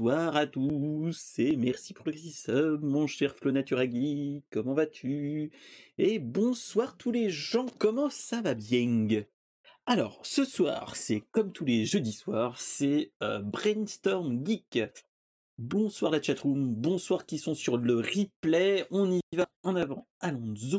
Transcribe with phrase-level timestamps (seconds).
[0.00, 5.50] bonsoir à tous et merci pour le sub, mon cher Flo Naturagi, comment vas-tu?
[5.98, 9.24] Et bonsoir tous les gens, comment ça va bien?
[9.84, 14.80] Alors, ce soir, c'est comme tous les jeudis soirs, c'est euh, Brainstorm Geek.
[15.58, 20.78] Bonsoir la chatroom, bonsoir qui sont sur le replay, on y va en avant, allons-y.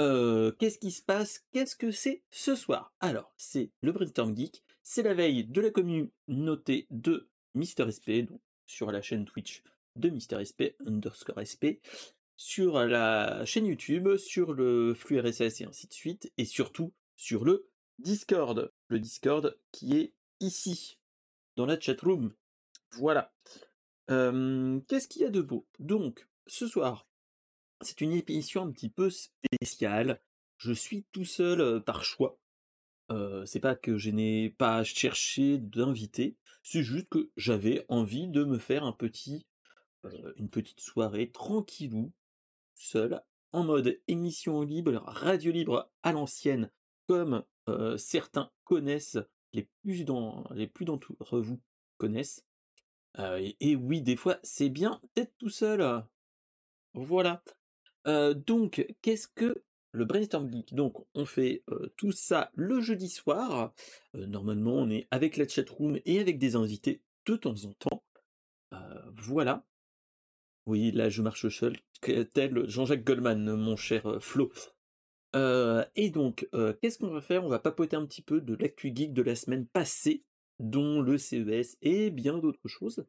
[0.00, 1.44] Euh, Qu'est-ce qui se passe?
[1.52, 2.94] Qu'est-ce que c'est ce soir?
[3.00, 8.28] Alors, c'est le Brainstorm Geek, c'est la veille de la communauté de Mister SP,
[8.66, 9.62] sur la chaîne Twitch
[9.96, 11.82] de Mister SP underscore SP,
[12.36, 17.44] sur la chaîne YouTube, sur le flux RSS et ainsi de suite, et surtout sur
[17.44, 18.72] le Discord.
[18.88, 20.98] Le Discord qui est ici,
[21.56, 22.32] dans la chatroom.
[22.92, 23.32] Voilà.
[24.08, 25.66] Qu'est-ce qu'il y a de beau?
[25.78, 27.08] Donc, ce soir,
[27.80, 30.20] c'est une émission un petit peu spéciale.
[30.56, 32.38] Je suis tout seul euh, par choix.
[33.46, 38.58] C'est pas que je n'ai pas cherché d'invité, c'est juste que j'avais envie de me
[38.58, 38.84] faire
[40.36, 42.12] une petite soirée tranquillou,
[42.74, 46.70] seul, en mode émission libre, radio libre à l'ancienne,
[47.06, 47.44] comme
[47.96, 49.18] certains connaissent,
[49.54, 51.60] les plus dans, les plus d'entre vous
[51.96, 52.44] connaissent.
[53.60, 56.04] Et, oui, des fois, c'est bien d'être tout seul.
[56.92, 57.42] Voilà.
[58.04, 59.64] Donc, qu'est-ce que
[59.98, 60.74] le Brainstorm Geek.
[60.74, 63.74] Donc, on fait euh, tout ça le jeudi soir.
[64.14, 68.02] Euh, normalement, on est avec la chatroom et avec des invités de temps en temps.
[68.72, 68.78] Euh,
[69.16, 69.66] voilà.
[70.66, 74.52] Oui, là, je marche seul, tel Jean-Jacques Goldman, mon cher Flo.
[75.34, 77.44] Et donc, qu'est-ce qu'on va faire?
[77.44, 80.24] On va papoter un petit peu de l'actu geek de la semaine passée,
[80.58, 83.06] dont le CES et bien d'autres choses.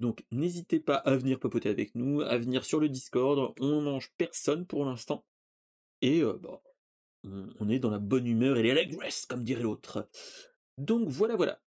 [0.00, 3.52] Donc, n'hésitez pas à venir papoter avec nous, à venir sur le Discord.
[3.60, 5.26] On mange personne pour l'instant.
[6.04, 6.60] Et bah,
[7.60, 10.06] on, est dans la bonne humeur et l'allégresse, comme dirait l'autre.
[10.76, 11.58] Donc voilà, voilà.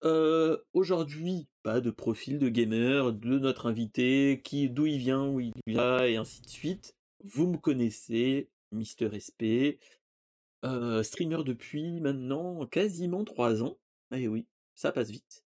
[0.73, 5.53] Aujourd'hui, pas de profil de gamer, de notre invité, qui d'où il vient, où il
[5.65, 6.95] va, et ainsi de suite.
[7.23, 9.81] Vous me connaissez, Mister SP,
[10.65, 13.79] euh, streamer depuis maintenant quasiment trois ans.
[14.11, 14.45] Eh oui,
[14.75, 15.43] ça passe vite.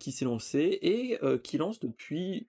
[0.00, 2.46] Qui s'est lancé et qui lance depuis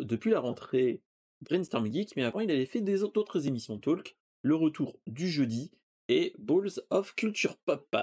[0.00, 1.02] depuis la rentrée
[1.44, 5.70] Brainstorm Geek, mais avant il avait fait des autres émissions talk, le retour du jeudi
[6.08, 7.96] et Balls of Culture Pop.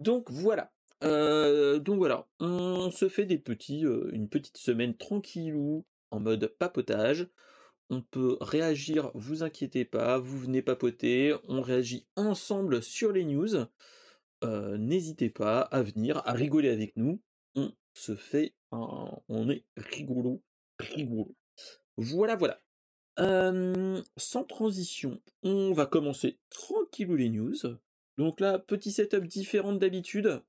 [0.00, 0.72] Donc voilà.
[1.02, 6.46] Euh, donc voilà, on se fait des petits, euh, une petite semaine tranquillou en mode
[6.58, 7.28] papotage.
[7.90, 13.66] On peut réagir, vous inquiétez pas, vous venez papoter, on réagit ensemble sur les news.
[14.44, 17.20] Euh, N'hésitez pas à venir, à rigoler avec nous.
[17.56, 20.42] On se fait, on est rigolo,
[20.78, 21.34] rigolo.
[21.96, 22.58] Voilà, voilà.
[23.16, 27.56] Sans transition, on va commencer tranquillou les news.
[28.18, 30.42] Donc là, petit setup différent d'habitude.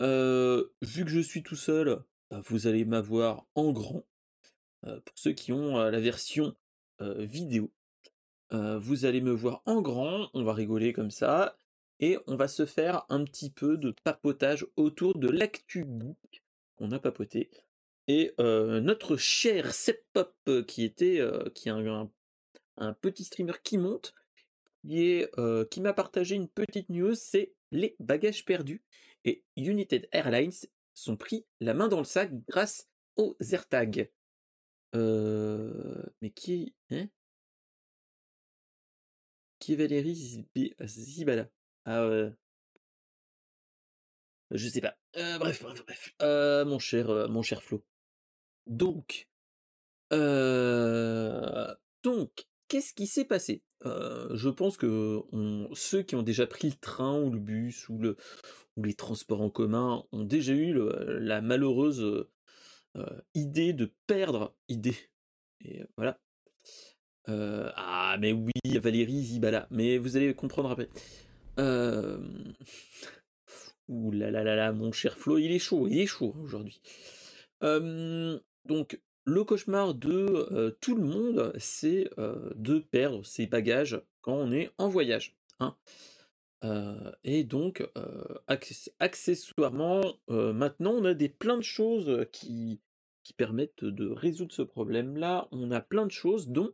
[0.00, 4.04] Vu que je suis tout seul, bah, vous allez m'avoir en grand.
[4.82, 6.54] Pour ceux qui ont la version
[7.00, 7.70] vidéo,
[8.50, 10.30] vous allez me voir en grand.
[10.34, 11.56] On va rigoler comme ça.
[12.02, 16.42] Et on va se faire un petit peu de papotage autour de l'actu geek
[16.76, 17.50] qu'on a papoté.
[18.12, 22.10] Et euh, notre cher Seppop, euh, qui était, euh, qui est un,
[22.76, 24.14] un- petit streamer qui monte,
[24.82, 28.82] qui m'a partagé une petite news, c'est les bagages perdus.
[29.24, 30.50] Et United Airlines
[30.92, 34.10] sont pris la main dans le sac grâce aux AirTags.
[34.92, 37.06] Mais qui, hein?
[39.60, 40.48] Qui est Valérie
[40.84, 41.48] Zibala?
[41.84, 42.28] Ah,
[44.50, 44.96] je sais pas.
[45.14, 46.12] Bref, bref, bref.
[46.66, 47.84] Mon cher, mon cher Flo.
[48.70, 49.28] Donc,
[50.12, 53.62] euh, donc, qu'est-ce qui s'est passé?
[53.84, 55.22] Euh, Je pense que
[55.74, 58.16] ceux qui ont déjà pris le train ou le bus ou, le,
[58.76, 62.28] ou les transports en commun ont déjà eu la malheureuse
[62.96, 64.96] euh, idée de perdre idée.
[65.64, 66.20] Et voilà.
[67.26, 69.66] Ah, mais oui, Valérie Zibala.
[69.70, 70.88] Mais vous allez comprendre après.
[73.88, 76.80] Ouh là là là là, mon cher Flo, il est chaud, il est chaud aujourd'hui.
[78.66, 84.70] Donc, le cauchemar de tout le monde, c'est de perdre ses bagages quand on est
[84.78, 85.36] en voyage.
[85.60, 85.76] hein.
[87.24, 87.86] Et donc,
[88.48, 92.80] acc- accessoirement, maintenant, on a des plein de choses qui,
[93.36, 95.46] permettent de résoudre ce problème-là.
[95.52, 96.72] On a plein de choses, dont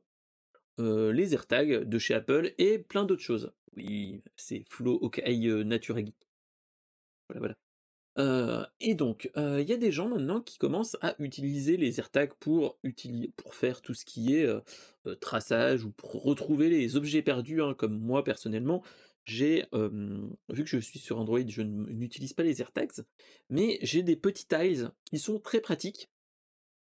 [0.78, 3.52] les AirTags de chez Apple et plein d'autres choses.
[3.76, 6.14] Oui, c'est Flo Okai euh, Natura Geek.
[7.28, 7.56] Voilà, voilà.
[8.18, 11.98] Euh, et donc, euh, il y a des gens maintenant qui commencent à utiliser les
[11.98, 12.78] AirTags pour,
[13.36, 14.60] pour faire tout ce qui est euh,
[15.20, 18.82] traçage ou pour retrouver les objets perdus, hein, comme moi personnellement.
[19.26, 23.02] J'ai, vu que je suis sur Android, je n'utilise pas les AirTags,
[23.50, 26.08] mais j'ai des petits tiles qui sont très pratiques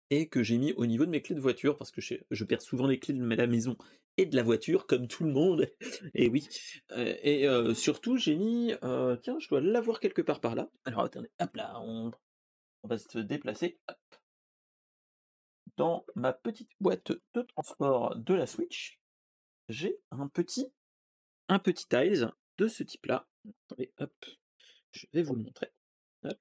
[0.09, 2.43] et que j'ai mis au niveau de mes clés de voiture parce que je, je
[2.43, 3.77] perds souvent les clés de la maison
[4.17, 5.69] et de la voiture comme tout le monde.
[6.13, 6.47] et oui.
[6.91, 10.69] Euh, et euh, surtout, j'ai mis, euh, tiens, je dois l'avoir quelque part par là.
[10.85, 12.11] Alors attendez, hop là, on,
[12.83, 13.79] on va se déplacer.
[15.77, 18.99] Dans ma petite boîte de transport de la Switch,
[19.69, 20.71] j'ai un petit,
[21.47, 23.27] un petit tiles de ce type-là.
[23.65, 24.13] Attendez, hop,
[24.91, 25.71] je vais vous le montrer.
[26.23, 26.37] Hop.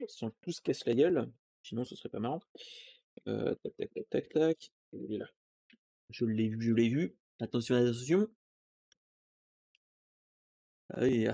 [0.00, 1.30] Ils sont tous casse la gueule,
[1.62, 2.40] sinon ce serait pas marrant.
[3.24, 4.72] Tac, tac, tac, tac, tac.
[4.92, 5.28] Est là.
[6.10, 7.16] Je l'ai vu, je l'ai vu.
[7.40, 8.28] Attention, attention.
[10.90, 11.30] Allez,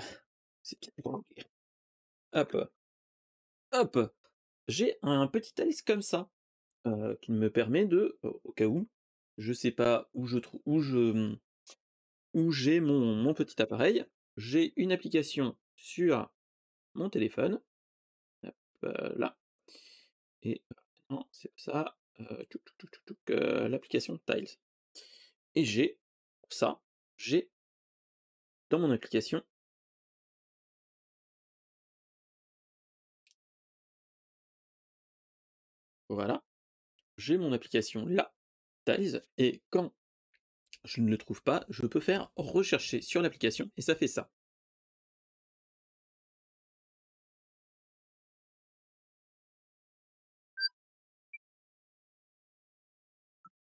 [0.63, 1.23] c'est bien
[2.33, 2.73] Hop.
[3.73, 4.15] Hop.
[4.67, 6.31] J'ai un petit alice comme ça,
[6.87, 8.89] euh, qui me permet de, au cas où,
[9.39, 11.37] je sais pas où je trouve, où je,
[12.33, 14.05] où j'ai mon, mon petit appareil,
[14.37, 16.33] j'ai une application sur
[16.95, 17.61] mon téléphone,
[18.43, 18.55] hop,
[19.17, 19.39] là,
[20.45, 20.63] et
[21.11, 24.57] non, c'est ça, euh, l'application Tiles.
[25.57, 25.99] Et j'ai
[26.49, 26.81] ça,
[27.17, 27.51] j'ai
[28.69, 29.43] dans mon application
[36.09, 36.43] Voilà.
[37.19, 38.35] J'ai mon application là,
[38.87, 39.93] Tiles, et quand
[40.85, 44.31] je ne le trouve pas, je peux faire rechercher sur l'application et ça fait ça.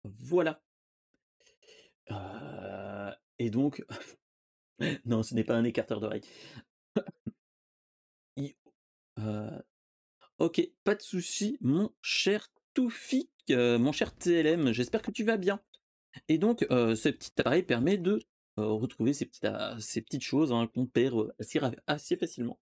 [0.04, 0.62] Voilà.
[2.12, 3.84] Euh, et donc,
[5.06, 6.24] non, ce n'est pas un écarteur d'oreille.
[9.18, 9.62] Euh,
[10.40, 15.38] ok, pas de souci, mon cher Toufik, euh, mon cher TLM, j'espère que tu vas
[15.38, 15.62] bien.
[16.28, 18.20] Et donc, ce petit appareil permet de
[18.58, 19.48] retrouver ces petites,
[20.04, 22.60] petites choses hein, qu'on perd assez, assez, facilement.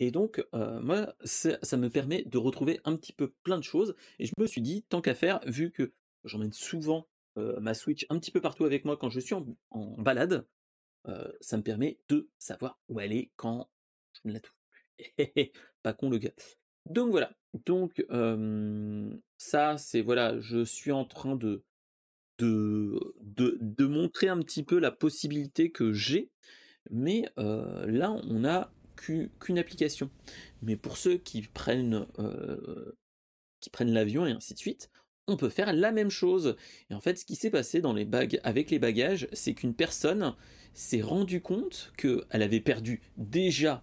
[0.00, 3.94] Et donc, moi, ça me permet de retrouver un petit peu plein de choses.
[4.18, 5.92] Et je me suis dit, tant qu'à faire, vu que
[6.24, 7.06] j'emmène souvent
[7.36, 9.46] ma Switch un petit peu partout avec moi quand je suis en,
[9.98, 10.46] balade,
[11.40, 13.68] ça me permet de savoir où elle est quand
[14.12, 15.52] je ne la trouve plus.
[15.82, 16.32] Pas con le gars.
[16.86, 17.32] Donc voilà.
[17.66, 18.04] Donc
[19.38, 21.64] ça, c'est voilà, je suis en train de
[22.38, 26.32] de, de, montrer un petit peu la possibilité que j'ai,
[26.90, 30.10] mais là, on n'a qu'une application.
[30.60, 32.06] Mais pour ceux qui prennent
[33.60, 34.90] qui prennent l'avion et ainsi de suite,
[35.26, 36.56] on peut faire la même chose.
[36.90, 37.82] Et en fait, ce qui s'est passé
[38.42, 40.34] avec les bagages, c'est qu'une personne
[40.74, 43.82] s'est rendu compte qu'elle avait perdu déjà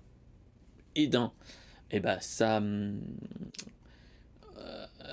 [0.96, 1.32] et d'un,
[1.92, 2.98] et eh ben, sa, euh,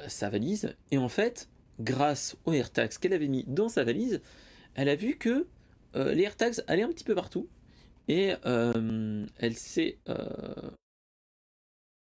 [0.08, 0.75] sa valise.
[0.90, 1.49] Et en fait,
[1.81, 4.20] grâce aux AirTags qu'elle avait mis dans sa valise,
[4.75, 5.46] elle a vu que
[5.94, 7.49] euh, les AirTags allaient un petit peu partout.
[8.08, 9.99] Et euh, elle s'est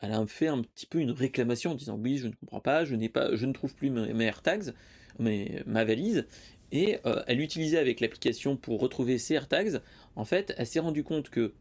[0.03, 2.85] elle a fait un petit peu une réclamation en disant oui, je ne comprends pas,
[2.85, 4.75] je n'ai pas, je ne trouve plus mes, AirTags,
[5.19, 6.27] mais ma valise.
[6.73, 9.81] Et euh, elle utilisait avec l'application pour retrouver ses AirTags.
[10.17, 11.53] En fait, elle s'est rendue compte que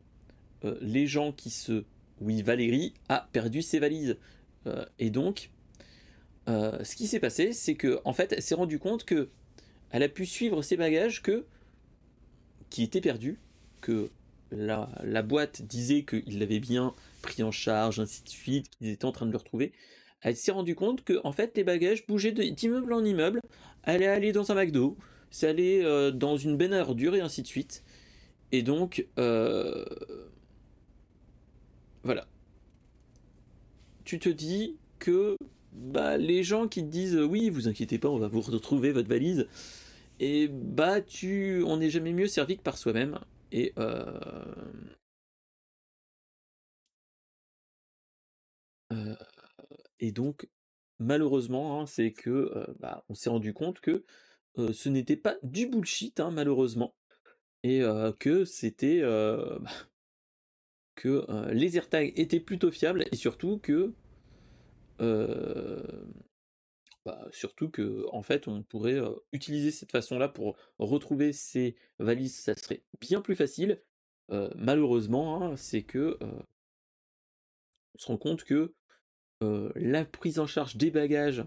[0.66, 1.84] euh, les gens qui se,
[2.20, 4.18] oui, Valérie a perdu ses valises.
[4.66, 5.52] Euh, et donc,
[6.48, 9.30] ce qui s'est passé, c'est que en fait, elle s'est rendue compte que
[9.92, 11.46] elle a pu suivre ses bagages que
[12.70, 13.40] qui étaient perdus,
[13.80, 14.10] que
[14.52, 19.06] la, la boîte disait qu'il l'avait bien pris en charge, ainsi de suite, qu'ils étaient
[19.06, 19.72] en train de le retrouver,
[20.22, 23.42] elle s'est rendue compte que en fait les bagages bougeaient d'immeuble en immeuble,
[23.84, 24.98] elle est allée dans un McDo,
[25.32, 27.84] c'est euh, dans une benne à ordures et ainsi de suite.
[28.52, 29.86] Et donc, euh,
[32.04, 32.28] voilà.
[34.04, 35.38] Tu te dis que
[35.72, 39.08] bah, les gens qui te disent oui, vous inquiétez pas, on va vous retrouver votre
[39.08, 39.48] valise,
[40.20, 43.20] et bah tu, on n'est jamais mieux servi que par soi-même.
[43.52, 44.06] Et euh,
[50.00, 50.50] et donc,
[51.00, 54.04] malheureusement, hein, c'est que bah, on s'est rendu compte que
[54.58, 56.96] ce n'était pas du bullshit, hein, malheureusement,
[57.64, 57.82] et
[58.20, 59.62] que c'était bah,
[60.96, 63.94] que les AirTags étaient plutôt fiables et surtout que
[67.06, 69.00] bah, surtout que en fait on pourrait
[69.34, 73.82] utiliser cette façon-là pour retrouver ces valises, ça serait bien plus facile.
[74.56, 76.18] malheureusement, hein, c'est que
[77.96, 78.74] on se rend compte que
[79.76, 81.44] la prise en charge des bagages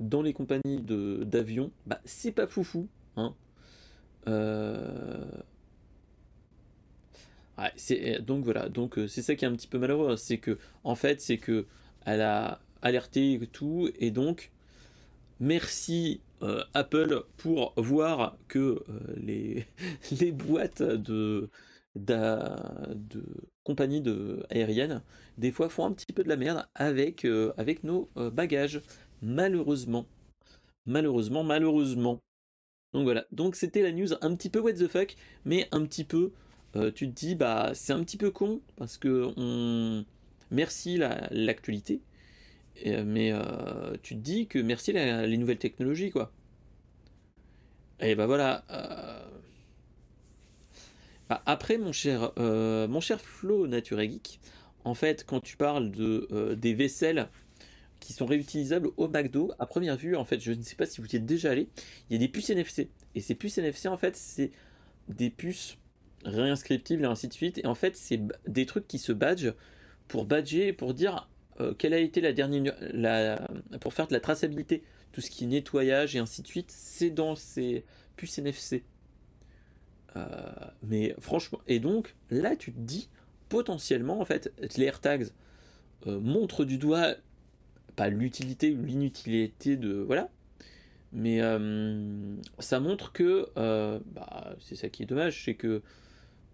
[0.00, 2.88] dans les compagnies d'avions, bah, c'est pas foufou.
[3.16, 3.34] Hein.
[8.20, 11.20] donc voilà, donc c'est ça qui est un petit peu malheureux, c'est que en fait
[11.20, 11.66] c'est que
[12.04, 14.52] elle a alerté tout et donc
[15.40, 16.20] merci
[16.74, 18.84] Apple pour voir que
[19.16, 19.66] les,
[20.20, 21.48] les boîtes de
[22.06, 23.22] de
[23.64, 24.02] compagnies
[24.50, 25.02] aériennes,
[25.36, 28.80] des fois font un petit peu de la merde avec, euh, avec nos euh, bagages.
[29.22, 30.06] malheureusement.
[30.86, 32.20] Malheureusement, malheureusement.
[32.94, 36.04] Donc voilà, donc c'était la news un petit peu what the fuck, mais un petit
[36.04, 36.32] peu,
[36.76, 40.04] euh, tu te dis, bah c'est un petit peu con, parce que on...
[40.50, 42.00] Merci l'actualité,
[42.86, 43.32] mais
[44.02, 46.32] tu te dis que merci les nouvelles technologies, quoi.
[48.00, 48.64] Et bah voilà.
[51.30, 54.40] Euh, bah, après, mon cher, mon cher Flo Nature Geek,
[54.84, 57.28] en fait, quand tu parles de, des vaisselles
[58.00, 59.52] qui sont réutilisables au McDo.
[59.58, 61.68] À première vue, en fait, je ne sais pas si vous y êtes déjà allé,
[62.08, 62.90] il y a des puces NFC.
[63.14, 64.52] Et ces puces NFC, en fait, c'est
[65.08, 65.78] des puces
[66.24, 67.58] réinscriptibles et ainsi de suite.
[67.58, 69.54] Et en fait, c'est des trucs qui se badgent
[70.06, 71.28] pour badger, pour dire
[71.60, 72.74] euh, quelle a été la dernière.
[73.80, 74.82] Pour faire de la traçabilité.
[75.12, 77.84] Tout ce qui est nettoyage et ainsi de suite, c'est dans ces
[78.16, 78.84] puces NFC.
[80.16, 80.26] Euh,
[80.82, 83.08] mais franchement, et donc là, tu te dis
[83.48, 85.28] potentiellement, en fait, les AirTags
[86.06, 87.14] euh, montrent du doigt
[87.96, 90.30] pas l'utilité ou l'inutilité de voilà
[91.10, 95.82] mais euh, ça montre que bah, c'est ça qui est dommage c'est que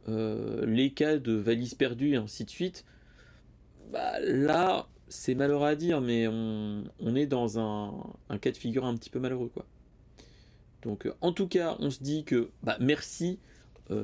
[0.09, 2.87] les cas de valises perdues et ainsi de suite
[3.93, 8.97] bah, là c'est malheureux à dire mais on, est dans un, cas de figure un
[8.97, 9.67] petit peu malheureux quoi
[10.85, 13.41] donc en tout cas on se dit que bah, merci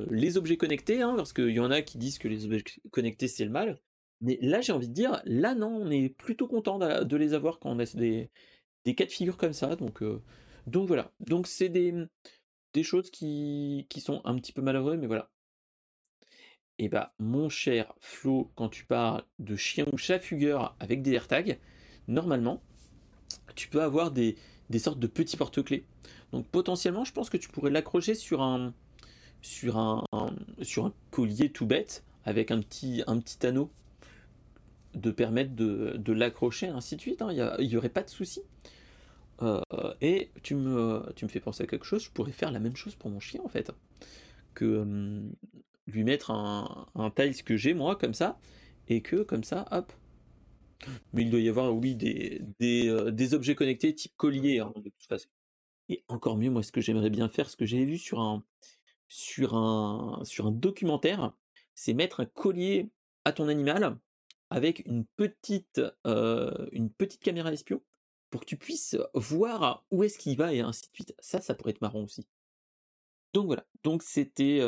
[0.09, 3.27] les objets connectés hein, parce qu'il y en a qui disent que les objets connectés
[3.27, 3.79] c'est le mal
[4.21, 7.59] mais là, j'ai envie de dire, là, non, on est plutôt content de, les avoir
[7.59, 8.29] quand on a des,
[8.85, 9.75] des cas de figure comme ça.
[9.75, 10.21] Donc, euh,
[10.67, 11.11] donc voilà.
[11.19, 11.93] Donc, c'est des,
[12.83, 15.31] choses qui, sont un petit peu malheureuses, mais voilà.
[16.77, 21.13] Et bah, mon cher Flo, quand tu parles de chien ou chat fugueur avec des
[21.13, 21.59] AirTags,
[22.07, 22.61] normalement,
[23.55, 24.37] tu peux avoir des,
[24.69, 25.85] des sortes de petits porte-clés.
[26.31, 28.73] Donc, potentiellement, je pense que tu pourrais l'accrocher sur un,
[29.41, 30.03] sur un,
[30.61, 33.71] sur un collier tout bête avec un petit, un petit anneau
[34.93, 37.21] de permettre de, l'accrocher, ainsi de suite.
[37.21, 37.55] Hein.
[37.59, 38.41] Il n'y aurait pas de souci.
[39.41, 39.59] Euh,
[40.01, 42.75] et tu me, tu me fais penser à quelque chose, je pourrais faire la même
[42.75, 43.71] chose pour mon chien en fait.
[44.53, 45.31] Que hum,
[45.87, 48.37] lui mettre un, un tiles que j'ai moi comme ça,
[48.87, 49.91] et que comme ça, hop.
[51.13, 54.89] Mais il doit y avoir, oui, des, des, euh, objets connectés type collier, hein, de
[54.89, 55.29] toute façon.
[55.91, 58.45] Et encore mieux, moi, ce que j'aimerais bien faire, ce que j'ai vu sur un,
[59.09, 61.33] sur un, sur un documentaire,
[61.75, 62.89] c'est mettre un collier
[63.25, 63.99] à ton animal
[64.49, 67.81] avec une petite, une petite caméra espion
[68.29, 71.13] pour que tu puisses voir où est-ce qu'il va et ainsi de suite.
[71.19, 72.25] Ça, ça pourrait être marrant aussi.
[73.33, 73.65] Donc voilà.
[73.83, 74.61] Donc c'était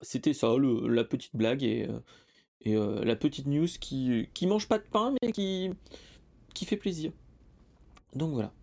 [0.00, 1.86] c'était ça, la petite blague et,
[2.62, 5.70] et la petite news qui, qui mange pas de pain mais qui,
[6.54, 7.12] qui fait plaisir.
[8.14, 8.54] Donc voilà.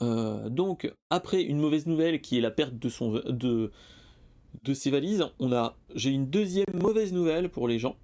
[0.00, 3.20] Donc après une mauvaise nouvelle qui est la perte de son
[4.64, 7.96] de ses valises, on a j'ai une deuxième mauvaise nouvelle pour les gens.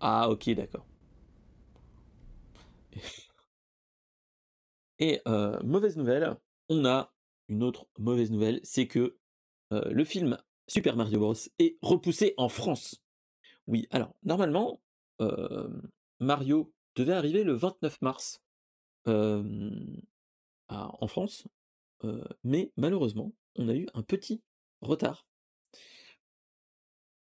[0.00, 0.86] Ah, ok, d'accord.
[4.98, 6.36] Et euh, mauvaise nouvelle,
[6.68, 7.12] on a
[7.48, 9.16] une autre mauvaise nouvelle, c'est que
[9.72, 11.34] euh, le film Super Mario Bros.
[11.58, 13.02] est repoussé en France.
[13.66, 14.80] Oui, alors normalement,
[15.20, 15.68] euh,
[16.20, 18.42] Mario devait arriver le 29 mars
[20.68, 21.46] en France,
[22.44, 24.42] mais malheureusement, on a eu un petit
[24.80, 25.26] retard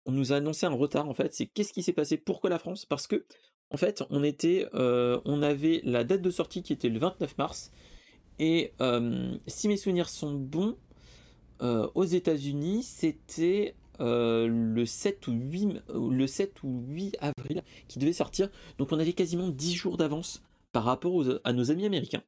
[0.05, 1.35] on nous a annoncé un retard en fait.
[1.35, 2.87] C'est qu'est-ce qui s'est passé Pourquoi la France?
[2.87, 3.25] Parce que
[3.71, 7.39] en fait, on était, euh, on avait la date de sortie qui était le 29
[7.39, 7.71] mars.
[8.39, 10.77] Et euh, si mes souvenirs sont bons,
[11.62, 18.12] euh, aux États-Unis, c'était le 7 ou 8, le 7 ou 8 avril qui devait
[18.12, 18.51] sortir.
[18.79, 22.25] Donc on avait quasiment 10 jours d'avance par rapport à nos amis américains.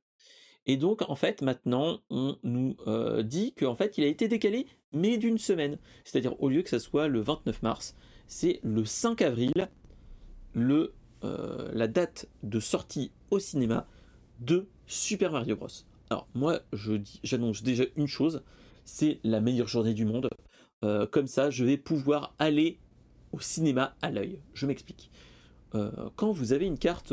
[0.66, 4.66] Et donc, en fait, maintenant, on nous euh, dit qu'en fait, il a été décalé,
[4.92, 5.78] mais d'une semaine.
[6.04, 7.94] C'est-à-dire, au lieu que ça soit le 29 mars,
[8.26, 9.68] c'est le 5 avril,
[10.54, 13.86] le, euh, la date de sortie au cinéma
[14.40, 15.68] de Super Mario Bros.
[16.08, 16.60] Alors, moi,
[17.22, 18.42] j'annonce déjà une chose,
[18.84, 20.28] c'est la meilleure journée du monde.
[20.82, 22.78] Euh, comme ça, je vais pouvoir aller
[23.32, 24.38] au cinéma à l'œil.
[24.54, 25.10] Je m'explique.
[26.14, 27.12] quand vous avez une carte,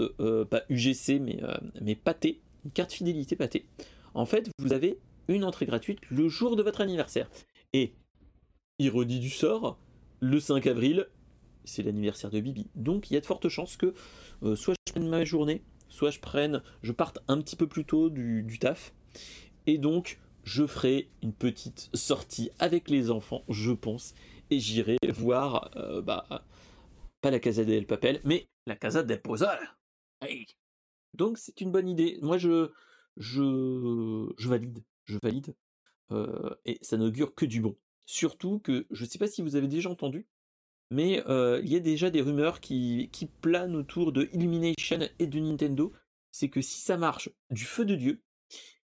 [0.51, 1.41] pas UGC, mais,
[1.81, 3.65] mais pâtée, une carte fidélité pâtée.
[4.13, 7.29] En fait, vous avez une entrée gratuite le jour de votre anniversaire.
[7.73, 7.93] Et,
[8.79, 9.77] ironie du sort,
[10.19, 11.07] le 5 avril,
[11.63, 12.67] c'est l'anniversaire de Bibi.
[12.75, 13.93] Donc il y a de fortes chances que
[14.43, 17.85] euh, soit je prenne ma journée, soit je prenne, je parte un petit peu plus
[17.85, 18.93] tôt du, taf.
[19.67, 24.15] Et donc je ferai une petite sortie avec les enfants, je pense,
[24.49, 26.25] et j'irai voir, euh, bah,
[27.21, 29.59] pas la Casa del Papel, mais la Casa del Pozol.
[31.13, 32.19] Donc c'est une bonne idée.
[32.21, 32.71] Moi je
[33.17, 35.55] je, je valide, je valide.
[36.11, 37.77] Euh, et ça n'augure que du bon.
[38.05, 40.27] Surtout que je ne sais pas si vous avez déjà entendu,
[40.89, 45.27] mais euh, il y a déjà des rumeurs qui, qui planent autour de Illumination et
[45.27, 45.93] de Nintendo
[46.33, 48.23] c'est que si ça marche du feu de Dieu,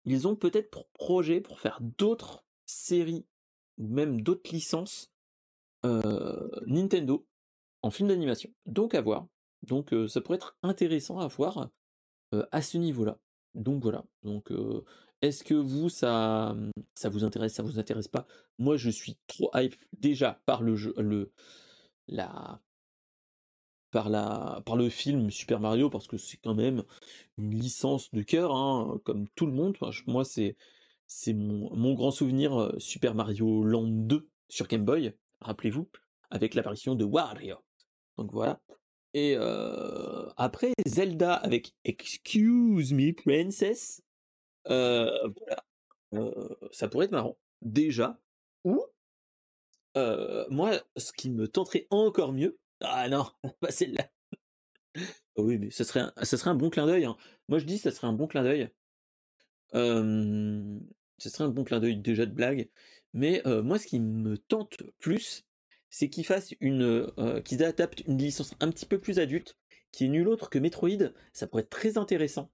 [0.04, 3.24] ils ont peut-être pour projet pour faire d'autres séries
[3.78, 5.10] ou même d'autres licences
[6.66, 7.26] Nintendo
[7.80, 8.50] en film d'animation.
[8.66, 9.26] Donc à voir.
[9.62, 11.70] Donc ça pourrait être intéressant à voir
[12.50, 13.18] à ce niveau-là.
[13.54, 14.04] Donc voilà.
[14.22, 14.50] Donc
[15.20, 16.56] est-ce que vous ça
[16.94, 18.26] ça vous intéresse, ça vous intéresse pas?
[18.58, 21.32] Moi je suis trop hype déjà par le jeu, le
[22.08, 22.60] la
[23.90, 26.82] par la par le film Super Mario parce que c'est quand même
[27.38, 29.76] une licence de cœur hein, comme tout le monde.
[30.06, 30.56] moi c'est
[31.06, 35.88] c'est mon, mon, grand souvenir Super Mario Land 2 sur Game Boy, rappelez-vous,
[36.30, 37.56] avec l'apparition de Wario.
[38.16, 38.60] Donc voilà.
[39.14, 39.36] Et
[40.36, 44.02] après Zelda avec Excuse Me Princess,
[44.66, 45.22] voilà,
[46.70, 47.36] ça pourrait être marrant.
[47.60, 48.18] Déjà,
[48.64, 48.84] ou
[49.96, 53.26] moi, ce qui me tenterait encore mieux, ah non,
[53.60, 54.08] pas celle-là.
[55.36, 57.04] Oh oui, mais ça serait un, serait un bon clin d'œil.
[57.04, 57.16] Hein.
[57.48, 58.70] Moi je dis ça serait un bon clin d'œil.
[59.72, 62.68] ce serait un bon clin d'œil déjà de blague.
[63.14, 65.44] Mais moi ce qui me tente plus,
[65.92, 69.58] c'est qu'ils fassent une, euh, qu'ils adaptent une licence un petit peu plus adulte,
[69.92, 71.12] qui est nulle autre que Metroid.
[71.34, 72.50] Ça pourrait être très intéressant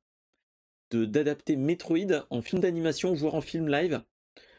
[0.91, 4.03] de d'adapter Metroid en film d'animation, voire en film live,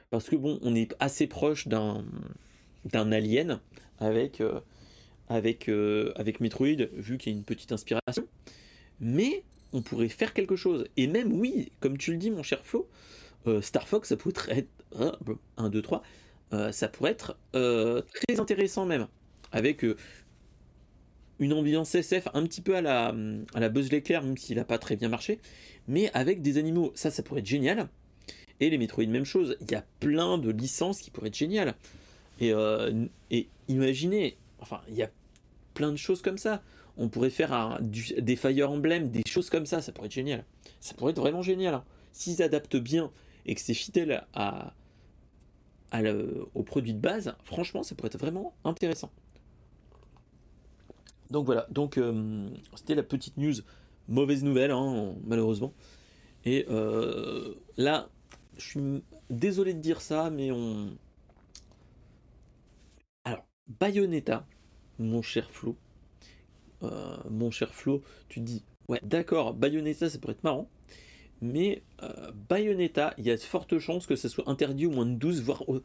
[0.10, 2.06] parce que bon, on est assez proche d'un
[2.86, 3.60] d'un alien
[4.00, 4.62] avec euh,
[5.28, 8.28] avec euh, avec Metroid, vu qu'il y a une petite inspiration,
[9.02, 9.44] mais
[9.74, 10.86] on pourrait faire quelque chose.
[10.96, 12.90] Et même oui, comme tu le dis, mon cher Flo,
[13.62, 14.70] Star Fox, ça pourrait être
[15.58, 16.02] 1, 2, 3 euh,
[16.72, 19.08] ça pourrait être euh, très intéressant même,
[19.52, 19.96] avec euh,
[21.40, 23.14] une ambiance SF un petit peu à la,
[23.54, 25.40] à la Buzz l'éclair, même s'il n'a pas très bien marché,
[25.88, 27.88] mais avec des animaux, ça, ça pourrait être génial.
[28.60, 31.76] Et les Metroid, même chose, il y a plein de licences qui pourraient être géniales.
[32.42, 32.52] Et,
[33.32, 35.10] et imaginez, enfin, il y a
[35.74, 36.62] plein de choses comme ça.
[36.98, 40.44] On pourrait faire des Fire Emblem, des choses comme ça, ça pourrait être génial.
[40.82, 41.74] Ça pourrait être vraiment génial.
[41.74, 41.86] Hein.
[42.12, 43.12] S'ils adaptent bien
[43.46, 44.74] et que c'est fidèle à,
[46.54, 49.12] au produit de base, franchement, ça pourrait être vraiment intéressant.
[51.32, 53.54] Donc voilà, donc euh, c'était la petite news,
[54.08, 55.74] mauvaise nouvelle, hein, malheureusement.
[56.46, 58.10] Et euh, là,
[58.58, 60.98] je suis désolé de dire ça, mais on.
[63.26, 63.46] Alors,
[63.80, 64.48] Bayonetta,
[64.98, 65.76] mon cher Flo,
[66.84, 70.68] euh, mon cher Flo, tu dis, ouais, d'accord, Bayonetta, ça pourrait être marrant
[71.42, 75.06] mais euh, Bayonetta, il y a de fortes chances que ça soit interdit au moins
[75.06, 75.82] de 12, voire euh,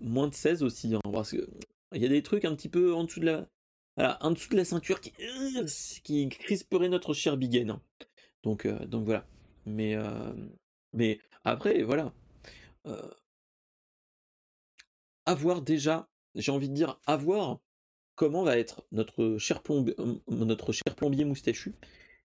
[0.00, 0.94] moins de 16 aussi.
[0.94, 1.48] Hein, parce que
[1.92, 3.26] il y a des trucs un petit peu en dessous de
[3.96, 5.66] la, en dessous de la ceinture qui, euh,
[6.04, 7.70] qui crisperaient notre cher Bigen.
[7.70, 7.82] Hein.
[8.42, 9.26] Donc, donc voilà.
[9.66, 9.96] Mais,
[10.94, 12.12] mais après, voilà.
[15.26, 17.60] avoir déjà, j'ai envie de dire, avoir
[18.14, 19.36] comment va être notre
[20.28, 21.74] notre cher plombier moustachu.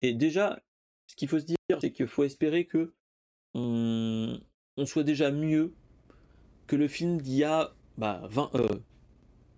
[0.02, 0.62] Et déjà,
[1.10, 2.92] ce qu'il faut se dire, c'est qu'il faut espérer que
[3.54, 4.38] on,
[4.84, 5.72] soit déjà mieux
[6.68, 8.68] que le film d'il y a 20, bah, euh,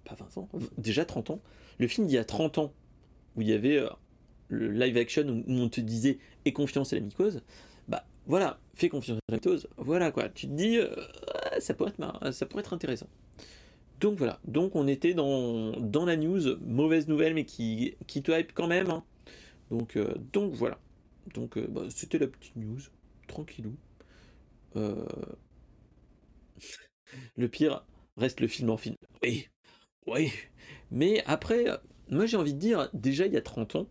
[0.04, 1.42] pas 20 ans, déjà 30 ans.
[1.78, 2.72] Le film d'il y a 30 ans,
[3.36, 3.90] où il y avait euh,
[4.48, 7.42] le live action où on te disait aie confiance à la mycose,
[7.86, 10.30] bah voilà, fais confiance à la mycose, voilà quoi.
[10.30, 10.88] Tu te dis, euh,
[11.58, 13.08] ça, pourrait être ça pourrait être intéressant.
[14.00, 18.32] Donc voilà, donc on était dans, dans la news, mauvaise nouvelle, mais qui, qui te
[18.32, 18.88] hype quand même.
[18.88, 19.04] Hein.
[19.70, 19.98] Donc,
[20.32, 20.78] donc voilà.
[21.34, 22.80] Donc euh, bah, c'était la petite news,
[23.26, 23.76] tranquillou.
[24.76, 25.06] Euh,
[27.36, 27.84] le pire
[28.16, 28.96] reste le film en film.
[29.22, 29.48] Oui,
[30.06, 30.32] oui.
[30.90, 31.66] Mais après,
[32.10, 33.88] moi j'ai envie de dire, déjà il y a 30 ans,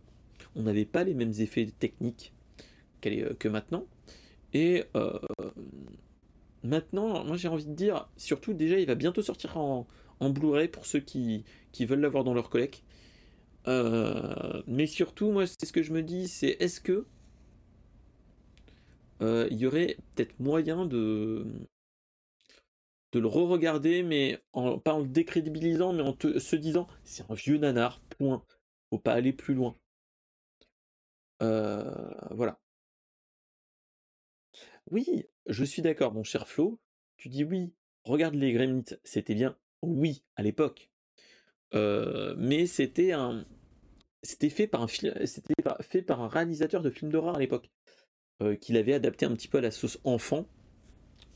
[0.54, 2.32] on n'avait pas les mêmes effets techniques
[3.06, 3.86] euh, que maintenant.
[4.54, 4.84] Et
[6.62, 9.86] maintenant, moi j'ai envie de dire, surtout déjà il va bientôt sortir en,
[10.20, 12.84] en Blu-ray pour ceux qui, qui veulent l'avoir dans leur collecte.
[13.66, 17.06] mais surtout, moi, c'est ce que je me dis, c'est est-ce que euh,
[19.50, 21.46] il y aurait peut-être moyen de,
[23.14, 28.00] le re-regarder, mais pas en le décrédibilisant, mais en se disant c'est un vieux nanar,
[28.18, 28.44] point.
[28.90, 29.76] Faut pas aller plus loin.
[31.42, 32.58] Euh, voilà.
[34.90, 36.80] Oui, je suis d'accord, mon cher Flo.
[37.16, 37.72] Tu dis oui,
[38.04, 39.56] regarde les Gremlins, c'était bien.
[39.82, 40.90] Oui, à l'époque.
[41.74, 43.46] Euh, mais c'était un.
[44.22, 44.70] C'était fait
[45.26, 47.70] c'était fait par un réalisateur de films d'horreur à l'époque.
[48.42, 50.46] Euh, qu'il avait adapté un petit peu à la sauce enfant.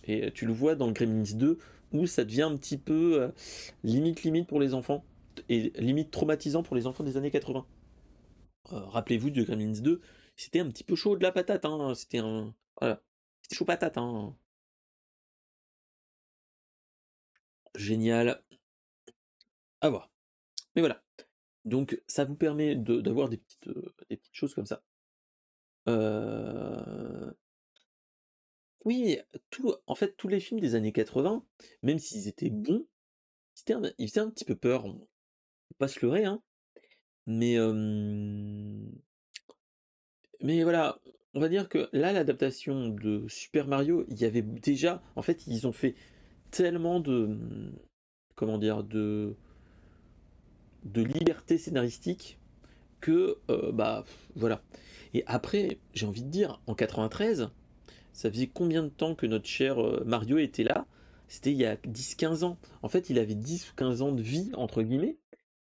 [0.04, 1.58] Et tu le vois dans le Gremlins 2
[1.92, 3.28] où ça devient un petit peu euh,
[3.84, 5.04] limite limite pour les enfants
[5.48, 7.66] et limite traumatisant pour les enfants des années 80.
[8.72, 10.00] Euh, rappelez-vous de Gremlins 2,
[10.36, 11.94] c'était un petit peu chaud de la patate, hein.
[11.94, 13.02] c'était un voilà,
[13.42, 13.98] c'était chaud patate.
[13.98, 14.34] Hein.
[17.76, 18.42] Génial.
[19.80, 20.10] À voir.
[20.74, 21.02] Mais voilà.
[21.64, 24.82] Donc ça vous permet d'avoir des petites choses comme ça.
[28.84, 29.18] Oui,
[29.50, 31.44] tout, en fait, tous les films des années 80,
[31.82, 32.86] même s'ils étaient bons,
[33.98, 34.84] ils faisaient un petit peu peur.
[34.84, 36.40] On faut pas se leurrer, hein.
[37.26, 37.56] Mais,
[40.40, 41.00] mais voilà,
[41.34, 45.46] on va dire que là, l'adaptation de Super Mario, il y avait déjà, en fait,
[45.46, 45.96] ils ont fait
[46.50, 47.36] tellement de,
[48.36, 49.36] comment dire, de,
[50.84, 52.38] de liberté scénaristique
[53.00, 53.38] que,
[53.72, 54.04] bah,
[54.36, 54.62] voilà.
[55.14, 57.50] Et après, j'ai envie de dire, en 93,
[58.12, 60.86] ça faisait combien de temps que notre cher euh, Mario était là?
[61.28, 62.58] C'était il y a 10-15 ans.
[62.82, 65.18] En fait, il avait 10 ou 15 ans de vie, entre guillemets.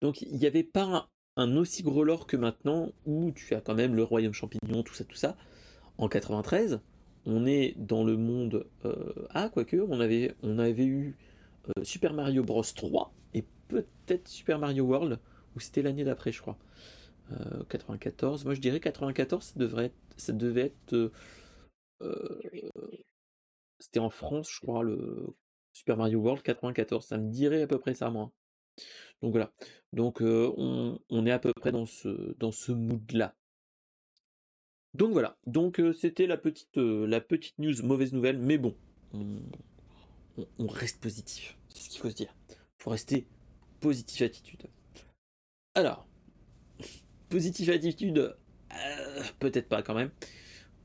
[0.02, 3.74] Donc, il n'y avait pas un, aussi gros lore que maintenant, où tu as quand
[3.74, 5.36] même le royaume champignon, tout ça, tout ça.
[5.96, 6.80] En 93,
[7.26, 8.66] on est dans le monde...
[8.84, 11.16] Euh, ah, quoique, on avait, on avait eu
[11.82, 15.18] Super Mario Bros 3, et peut-être Super Mario World,
[15.56, 16.56] ou c'était l'année d'après, je crois.
[17.68, 18.42] 94.
[18.42, 20.94] Euh, Moi, je dirais 94, ça, devrait être, ça devait être.
[20.94, 21.12] Euh,
[22.02, 22.40] euh,
[23.78, 25.26] c'était en France, je crois, le
[25.72, 27.04] Super Mario World 94.
[27.04, 28.32] Ça me dirait à peu près ça, moi.
[29.22, 29.52] Donc voilà.
[29.92, 33.34] Donc on, est à peu près dans ce, dans ce mood-là.
[34.94, 35.36] Donc voilà.
[35.46, 38.76] Donc c'était la petite, la petite news, mauvaise nouvelle, mais bon,
[39.12, 41.56] on, reste positif.
[41.68, 42.34] C'est ce qu'il faut se dire.
[42.78, 43.26] Faut rester
[43.80, 44.66] positif attitude.
[45.74, 46.07] Alors,
[47.28, 48.18] positive attitude,
[48.72, 50.10] euh, peut-être pas quand même.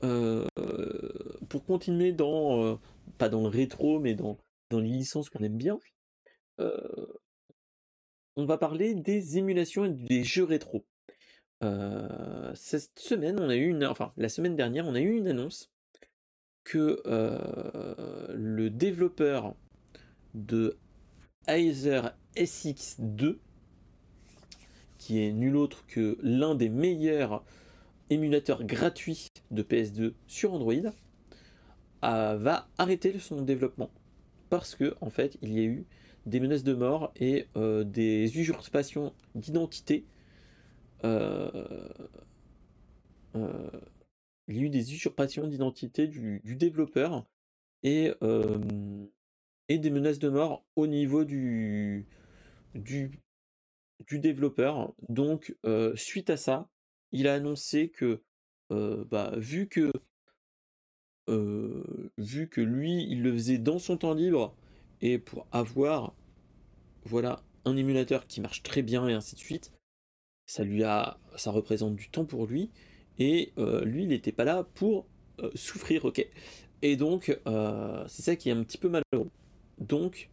[0.02, 0.46] Euh,
[1.48, 2.76] pour continuer dans, euh,
[3.18, 4.38] pas dans le rétro, mais dans,
[4.70, 5.78] dans les licences qu'on aime bien,
[8.36, 10.84] on va parler des émulations et des jeux rétro.
[12.54, 15.72] cette semaine, on a eu une, enfin la semaine dernière, on a eu une annonce
[16.62, 17.02] que
[18.34, 19.56] le développeur
[20.34, 20.78] de
[21.46, 23.38] Aether SX2
[25.04, 27.44] qui est nul autre que l'un des meilleurs
[28.08, 30.72] émulateurs gratuits de PS2 sur Android,
[32.00, 33.90] va arrêter son développement
[34.48, 35.84] parce que en fait il y a eu
[36.24, 40.06] des menaces de mort et euh, des usurpations d'identité.
[41.04, 41.66] Euh,
[43.36, 43.70] euh,
[44.48, 47.26] il y a eu des usurpations d'identité du, développeur
[47.82, 48.10] et,
[49.68, 52.06] et des menaces de mort au niveau du,
[52.74, 53.10] du
[54.06, 54.94] du développeur.
[55.08, 55.56] Donc,
[55.94, 56.68] suite à ça,
[57.12, 58.22] il a annoncé que,
[58.70, 59.92] bah, vu que
[62.18, 64.54] vu que lui, il le faisait dans son temps libre
[65.00, 66.14] et pour avoir,
[67.04, 69.72] voilà, un émulateur qui marche très bien et ainsi de suite,
[70.46, 72.70] ça lui a, ça représente du temps pour lui
[73.18, 75.06] et lui, il n'était pas là pour
[75.54, 76.26] souffrir, ok.
[76.82, 77.38] Et donc,
[78.06, 79.30] c'est ça qui est un petit peu malheureux.
[79.78, 80.30] Donc,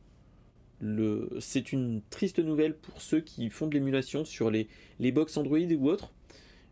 [1.39, 4.67] c'est une triste nouvelle pour ceux qui font de l'émulation sur les,
[4.99, 6.13] les box Android ou autres.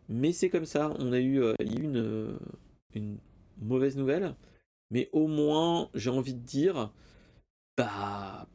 [0.08, 2.38] Mais c'est comme ça, on a eu, euh, une, euh,
[2.94, 3.18] une
[3.58, 4.34] mauvaise nouvelle.
[4.90, 6.92] Mais au moins, j'ai envie de dire,
[7.76, 8.48] bah.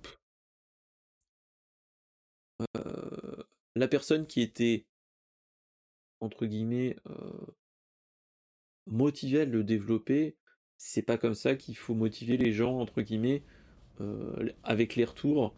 [2.78, 3.44] Euh,
[3.76, 4.86] la personne qui était,
[6.20, 6.98] entre guillemets,
[8.88, 10.36] motivée à le développer,
[10.78, 13.44] c'est pas comme ça qu'il faut motiver les gens, entre guillemets,
[14.64, 15.56] avec les retours,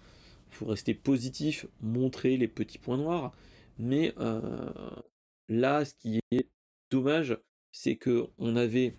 [0.51, 3.35] il faut rester positif, montrer les petits points noirs.
[3.77, 4.41] Mais euh,
[5.49, 6.49] là, ce qui est
[6.89, 7.37] dommage,
[7.71, 8.97] c'est que on avait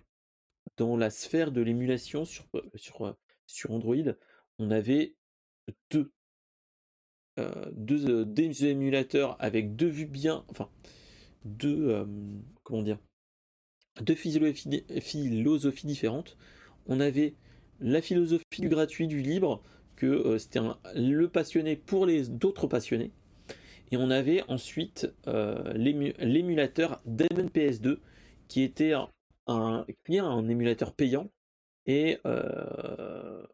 [0.77, 3.95] dans la sphère de l'émulation sur, sur, sur Android,
[4.59, 5.15] on avait
[5.89, 6.11] deux,
[7.39, 10.69] euh, deux, deux, émulateurs avec deux vues bien, enfin
[11.45, 12.05] deux
[12.63, 12.99] comment dire,
[14.01, 16.37] deux philosophies différentes.
[16.87, 17.35] On avait
[17.81, 19.63] la philosophie du gratuit, du libre,
[19.95, 20.61] que euh, c'était
[20.95, 23.11] le passionné pour les d'autres passionnés.
[23.91, 27.99] Et on avait ensuite euh, l'émulateur Demon PS2,
[28.47, 28.93] qui était
[29.47, 29.85] un,
[30.17, 31.31] émulateur payant
[31.85, 33.45] et euh,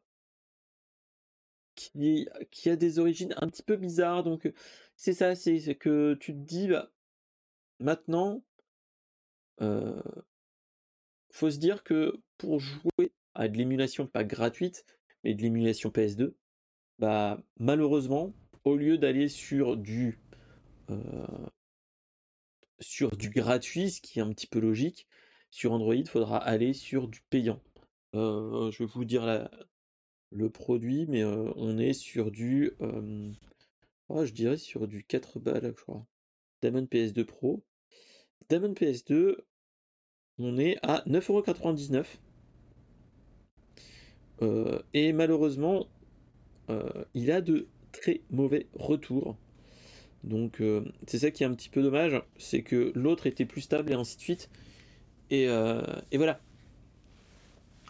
[1.75, 4.23] qui, qui, a des origines un petit peu bizarres.
[4.23, 4.51] Donc
[4.97, 6.91] c'est ça, c'est que tu te dis, bah,
[7.79, 8.43] maintenant,
[11.31, 14.85] faut se dire que pour jouer à de l'émulation pas gratuite,
[15.23, 16.33] mais de l'émulation PS2,
[16.99, 20.19] bah malheureusement, au lieu d'aller sur du
[20.89, 21.47] euh,
[22.79, 25.07] sur du gratuit, ce qui est un petit peu logique,
[25.51, 27.61] sur Android, il faudra aller sur du payant.
[28.15, 29.49] Euh, je vais vous dire la,
[30.31, 32.71] le produit, mais euh, on est sur du
[34.09, 36.05] oh, je dirais sur du 4 balles, je crois.
[36.61, 37.63] Damon PS2 Pro.
[38.49, 39.37] Damon PS2,
[40.37, 42.05] on est à 9,99€.
[44.41, 45.87] Euh, et malheureusement,
[46.69, 49.35] euh, il a de très mauvais retours.
[50.23, 53.61] Donc euh, c'est ça qui est un petit peu dommage, c'est que l'autre était plus
[53.61, 54.49] stable et ainsi de suite.
[55.29, 55.47] Et,
[56.13, 56.39] voilà.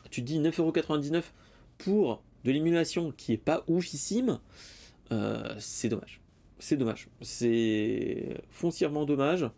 [0.10, 1.24] Tu dis 9,99€
[1.78, 4.40] pour de l'émulation qui est pas oufissime,
[5.60, 6.22] c'est dommage.
[6.60, 7.10] C'est dommage.
[7.22, 9.50] C'est foncièrement dommage.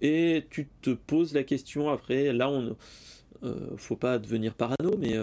[0.00, 2.76] Et tu te poses la question après, là on
[3.44, 5.16] euh, faut pas devenir parano, mais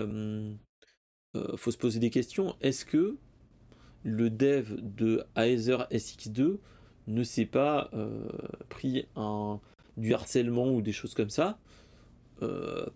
[1.36, 2.56] euh, faut se poser des questions.
[2.62, 3.18] Est-ce que
[4.04, 6.58] le dev de Aether SX2
[7.08, 7.90] ne s'est pas
[8.70, 9.60] pris un,
[9.98, 11.60] du harcèlement ou des choses comme ça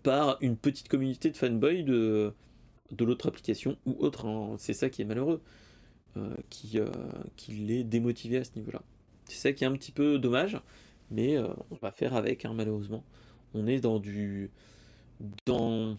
[0.02, 2.32] par une petite communauté de fanboys de,
[3.00, 4.26] l'autre application ou autre.
[4.26, 4.54] Hein.
[4.58, 5.42] C'est ça qui est malheureux,
[6.48, 6.78] qui,
[7.36, 8.82] qui l'est démotivé à ce niveau-là.
[9.26, 10.58] C'est ça qui est un petit peu dommage,
[11.10, 13.04] mais on va faire avec, hein, malheureusement.
[13.52, 14.50] On est dans du
[15.46, 15.96] dans,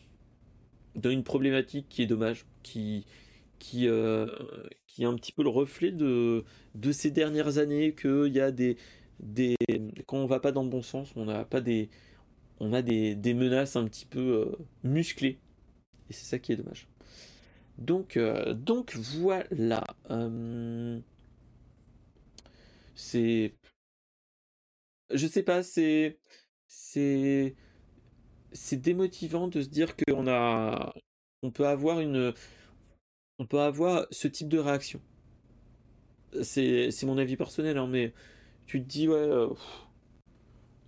[0.95, 3.05] dans une problématique qui est dommage, qui,
[3.59, 4.27] qui, euh,
[4.87, 6.43] qui est un petit peu le reflet de,
[6.75, 8.77] de ces dernières années, qu'il y a des,
[9.19, 9.55] des.
[10.07, 11.89] Quand on va pas dans le bon sens, on a pas des.
[12.59, 15.39] On a des, des menaces un petit peu euh, musclées.
[16.09, 16.87] Et c'est ça qui est dommage.
[17.77, 19.83] Donc, euh, donc voilà.
[22.95, 23.53] c'est.
[25.13, 26.17] Je sais pas, c'est.
[26.67, 27.55] C'est
[28.55, 30.93] c'est démotivant de se dire qu'on a,
[31.43, 32.33] on peut avoir une,
[33.39, 35.01] on peut avoir ce type de réaction.
[36.41, 38.13] C'est, mon avis personnel, hein, mais
[38.65, 39.49] tu te dis ouais, euh,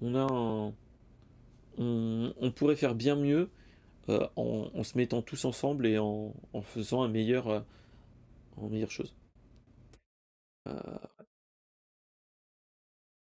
[0.01, 0.73] on a
[1.77, 3.49] on, pourrait faire bien mieux
[4.10, 7.62] euh, en, se mettant tous ensemble et en, faisant un meilleur, euh,
[8.58, 9.15] en meilleure chose.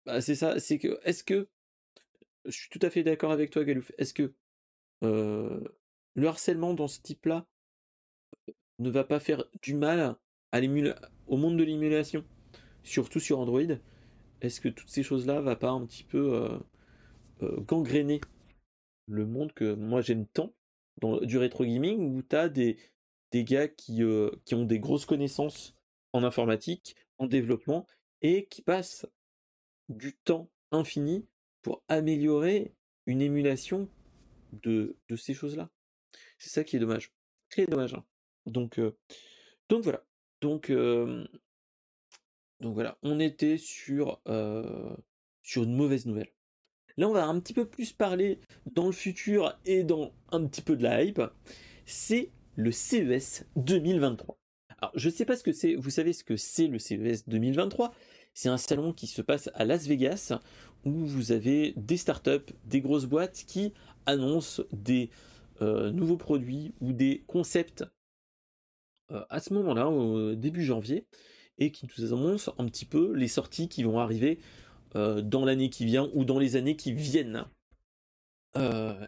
[0.06, 1.48] Bah, c'est ça, c'est que est-ce que
[2.50, 3.92] je suis tout à fait d'accord avec toi, Galouf.
[3.98, 4.34] Est-ce que
[5.02, 7.48] le harcèlement dans ce type-là
[8.80, 10.18] ne va pas faire du mal à
[11.28, 12.26] au monde de l'émulation,
[12.84, 13.62] surtout sur Android?
[14.42, 16.60] Est-ce que toutes ces choses-là va pas un petit peu
[17.42, 18.20] gangréner
[19.08, 20.54] le monde que moi j'aime tant
[21.02, 22.78] dans du rétro gaming où tu as des,
[23.32, 24.02] des gars qui,
[24.46, 25.76] qui ont des grosses connaissances
[26.14, 27.86] en informatique, en développement
[28.22, 29.06] et qui passent
[29.88, 31.26] du temps infini
[31.62, 32.74] pour améliorer
[33.06, 33.88] une émulation
[34.54, 35.70] de, ces choses-là.
[36.38, 37.12] C'est ça qui est dommage.
[37.50, 37.94] Très dommage.
[37.94, 38.04] Hein.
[38.46, 38.80] Donc,
[39.70, 40.04] donc voilà.
[40.42, 42.98] Donc, donc voilà.
[43.04, 44.22] On était sur,
[45.44, 46.32] sur une mauvaise nouvelle.
[47.00, 48.42] Là, on va un petit peu plus parler
[48.74, 51.22] dans le futur et dans un petit peu de la hype.
[51.86, 54.38] C'est le CES 2023.
[54.82, 55.76] Alors, je ne sais pas ce que c'est.
[55.76, 57.94] Vous savez ce que c'est le CES 2023
[58.34, 60.34] C'est un salon qui se passe à Las Vegas
[60.86, 63.74] où vous avez des startups, des grosses boîtes qui
[64.06, 65.10] annoncent des
[65.62, 67.84] euh, nouveaux produits ou des concepts
[69.12, 71.06] euh, à ce moment-là, au début janvier,
[71.58, 74.40] et qui nous annoncent un petit peu les sorties qui vont arriver
[74.96, 77.46] euh, dans l'année qui vient ou dans les années qui viennent.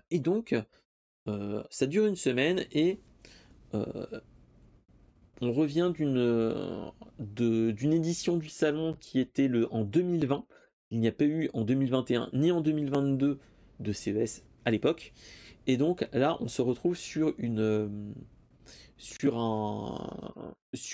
[0.10, 0.56] et donc,
[1.70, 3.00] ça dure une semaine et
[3.74, 10.46] on revient d'une édition du salon qui était le en 2020
[10.92, 13.40] il n'y a pas eu en 2021 ni en 2022
[13.80, 15.14] de CES à l'époque.
[15.68, 17.88] Et donc là, on se retrouve sur une euh,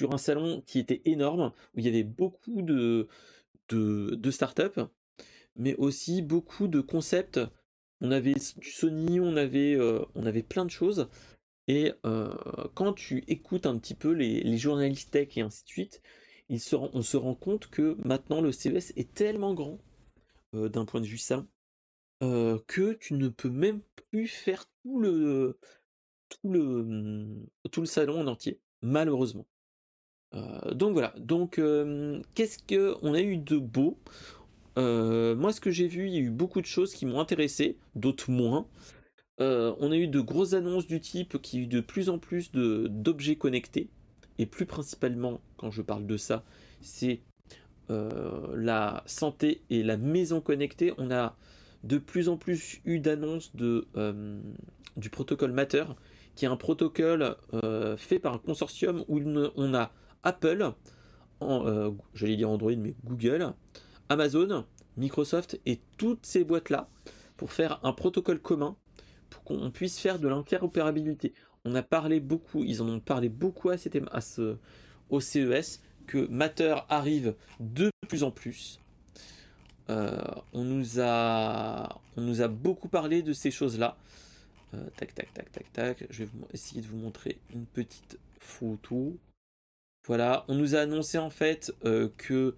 [0.10, 3.08] un salon qui était énorme où il y avait beaucoup de
[3.70, 4.82] de, startups,
[5.58, 7.40] mais aussi beaucoup de concepts.
[8.00, 10.06] On avait du Sony, on avait euh,
[10.48, 11.10] plein de choses.
[11.68, 12.34] Et euh,
[12.76, 16.02] quand tu écoutes un petit peu les journalistes tech et ainsi de suite,
[16.50, 19.80] on se rend compte que maintenant le CES est tellement grand
[20.56, 21.46] euh, d'un point de vue ça,
[22.24, 25.60] euh, que tu ne peux même plus faire tout le
[26.30, 27.46] tout le
[27.78, 29.46] le salon en entier, malheureusement.
[30.34, 31.14] Euh, donc voilà.
[31.18, 31.62] Donc
[32.34, 33.98] qu'est-ce que on a eu de beau?
[34.78, 37.78] Moi, ce que j'ai vu, il y a eu beaucoup de choses qui m'ont intéressé,
[37.96, 38.68] d'autres moins.
[39.40, 42.52] on a eu de grosses annonces du type qui a eu de plus en plus
[42.52, 43.90] d'objets connectés.
[44.40, 46.44] Et plus principalement, quand je parle de ça,
[46.82, 47.22] c'est
[47.90, 51.36] euh, la santé et la maison connectée, on a
[51.84, 54.40] de plus en plus eu d'annonces euh,
[54.98, 55.86] du protocole Matter,
[56.36, 59.20] qui est un protocole euh, fait par un consortium où
[59.56, 59.92] on a
[60.24, 60.74] Apple,
[61.40, 63.54] en, j'allais dire Android, mais Google,
[64.10, 64.66] Amazon,
[64.98, 66.90] Microsoft et toutes ces boîtes-là
[67.38, 68.76] pour faire un protocole commun
[69.30, 71.34] pour qu'on puisse faire de l'interopérabilité.
[71.68, 73.76] On a parlé beaucoup, ils en ont parlé beaucoup à,
[74.14, 74.56] à ce,
[75.10, 78.80] au CES que Matter arrive de plus en plus.
[79.90, 80.18] Euh,
[80.54, 83.98] on, nous a, on nous a beaucoup parlé de ces choses-là.
[84.76, 86.08] Euh, tac, tac, tac, tac, tac.
[86.10, 89.18] Je vais essayer de vous montrer une petite photo.
[90.06, 92.56] Voilà, on nous a annoncé en fait euh, que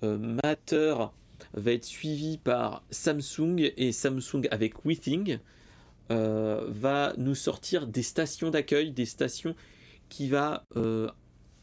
[0.00, 0.94] Matter
[1.52, 5.40] va être suivi par Samsung et Samsung avec WeThing
[6.08, 9.54] va nous sortir des stations d'accueil, des stations
[10.08, 10.64] qui va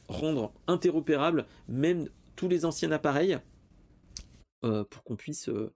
[0.08, 3.38] rendre interopérable même tous les anciens appareils
[4.62, 5.72] pour qu'on puisse le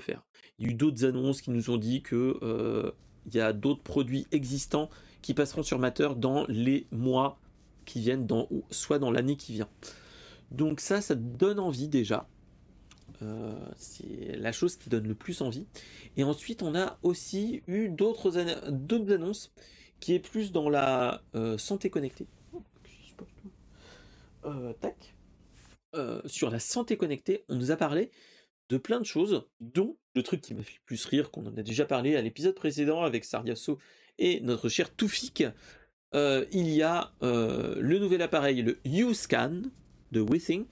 [0.00, 0.22] faire.
[0.58, 2.94] Il y a eu d'autres annonces qui nous ont dit que
[3.26, 4.88] il y a d'autres produits existants
[5.20, 7.38] qui passeront sur Matter dans les mois
[7.84, 9.68] qui viennent, dans, soit dans l'année qui vient.
[10.50, 12.28] Donc ça, ça donne envie déjà.
[13.76, 15.66] C'est la chose qui donne le plus envie.
[16.16, 19.52] Et ensuite, on a aussi eu d'autres annonces
[20.00, 21.22] qui est plus dans la
[21.58, 22.26] santé connectée.
[24.80, 25.14] tac.
[26.26, 28.10] sur la santé connectée, on nous a parlé
[28.68, 31.62] de plein de choses, dont le truc qui m'a fait plus rire, qu'on en a
[31.62, 33.78] déjà parlé à l'épisode précédent avec Sardiasso
[34.18, 35.44] et notre cher Toufik.
[36.12, 39.62] il y a le nouvel appareil, le U-Scan
[40.12, 40.66] de Withing,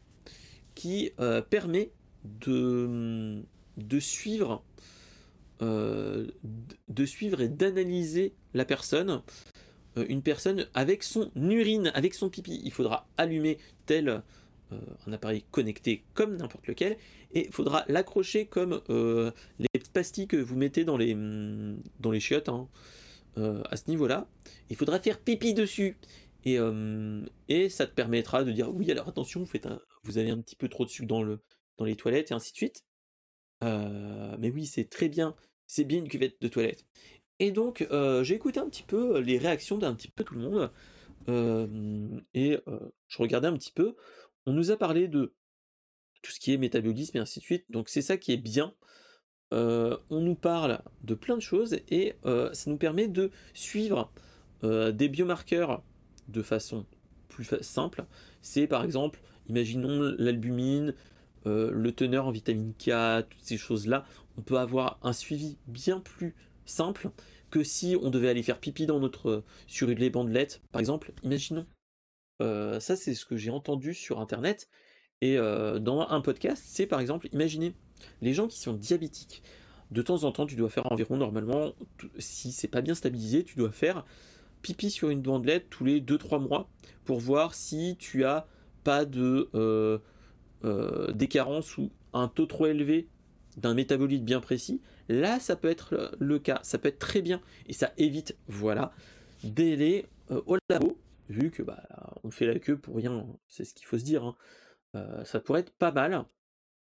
[0.75, 1.13] qui
[1.51, 1.93] permet
[2.25, 3.43] de,
[3.77, 4.65] de suivre
[5.61, 9.23] de suivre et d'analyser la personne,
[9.97, 12.61] une personne avec son urine, avec son pipi.
[12.65, 14.23] Il faudra allumer tel
[15.07, 16.97] un appareil connecté comme n'importe lequel,
[17.33, 22.11] et il faudra l'accrocher comme les petites pastilles que vous mettez dans les, mm, dans
[22.11, 22.69] les chiottes, hein,
[23.37, 24.29] à ce niveau-là.
[24.71, 25.97] Il faudra faire pipi dessus.
[26.47, 26.59] Et,
[27.49, 29.67] et ça te permettra de dire oui alors attention vous, faites
[30.03, 31.41] vous avez un petit peu trop de sucre dans, le,
[31.79, 32.85] dans les toilettes et ainsi de suite.
[33.63, 35.35] mais oui c'est très bien
[35.67, 36.85] c'est bien une cuvette de toilette.
[37.41, 40.35] Et donc, euh, j'ai écouté un petit peu euh, les réactions d'un petit peu tout
[40.35, 40.71] le monde.
[41.29, 42.59] Euh, et
[43.09, 43.97] je regardais un petit peu.
[44.47, 45.35] On nous a parlé de
[46.23, 47.65] tout ce qui est métabolisme et ainsi de suite.
[47.71, 48.75] Donc, c'est ça qui est bien.
[49.53, 54.13] on nous parle de plein de choses et ça nous permet de suivre
[54.63, 55.83] des biomarqueurs
[56.29, 56.87] de façon
[57.29, 58.05] plus simple.
[58.43, 60.95] C'est par exemple, imaginons l'albumine,
[61.45, 64.05] le teneur en vitamine K, toutes ces choses-là
[64.37, 66.35] on peut avoir un suivi bien plus
[66.67, 67.11] simple
[67.51, 71.13] que si on devait aller faire pipi dans notre sur une bandelettes, par exemple.
[71.23, 71.67] Imaginons.
[72.43, 74.69] Euh, ça, c'est ce que j'ai entendu sur internet
[75.21, 76.63] et euh, dans un podcast.
[76.67, 77.75] C'est par exemple, imaginez
[78.23, 79.43] les gens qui sont diabétiques.
[79.91, 81.73] De temps en temps, tu dois faire environ normalement,
[82.19, 84.05] si c'est pas bien stabilisé, tu dois faire
[84.63, 86.69] pipi sur une bandelette tous les 2-3 mois
[87.05, 88.49] pour voir si tu as
[88.83, 89.99] pas de euh,
[90.65, 93.09] des carences ou un taux trop élevé
[93.57, 97.41] d'un métabolite bien précis, là ça peut être le cas, ça peut être très bien
[97.67, 98.93] et ça évite, voilà,
[99.43, 100.99] délai euh, au labo,
[101.29, 101.83] vu que bah
[102.23, 104.37] on fait la queue pour rien, c'est ce qu'il faut se dire, hein.
[104.97, 106.25] euh, ça pourrait être pas mal.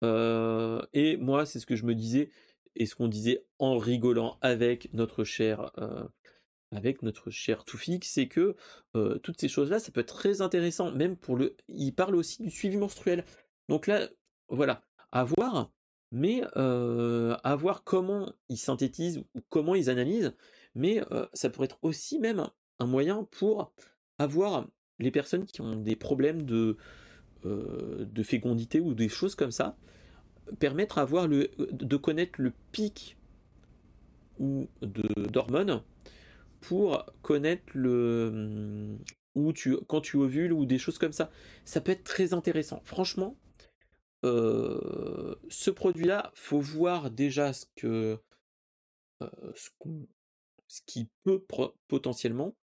[0.04, 2.30] Euh, et moi c'est ce que je me disais
[2.76, 5.72] et ce qu'on disait en rigolant avec notre cher
[6.70, 8.54] avec notre cher Toufik, c'est que
[9.22, 11.56] toutes ces choses-là, ça peut être très intéressant, même pour le.
[11.68, 13.24] Il parle aussi du suivi menstruel.
[13.68, 14.08] Donc là,
[14.48, 15.70] voilà, à voir
[16.10, 20.34] mais à voir comment ils synthétisent ou comment ils analysent,
[20.74, 21.02] mais
[21.34, 23.72] ça pourrait être aussi même un moyen pour
[24.18, 24.66] avoir
[24.98, 26.76] les personnes qui ont des problèmes de,
[28.22, 29.76] fécondité ou des choses comme ça,
[30.58, 33.16] permettre à de connaître le pic
[34.38, 35.82] ou d'hormones
[36.60, 38.98] pour connaître le mmh,
[39.34, 41.30] où tu quand tu ovules ou des choses comme ça.
[41.64, 42.80] Ça peut être très intéressant.
[42.84, 43.36] Franchement,
[44.22, 48.18] ce produit-là, faut voir déjà ce que
[49.20, 49.70] ce,
[50.68, 51.44] ce qu'il peut
[51.88, 52.56] potentiellement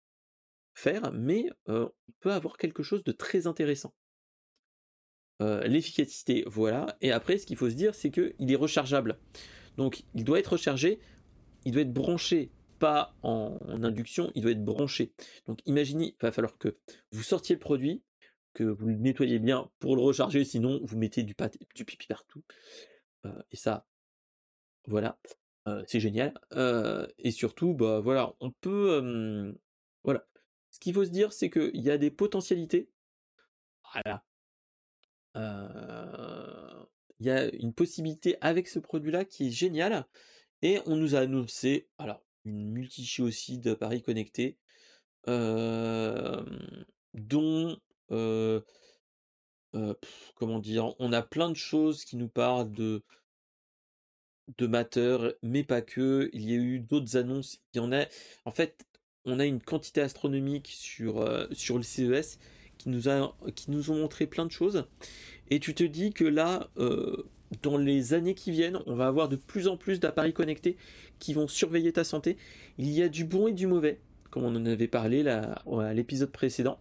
[0.75, 3.95] faire, mais on peut avoir quelque chose de très intéressant.
[5.41, 6.97] L'efficacité, voilà.
[7.01, 9.19] Et après, ce qu'il faut se dire, c'est qu'il est rechargeable.
[9.77, 11.01] Donc, il doit être rechargé,
[11.65, 15.12] il doit être branché, pas en induction, il doit être branché.
[15.47, 16.77] Donc, imaginez, il va falloir que
[17.11, 18.03] vous sortiez le produit,
[18.55, 21.35] que vous le nettoyez bien pour le recharger, sinon vous mettez du,
[21.75, 22.42] du pipi partout.
[23.50, 23.87] et ça,
[24.87, 25.19] voilà,
[25.87, 26.35] c'est génial.
[27.19, 29.55] et surtout, bah voilà, on peut,
[30.05, 30.27] voilà.
[30.71, 32.88] Ce qu'il faut se dire, c'est qu'il y a des potentialités.
[33.92, 34.25] Voilà.
[37.21, 40.07] Il y a une possibilité avec ce produit-là qui est génial.
[40.63, 44.59] Et on nous a annoncé, alors, une multi aussi d'appareils connectés,
[47.15, 47.77] dont
[50.35, 53.02] comment dire, on a plein de choses qui nous parlent de
[54.58, 56.31] de mais pas que.
[56.33, 57.60] Il y a eu d'autres annonces.
[57.75, 58.06] Il y en a.
[58.44, 58.85] En fait,
[59.25, 62.38] on a une quantité astronomique sur sur le CES
[62.79, 64.87] qui nous a qui nous ont montré plein de choses.
[65.48, 66.71] Et tu te dis que là,
[67.63, 70.77] dans les années qui viennent, on va avoir de plus en plus d'appareils connectés
[71.19, 72.37] qui vont surveiller ta santé.
[72.79, 74.00] Il y a du bon et du mauvais,
[74.31, 76.81] comme on en avait parlé là, à l'épisode précédent.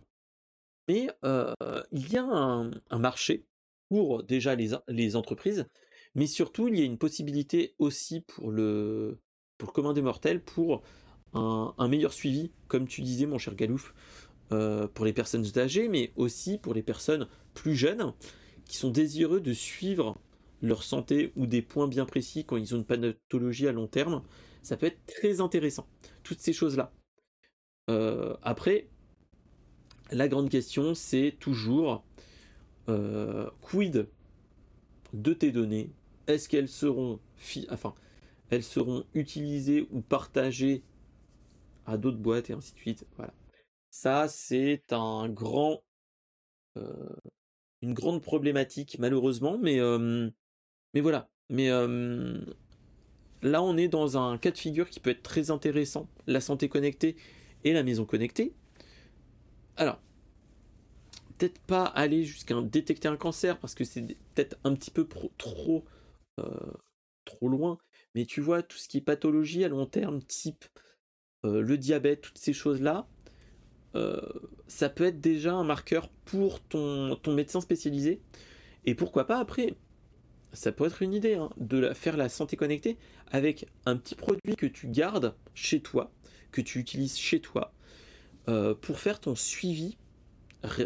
[0.87, 1.09] Mais
[1.91, 3.45] il y a un, marché
[3.89, 5.65] pour déjà les, entreprises,
[6.15, 9.19] mais surtout il y a une possibilité aussi pour le,
[9.57, 10.81] pour le commun des mortels pour
[11.33, 13.93] un, meilleur suivi, comme tu disais mon cher Galouf,
[14.49, 18.13] pour les personnes âgées, mais aussi pour les personnes plus jeunes
[18.65, 20.17] qui sont désireux de suivre
[20.61, 24.23] leur santé ou des points bien précis quand ils ont une pathologie à long terme.
[24.61, 25.87] Ça peut être très intéressant,
[26.23, 26.93] toutes ces choses-là.
[28.41, 28.87] Après,
[30.11, 32.03] la grande question, c'est toujours
[32.89, 34.07] euh, quid
[35.13, 35.89] de tes données?
[36.27, 37.19] Est-ce qu'elles seront,
[37.69, 37.93] enfin,
[38.49, 40.83] elles seront utilisées ou partagées
[41.85, 43.05] à d'autres boîtes et ainsi de suite?
[43.17, 43.33] Voilà.
[43.89, 45.83] Ça, c'est un grand,
[46.77, 47.09] euh,
[47.81, 49.79] une grande problématique malheureusement, mais
[50.93, 51.29] mais voilà.
[51.49, 51.69] Mais
[53.41, 56.07] là, on est dans un cas de figure qui peut être très intéressant.
[56.27, 57.15] La santé connectée
[57.63, 58.53] et la maison connectée.
[59.77, 59.99] Alors,
[61.37, 64.01] peut-être pas aller jusqu'à détecter un cancer parce que c'est
[64.35, 65.07] peut-être un petit peu
[65.37, 65.85] trop
[66.39, 66.71] euh,
[67.25, 67.77] trop loin.
[68.15, 70.65] Mais tu vois, tout ce qui est pathologie à long terme, type
[71.45, 73.07] euh, le diabète, toutes ces choses-là,
[73.95, 74.21] euh,
[74.67, 78.21] ça peut être déjà un marqueur pour ton, médecin spécialisé.
[78.85, 79.75] Et pourquoi pas après,
[80.53, 82.97] ça peut être une idée hein, de faire la santé connectée
[83.31, 86.11] avec un petit produit que tu gardes chez toi,
[86.51, 87.73] que tu utilises chez toi,
[88.51, 89.97] euh, pour faire ton suivi,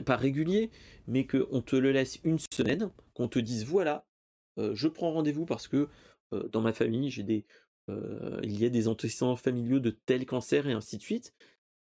[0.06, 0.72] pas régulier,
[1.08, 4.06] mais qu'on te le laisse une semaine, qu'on te dise voilà,
[4.58, 5.90] je prends rendez-vous parce que
[6.32, 7.46] dans ma famille, j'ai des,
[7.90, 11.34] il y a des antécédents familiaux de tel cancer et ainsi de suite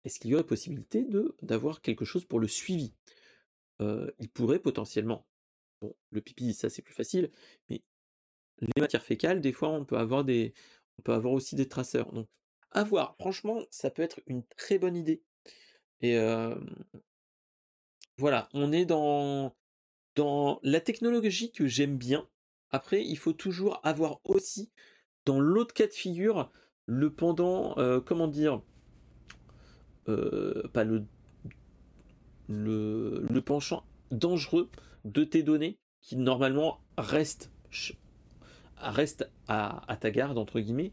[0.04, 1.06] est-ce qu'il y aurait possibilité
[1.42, 2.92] d'avoir quelque chose pour le suivi?
[3.80, 5.24] Il pourrait potentiellement,
[5.80, 7.30] bon, le pipi, ça c'est plus facile,
[7.68, 7.82] mais
[8.60, 10.54] les matières fécales, des fois, on peut avoir des,
[10.98, 12.12] on peut avoir aussi des traceurs.
[12.12, 12.28] Donc,
[12.70, 13.16] à voir.
[13.18, 15.22] Franchement, ça peut être une très bonne idée.
[16.04, 16.18] Et
[18.18, 19.54] voilà, on est dans
[20.62, 22.28] la technologie que j'aime bien.
[22.70, 24.70] Après, il faut toujours avoir aussi
[25.24, 26.50] dans l'autre cas de figure
[26.86, 27.74] le pendant,
[28.04, 28.60] comment dire,
[30.06, 31.06] pas le,
[32.48, 34.68] le, penchant dangereux
[35.04, 37.50] de tes données qui normalement reste
[39.48, 40.92] à, ta garde, entre guillemets,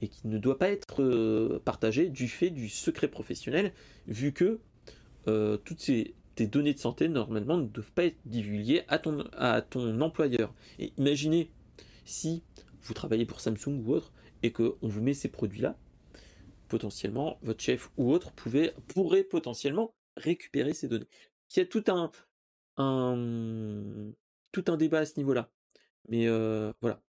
[0.00, 3.72] et qui ne doit pas être euh, partagé du fait du secret professionnel,
[4.06, 4.60] vu que
[5.28, 9.24] euh, toutes ces, tes données de santé, normalement, ne doivent pas être divulguées à ton,
[9.32, 10.54] à ton employeur.
[10.78, 11.50] Et imaginez
[12.04, 12.42] si
[12.82, 15.76] vous travaillez pour Samsung ou autre, et qu'on vous met ces produits-là,
[16.68, 21.08] potentiellement, votre chef ou autre pouvait, pourrait potentiellement récupérer ces données.
[21.54, 22.10] Il y a tout un,
[22.78, 24.12] un,
[24.52, 25.50] tout un débat à ce niveau-là.
[26.08, 27.02] Mais euh, voilà.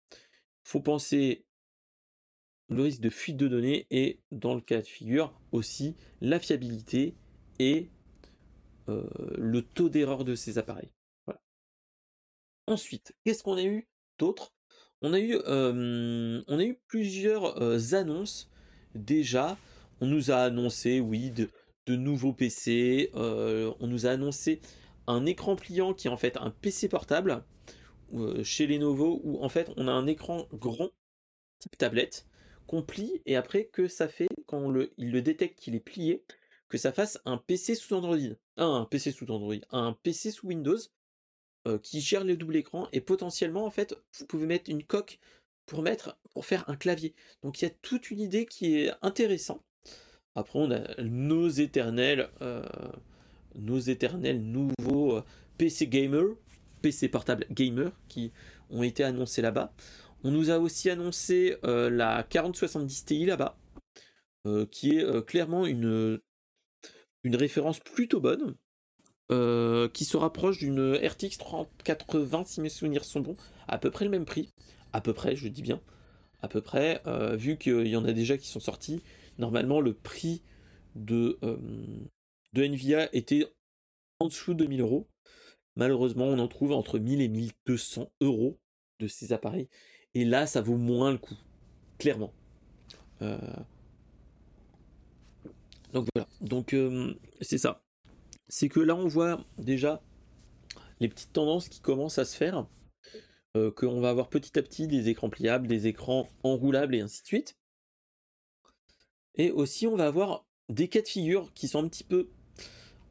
[0.64, 1.44] faut penser
[2.70, 7.14] le risque de fuite de données et dans le cas de figure aussi la fiabilité
[7.58, 7.90] et
[8.88, 9.06] euh,
[9.36, 10.90] le taux d'erreur de ces appareils.
[12.66, 14.54] Ensuite, qu'est-ce qu'on a eu d'autre?
[15.02, 18.48] On, a eu, euh, on a eu plusieurs annonces.
[18.94, 19.58] Déjà,
[20.00, 21.48] on nous a annoncé, oui, de,
[21.96, 24.60] nouveaux PC, euh, on nous a annoncé
[25.08, 27.42] un écran pliant qui est en fait un PC portable
[28.14, 30.90] euh, chez Lenovo où en fait on a un écran grand
[31.58, 32.26] type tablette
[32.70, 36.22] qu'on plie et après que ça fait quand le, il le détecte qu'il est plié
[36.68, 38.16] que ça fasse un PC sous Android,
[38.58, 40.78] ah, un PC sous Android, un PC sous Windows
[41.66, 45.18] euh, qui gère le double écran et potentiellement en fait vous pouvez mettre une coque
[45.66, 47.16] pour mettre, pour faire un clavier.
[47.42, 49.64] Donc il y a toute une idée qui est intéressante.
[50.36, 52.62] Après on a nos éternels, euh,
[53.56, 55.24] nos éternels nouveaux euh,
[55.58, 56.36] PC gamer,
[56.82, 58.30] PC portable gamer qui
[58.70, 59.74] ont été annoncés là-bas.
[60.24, 63.56] On nous a aussi annoncé euh, la 4070 Ti là-bas,
[64.70, 66.20] qui est clairement une,
[67.24, 68.56] référence plutôt bonne.
[69.92, 73.36] qui se rapproche d'une RTX 3080 si mes souvenirs sont bons,
[73.68, 74.50] à peu près le même prix
[74.92, 75.80] à peu près, je dis bien,
[76.42, 79.02] à peu près, euh, vu qu'il y en a déjà qui sont sortis,
[79.38, 80.42] normalement le prix
[80.94, 81.56] de, euh,
[82.52, 83.46] de Nvidia était
[84.18, 85.08] en dessous de 1000 euros.
[85.76, 88.58] Malheureusement, on en trouve entre 1000 et 1200 euros
[88.98, 89.68] de ces appareils.
[90.14, 91.36] Et là, ça vaut moins le coup,
[91.98, 92.32] clairement.
[93.22, 93.38] Euh,
[95.92, 96.74] donc voilà, donc
[97.40, 97.82] c'est ça.
[98.48, 100.02] C'est que là, on voit déjà
[101.00, 102.66] les petites tendances qui commencent à se faire.
[103.56, 107.22] Euh, qu'on va avoir petit à petit des écrans pliables, des écrans enroulables et ainsi
[107.22, 107.56] de suite.
[109.34, 112.28] Et aussi, on va avoir des cas de figure qui sont un petit peu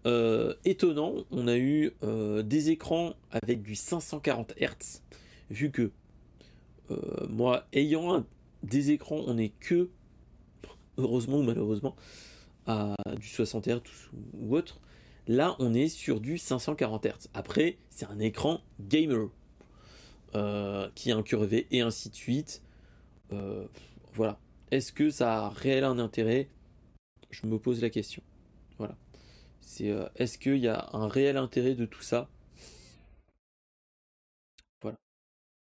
[0.06, 1.26] euh, étonnants.
[1.32, 5.02] On a eu euh, des écrans avec du 540 Hz,
[5.50, 5.92] vu que
[7.30, 8.26] moi, ayant
[8.64, 9.90] des écrans, on n'est que,
[10.98, 11.96] heureusement ou malheureusement,
[12.68, 13.82] à du 60 Hz
[14.34, 14.80] ou autre.
[15.28, 17.30] Là, on est sur du 540 Hz.
[17.34, 19.30] Après, c'est un écran gamer
[20.96, 22.62] qui est incurvé et ainsi de suite.
[24.14, 24.40] voilà.
[24.72, 26.50] Est-ce que ça a réel un intérêt?
[27.32, 28.22] Je me pose la question.
[28.78, 28.96] Voilà.
[30.16, 32.30] Est-ce qu'il y a un réel intérêt de tout ça?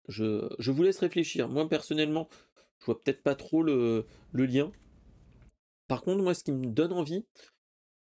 [0.09, 1.47] Je, vous laisse réfléchir.
[1.47, 2.27] Moi personnellement,
[2.79, 4.71] je vois peut-être pas trop le, le lien.
[5.87, 7.25] Par contre, moi, ce qui me donne envie,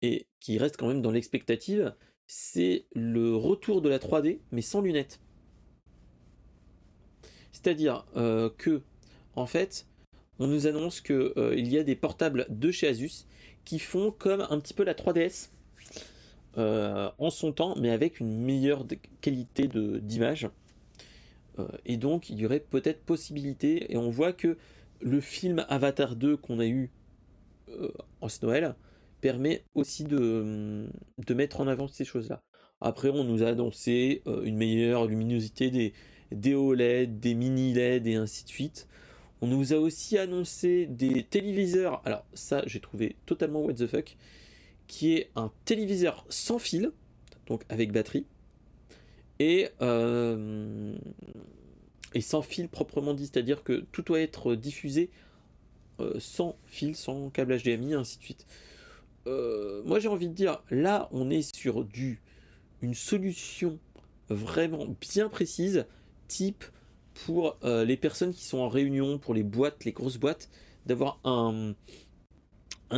[0.02, 1.96] et qui reste quand même dans l'expectative,
[2.28, 5.20] c'est le retour de la 3D, mais sans lunettes.
[7.52, 8.82] C'est-à-dire euh, que,
[9.36, 9.86] en fait,
[10.39, 13.26] on nous annonce qu'il euh, y a des portables de chez Asus
[13.64, 15.50] qui font comme un petit peu la 3DS
[16.58, 18.86] euh, en son temps, mais avec une meilleure
[19.22, 20.50] qualité d'image.
[21.86, 24.58] Et donc, il y aurait peut-être possibilité, et on voit que
[25.02, 26.91] le film Avatar 2 qu'on a eu
[28.22, 28.76] en ce Noël,
[29.22, 30.88] permet aussi de,
[31.18, 32.41] de mettre en avant ces choses-là.
[32.80, 35.93] Après, on nous a annoncé euh, une meilleure luminosité des,
[36.32, 38.88] des OLED, des mini LED et ainsi de suite.
[39.41, 42.02] On nous a aussi annoncé des téléviseurs.
[42.06, 44.18] Alors ça, j'ai trouvé totalement what the fuck,
[44.88, 46.91] qui est un téléviseur sans fil,
[47.47, 48.26] donc avec batterie,
[49.42, 50.96] et euh,
[52.14, 55.10] et sans fil proprement dit, c'est-à-dire que tout doit être diffusé
[56.00, 58.46] euh, sans fil, sans câble HDMI, ainsi de suite.
[59.26, 62.22] Euh, moi j'ai envie de dire, là on est sur du
[62.84, 63.80] une solution
[64.30, 65.86] vraiment bien précise,
[66.28, 66.64] type
[67.26, 70.50] pour les personnes qui sont en réunion, pour les boîtes, les grosses boîtes,
[70.86, 71.76] d'avoir un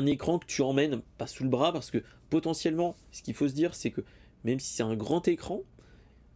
[0.06, 3.54] écran que tu emmènes pas sous le bras, parce que potentiellement, ce qu'il faut se
[3.54, 4.02] dire, c'est que
[4.46, 5.64] même si c'est un grand écran,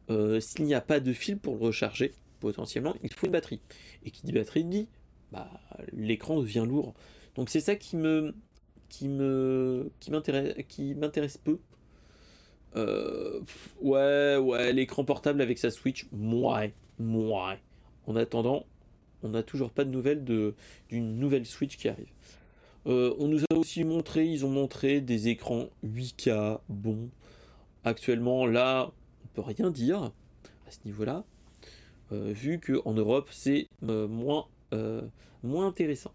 [0.09, 3.61] euh, s'il n'y a pas de fil pour le recharger, potentiellement, il faut une batterie.
[4.05, 4.87] Et qui dit batterie dit,
[5.31, 5.49] bah,
[5.93, 6.93] l'écran devient lourd.
[7.35, 8.33] Donc c'est ça qui me,
[8.89, 11.59] qui m'intéresse peu.
[12.75, 13.41] Euh,
[13.81, 16.65] ouais, ouais, l'écran portable avec sa Switch, moi,
[16.99, 17.55] moi.
[18.05, 18.65] En attendant,
[19.23, 20.53] on n'a toujours pas de nouvelles de
[20.89, 22.11] d'une nouvelle Switch qui arrive.
[22.85, 26.59] Euh, on nous a aussi montré, ils ont montré des écrans 8K.
[26.69, 27.09] Bon,
[27.83, 28.91] actuellement là,
[29.41, 30.11] rien dire
[30.67, 31.25] à ce niveau-là,
[32.11, 34.47] euh, vu que en Europe c'est moins
[35.43, 36.13] moins intéressant.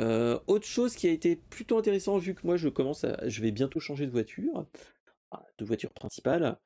[0.00, 3.42] Euh, autre chose qui a été plutôt intéressant vu que moi je commence à, je
[3.42, 4.66] vais bientôt changer de voiture,
[5.30, 6.58] ah, de voiture principale.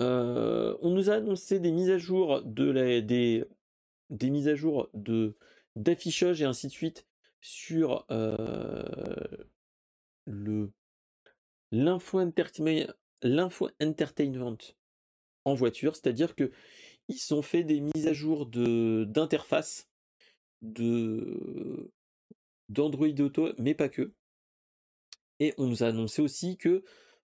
[0.00, 3.44] Euh, on nous a annoncé des mises à jour de la, des,
[4.10, 5.36] des mises à jour de
[5.76, 7.06] d'affichage et ainsi de suite
[7.40, 8.84] sur euh,
[10.26, 10.70] le
[11.72, 12.92] l'info entertainment,
[13.22, 14.58] l'info entertainment
[15.44, 16.50] en voiture, c'est-à-dire que
[17.08, 19.88] ils ont fait des mises à jour de d'interface
[20.62, 21.90] de
[22.68, 24.12] d'Android Auto, mais pas que.
[25.40, 26.84] Et on nous a annoncé aussi que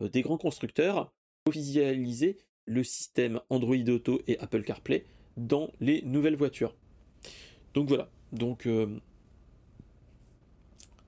[0.01, 1.13] des grands constructeurs
[1.47, 5.05] officialisaient le système Android Auto et Apple CarPlay
[5.37, 6.77] dans les nouvelles voitures.
[7.73, 8.11] Donc voilà.
[8.33, 8.69] Donc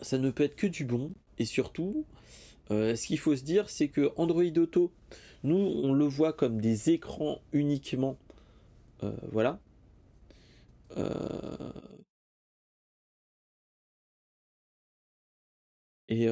[0.01, 1.13] ça ne peut être que du bon.
[1.39, 2.07] Et surtout,
[2.71, 4.93] ce qu'il faut se dire, c'est que Android Auto,
[5.43, 8.19] nous, on le voit comme des écrans uniquement.
[9.33, 9.61] voilà.
[16.09, 16.27] Et,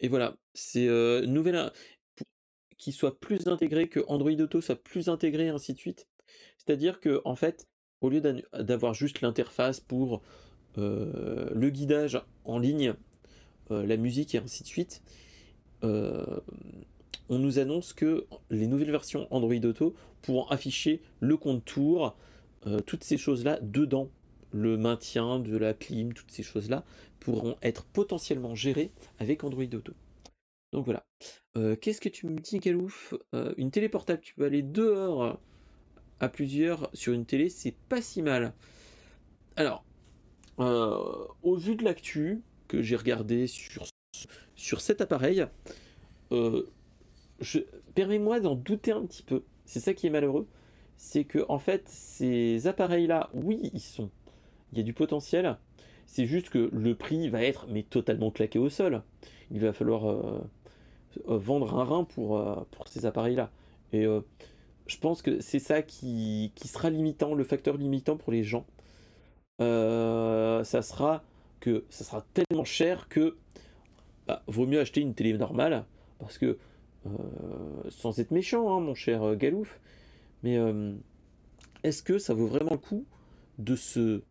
[0.00, 0.86] et voilà, c'est
[1.26, 1.70] nouvelle
[2.78, 6.06] qui soit plus intégré, que Android Auto soit plus intégré, ainsi de suite.
[6.58, 7.68] C'est-à-dire que en fait,
[8.00, 10.22] au lieu d'avoir juste l'interface pour
[10.76, 12.94] le guidage en ligne,
[13.70, 15.02] la musique et ainsi de suite,
[15.82, 22.16] on nous annonce que les nouvelles versions Android Auto pourront afficher le contour,
[22.86, 24.10] toutes ces choses-là dedans,
[24.52, 26.84] le maintien de la clim, toutes ces choses-là
[27.20, 29.92] pourront être potentiellement gérées avec Android Auto.
[30.72, 31.06] Donc voilà.
[31.56, 33.14] Euh, qu'est-ce que tu me dis, Galouf?
[33.34, 35.38] Euh, Une télé portable, tu peux aller dehors
[36.20, 38.52] à plusieurs sur une télé, c'est pas si mal.
[39.56, 39.84] Alors,
[40.58, 42.42] euh, au vu de l'actu
[42.76, 43.86] que j'ai regardé sur,
[44.54, 45.46] sur cet appareil,
[47.94, 49.42] permets-moi d'en douter un petit peu.
[49.64, 50.46] C'est ça qui est malheureux.
[50.96, 54.10] C'est que, en fait, ces appareils-là, oui, ils sont
[54.74, 55.56] il y a du potentiel.
[56.06, 59.02] C'est juste que le prix va être mais totalement claqué au sol.
[59.50, 60.40] Il va falloir euh,
[61.28, 63.50] euh, vendre un rein pour, euh, pour ces appareils-là.
[63.92, 64.04] Et
[64.86, 68.66] je pense que c'est ça qui, sera limitant, le facteur limitant pour les gens.
[69.60, 71.22] ça sera
[71.64, 73.36] que ça sera tellement cher que
[74.26, 75.84] bah, vaut mieux acheter une télé normale
[76.18, 76.58] parce que
[77.88, 79.80] sans être méchant, hein, mon cher Galouf,
[80.42, 80.58] mais
[81.82, 83.04] est-ce que ça vaut vraiment le coup
[83.58, 84.22] de se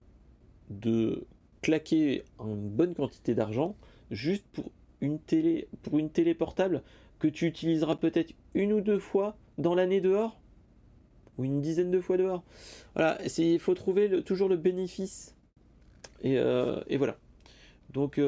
[0.70, 1.26] de
[1.62, 3.76] claquer une bonne quantité d'argent
[4.12, 4.72] juste pour
[5.02, 6.84] une télé pour une télé portable
[7.20, 10.40] que tu utiliseras peut-être une ou deux fois dans l'année dehors?
[11.38, 12.44] Ou une dizaine de fois dehors?
[12.94, 15.36] Voilà, il faut trouver toujours le bénéfice.
[16.24, 16.38] Et
[16.98, 17.18] voilà.
[17.94, 18.20] Donc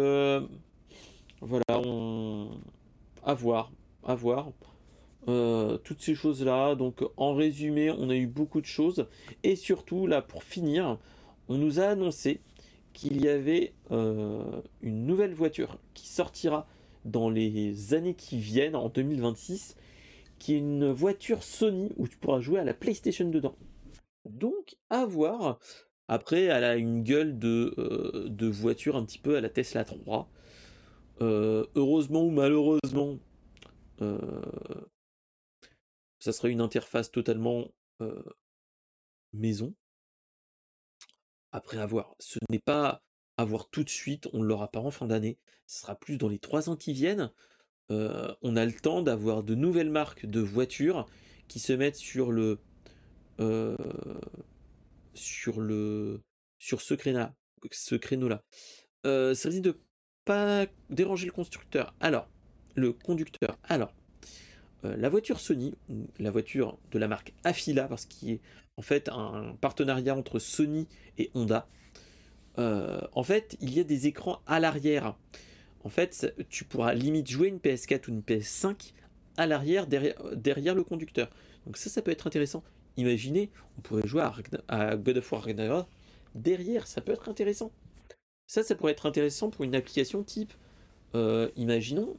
[1.42, 2.52] voilà, on...
[3.24, 3.72] à voir,
[4.04, 4.52] à voir.
[5.26, 6.76] toutes ces choses-là.
[6.76, 9.08] Donc en résumé, on a eu beaucoup de choses.
[9.44, 10.98] Et surtout, là, pour finir,
[11.48, 12.42] on nous a annoncé
[12.94, 16.68] qu'il y avait une nouvelle voiture qui sortira
[17.04, 19.76] dans les années qui viennent, en 2026,
[20.40, 23.56] qui est une voiture Sony où tu pourras jouer à la PlayStation dedans.
[24.26, 25.60] Donc, à voir.
[26.08, 29.84] Après, elle a une gueule de, euh, de voiture un petit peu à la Tesla
[29.84, 30.30] 3.
[31.22, 33.18] Euh, heureusement ou malheureusement,
[34.02, 34.20] euh,
[36.20, 37.72] ça serait une interface totalement
[39.32, 39.74] maison.
[41.52, 43.02] Après avoir, ce n'est pas
[43.38, 46.18] à voir tout de suite, on ne l'aura pas en fin d'année, ce sera plus
[46.18, 47.32] dans les trois ans qui viennent.
[47.90, 51.06] on a le temps d'avoir de nouvelles marques de voitures
[51.48, 52.60] qui se mettent sur le
[55.16, 56.22] sur le
[56.60, 57.26] sur ce créneau
[57.72, 58.44] ce créneau là.
[59.04, 59.80] ça de
[60.26, 61.96] pas déranger le constructeur.
[62.00, 62.28] Alors,
[62.76, 63.58] le conducteur.
[63.64, 63.94] Alors,
[64.84, 65.74] la voiture Sony,
[66.20, 68.42] la voiture de la marque Afila, parce qu'il est
[68.78, 70.88] en fait un partenariat entre Sony
[71.18, 71.68] et Honda.
[72.58, 75.16] en fait, il y a des écrans à l'arrière.
[75.84, 78.94] En fait, tu pourras limite jouer une PS4 ou une PS5
[79.38, 81.30] à l'arrière derrière, derrière, le conducteur.
[81.66, 82.64] Donc ça, ça peut être intéressant.
[82.98, 84.24] Imaginez, on pourrait jouer
[84.68, 85.48] à, God of War
[86.34, 87.72] derrière, ça peut être intéressant.
[88.48, 90.54] Ça, ça pourrait être intéressant pour une application type,
[91.16, 92.18] euh, imaginons,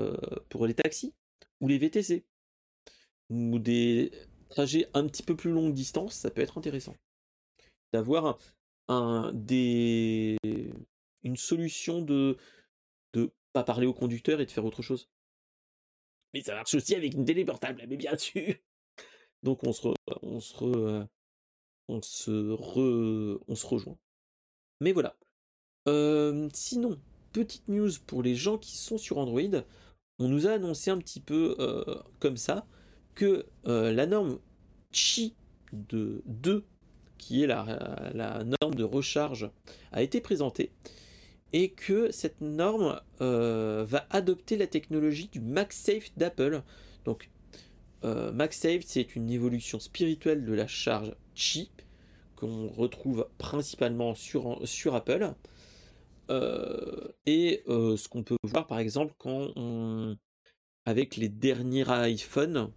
[0.00, 0.16] euh,
[0.48, 1.14] pour les taxis
[1.60, 2.24] ou les VTC
[3.30, 4.12] ou des
[4.48, 6.94] trajets un petit peu plus longue distance, ça peut être intéressant
[7.92, 8.38] d'avoir
[8.88, 10.38] une
[11.36, 12.36] solution de
[13.14, 15.08] de pas parler au conducteur et de faire autre chose.
[16.34, 18.54] Mais ça marche aussi avec une télé portable, mais bien sûr.
[19.42, 19.88] Donc on se,
[20.22, 21.04] on se,
[21.88, 23.98] on se, on se rejoint.
[24.80, 25.16] Mais voilà.
[26.52, 26.98] sinon,
[27.32, 29.62] petite news pour les gens qui sont sur Android.
[30.18, 31.56] On nous a annoncé un petit peu
[32.20, 32.66] comme ça
[33.14, 34.38] que la norme
[34.92, 35.34] Qi
[35.72, 36.64] de 2,
[37.18, 39.50] qui est la, la, norme de recharge,
[39.92, 40.70] a été présentée
[41.52, 46.62] et que cette norme va adopter la technologie du MagSafe d'Apple.
[47.04, 47.30] Donc
[48.06, 51.70] euh, MagSafe, c'est une évolution spirituelle de la charge Qi
[52.36, 55.32] qu'on retrouve principalement sur, sur Apple.
[56.30, 59.52] Euh, et euh, ce qu'on peut voir par exemple quand
[60.84, 62.70] avec les derniers iPhone,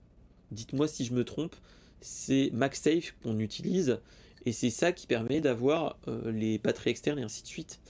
[0.52, 1.56] dites-moi si je me trompe,
[2.02, 4.00] c'est MagSafe qu'on utilise
[4.46, 7.82] et c'est ça qui permet d'avoir les batteries externes et ainsi de suite.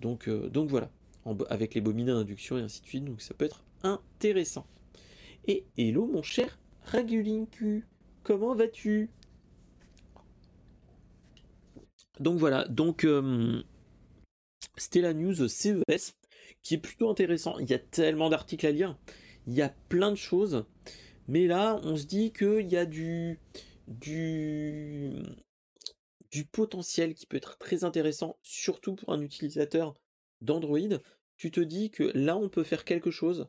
[0.00, 0.90] Donc, donc voilà,
[1.50, 4.66] avec les bobines d'induction et ainsi de suite, donc ça peut être intéressant.
[5.46, 7.84] Et hello mon cher Ragulinku,
[8.22, 9.10] comment vas-tu?
[12.20, 13.62] Donc voilà, donc euh,
[14.76, 16.16] c'était la news CES
[16.62, 17.58] qui est plutôt intéressant.
[17.58, 18.96] Il y a tellement d'articles à lire,
[19.46, 20.64] il y a plein de choses,
[21.26, 23.40] mais là on se dit qu'il y a du,
[23.88, 25.22] du
[26.52, 29.94] potentiel qui peut être très intéressant, surtout pour un utilisateur
[30.40, 31.00] d'Android.
[31.36, 33.48] Tu te dis que là on peut faire quelque chose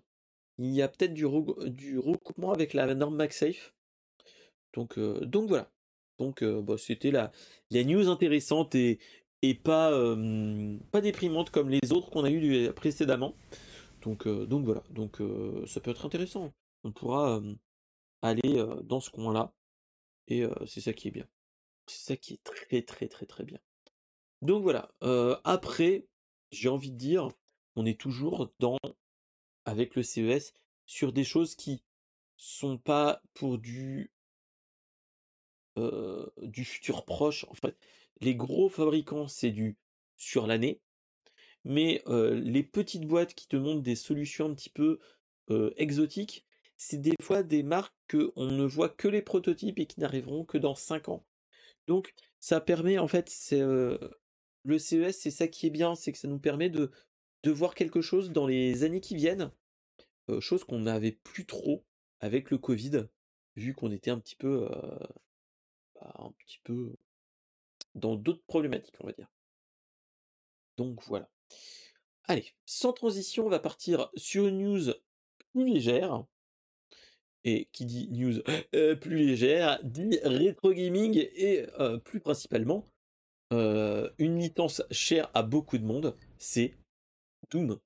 [0.57, 3.73] il y a peut-être du, recoupement avec la norme MagSafe.
[4.73, 5.71] Donc, euh, voilà.
[6.17, 7.31] Donc bah, c'était la,
[7.71, 8.99] news intéressante et,
[9.63, 9.91] pas,
[11.01, 13.35] déprimante comme les autres qu'on a eu précédemment.
[14.01, 14.83] Donc, donc voilà.
[14.89, 15.21] Donc
[15.67, 16.53] ça peut être intéressant.
[16.83, 17.41] On pourra
[18.21, 19.53] aller dans ce coin-là.
[20.29, 21.27] Et c'est ça qui est bien.
[21.87, 23.59] C'est ça qui est très très très très bien.
[24.41, 24.89] Donc voilà.
[25.43, 26.07] après,
[26.51, 27.27] j'ai envie de dire,
[27.75, 28.77] on est toujours dans
[29.65, 30.53] avec le CES
[30.85, 31.83] sur des choses qui
[32.37, 34.11] sont pas pour du
[36.41, 37.45] du futur proche.
[37.49, 37.75] En fait,
[38.21, 39.77] les gros fabricants, c'est du
[40.15, 40.79] sur l'année,
[41.65, 44.99] mais les petites boîtes qui te montrent des solutions un petit peu
[45.77, 46.45] exotiques,
[46.77, 50.57] c'est des fois des marques qu'on ne voit que les prototypes et qui n'arriveront que
[50.57, 51.25] dans 5 ans.
[51.87, 56.17] Donc, ça permet, en fait, c'est le CES, c'est ça qui est bien, c'est que
[56.17, 56.91] ça nous permet de
[57.45, 59.51] de voir quelque chose dans les années qui viennent,
[60.39, 61.85] chose qu'on n'avait plus trop
[62.19, 63.05] avec le Covid,
[63.55, 64.67] vu qu'on était un petit peu,
[65.93, 66.95] bah, un petit peu
[67.93, 69.29] dans d'autres problématiques, on va dire.
[70.77, 71.29] Donc voilà.
[72.23, 74.93] Allez, sans transition, on va partir sur une news
[75.53, 76.25] plus légère.
[77.43, 78.41] Et qui dit news
[79.01, 81.67] plus légère, dit rétro gaming et
[82.05, 82.87] plus principalement
[83.51, 86.73] une licence chère à beaucoup de monde, c'est
[87.51, 87.77] Doom.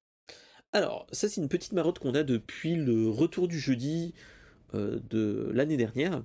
[0.71, 4.13] Alors, ça c'est une petite marotte qu'on a depuis le retour du jeudi
[4.75, 6.23] euh, de l'année dernière.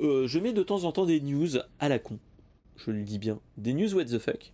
[0.00, 2.18] euh, je mets de temps en temps des news à la con.
[2.76, 3.40] Je le dis bien.
[3.56, 4.52] Des news what the fuck.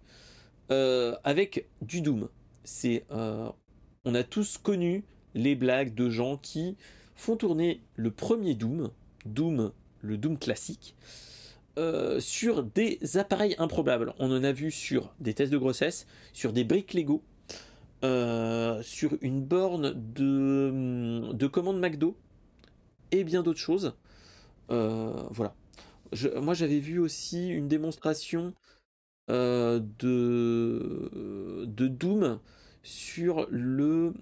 [0.71, 2.29] Euh, avec du Doom.
[2.65, 5.05] C'est, on a tous connu
[5.35, 6.77] les blagues de gens qui
[7.15, 8.91] font tourner le premier Doom,
[9.25, 10.95] Doom, le Doom classique,
[12.19, 14.13] sur des appareils improbables.
[14.19, 17.23] On en a vu sur des tests de grossesse, sur des briques Lego,
[18.03, 22.17] sur une borne de, de commande McDo
[23.11, 23.95] et bien d'autres choses.
[24.69, 25.55] voilà.
[26.37, 28.55] moi j'avais vu aussi une démonstration
[29.29, 31.11] de,
[31.65, 32.41] de Doom
[32.83, 34.15] sur le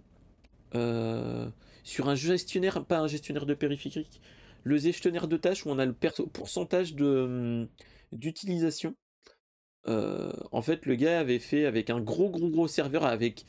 [1.84, 4.20] sur un gestionnaire, pas un gestionnaire de périphérique,
[4.64, 7.68] le gestionnaire de tâches où on a le pourcentage de
[8.12, 8.94] d'utilisation.
[9.86, 13.44] en fait, le gars avait fait avec un gros gros gros serveur avec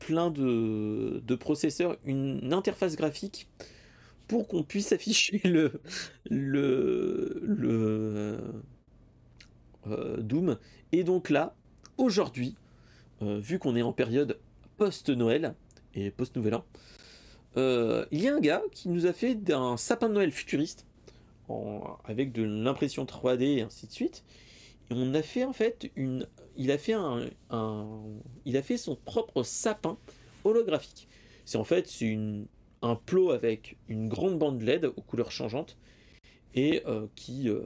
[0.00, 3.48] plein de, processeurs une interface graphique
[4.26, 5.80] pour qu'on puisse afficher le,
[6.28, 8.38] le, le
[9.86, 10.58] euh, Doom.
[10.92, 11.54] Et donc là,
[11.98, 12.56] aujourd'hui,
[13.22, 14.38] euh, vu qu'on est en période
[14.76, 15.54] post-Noël
[15.94, 16.64] et post-Nouvel An,
[17.56, 20.86] euh, il y a un gars qui nous a fait d'un sapin de Noël futuriste
[22.04, 24.22] avec de l'impression 3D et ainsi de suite.
[24.88, 26.28] Et on a fait en fait une,
[26.60, 27.24] il a fait un,
[28.44, 29.96] il a fait son propre sapin
[30.44, 31.08] holographique.
[31.46, 32.18] C'est en fait c'est
[32.82, 35.78] un plot avec une grande bande LED aux couleurs changeantes
[36.54, 37.62] et euh, qui, euh,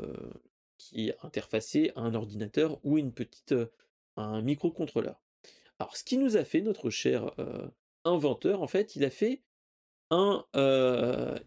[0.79, 3.67] qui est interfacé à un ordinateur ou une petite, euh,
[4.17, 5.21] un microcontrôleur.
[5.81, 7.33] Alors, ce qui nous a fait notre cher
[8.05, 9.43] inventeur, en fait, il a fait
[10.13, 10.45] un,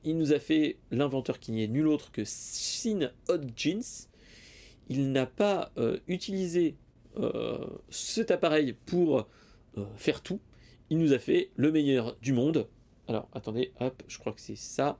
[0.04, 4.10] il nous a fait l'inventeur qui n'est nul autre que Sin Hodgins.
[4.90, 5.72] Il n'a pas
[6.08, 6.76] utilisé
[7.90, 9.28] cet appareil pour
[9.96, 10.40] faire tout.
[10.90, 12.68] Il nous a fait le meilleur du monde
[13.08, 15.00] alors, attendez, hop, je crois que c'est ça.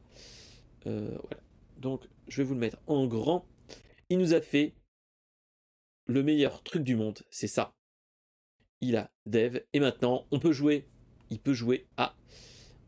[0.86, 1.44] Euh, voilà.
[1.78, 3.46] Donc, je vais vous le mettre en grand.
[4.10, 4.74] Il nous a fait
[6.06, 7.76] le meilleur truc du monde, c'est ça.
[8.80, 10.88] Il a Dev, et maintenant, on peut jouer.
[11.30, 12.16] Il peut jouer à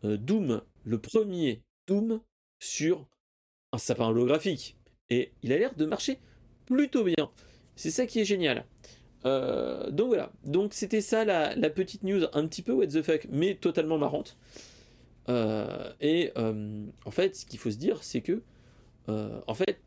[0.06, 2.22] euh, Doom, le premier Doom
[2.60, 3.10] sur
[3.74, 4.78] un sapin holographique.
[5.10, 6.20] Et il a l'air de marcher
[6.66, 7.32] plutôt bien.
[7.76, 8.66] C'est ça qui est génial.
[9.26, 13.28] Euh, donc voilà, donc c'était ça la, petite news un petit peu what the fuck,
[13.30, 14.38] mais totalement marrante.
[15.28, 18.42] Euh, et euh, en fait, ce qu'il faut se dire, c'est que
[19.48, 19.80] en fait,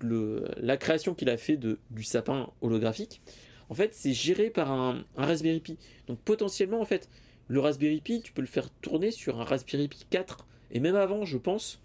[0.00, 3.20] la création qu'il a fait du sapin holographique,
[3.68, 5.76] en fait, c'est géré par un, Raspberry Pi.
[6.06, 7.10] Donc potentiellement, en fait,
[7.48, 10.96] le Raspberry Pi, tu peux le faire tourner sur un Raspberry Pi 4 et même
[10.96, 11.82] avant, je pense.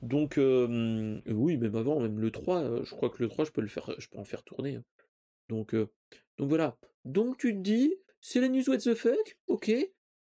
[0.00, 3.68] Donc oui, même avant, même le 3, je crois que le 3, je peux le
[3.68, 4.76] faire, je peux en faire tourner.
[4.76, 4.84] Hein.
[5.50, 5.74] Donc
[6.38, 6.76] donc voilà.
[7.04, 9.70] Donc tu te dis, c'est la news what the fuck, ok,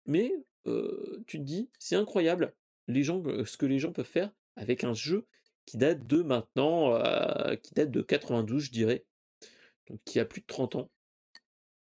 [0.05, 0.31] mais
[0.65, 2.53] tu te dis, c'est incroyable
[2.87, 5.25] ce que les gens peuvent faire avec un jeu
[5.65, 6.97] qui date de maintenant,
[7.61, 9.05] qui date de 92, je dirais,
[9.87, 10.91] donc qui a plus de 30 ans.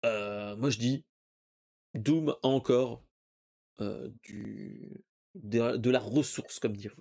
[0.03, 1.05] moi, je dis,
[1.93, 3.03] Doom a encore
[3.79, 6.95] de, la ressource, comme dire.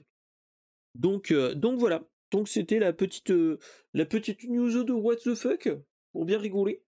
[0.94, 2.04] Donc, donc voilà.
[2.30, 3.32] Donc c'était la petite,
[3.92, 5.68] la petite news de What the fuck
[6.12, 6.82] pour bien rigoler.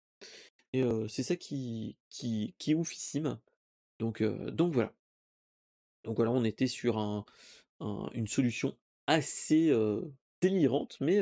[0.75, 3.39] Et c'est ça qui, est oufissime.
[4.01, 4.93] Donc, donc voilà.
[6.03, 7.25] Donc voilà, on était sur un,
[8.13, 9.73] une solution assez
[10.41, 11.21] délirante, mais,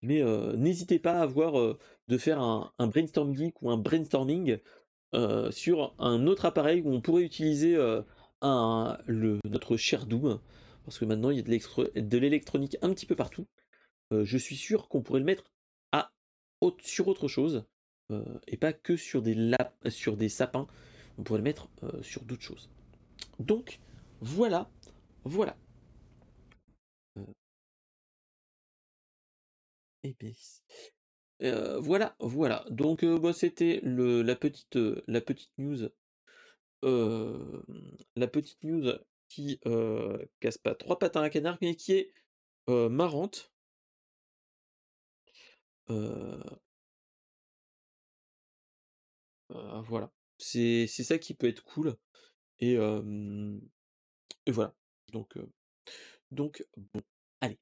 [0.00, 0.22] mais
[0.56, 1.76] n'hésitez pas à avoir
[2.08, 4.56] de faire un, un, brainstorm geek ou un brainstorming
[5.50, 7.76] sur un autre appareil où on pourrait utiliser
[8.40, 10.40] un, le, notre cher Doom,
[10.86, 13.46] parce que maintenant il y a de l'électronique un petit peu partout.
[14.10, 15.52] je suis sûr qu'on pourrait le mettre
[15.92, 16.14] à,
[16.80, 17.66] sur autre chose,
[18.46, 19.36] et pas que sur des,
[19.88, 20.66] sur des sapins
[21.18, 22.70] on pourrait le mettre euh, sur d'autres choses.
[23.38, 23.80] Donc,
[24.20, 24.70] voilà,
[25.24, 25.56] voilà.
[27.18, 27.24] Euh,
[30.02, 30.16] eh
[31.42, 32.64] euh, voilà, voilà.
[32.70, 35.88] Donc, bah, c'était la petite, la petite news,
[36.82, 38.92] la petite news
[39.28, 39.60] qui
[40.40, 42.12] casse pas trois patins à canard, mais qui est
[42.68, 43.52] marrante.
[49.86, 50.10] Voilà.
[50.38, 51.96] C'est ça qui peut être cool.
[52.60, 54.74] Et, et voilà.
[55.12, 55.38] Donc,
[56.30, 57.02] donc bon,
[57.40, 57.58] allez.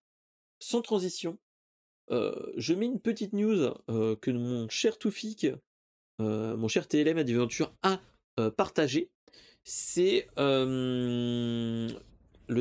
[0.59, 1.39] Sans transition,
[2.11, 5.47] je mets une petite news que mon cher Toufik,
[6.19, 8.01] mon cher TLM Adventure a
[8.57, 9.11] partagé.
[9.65, 11.89] C'est le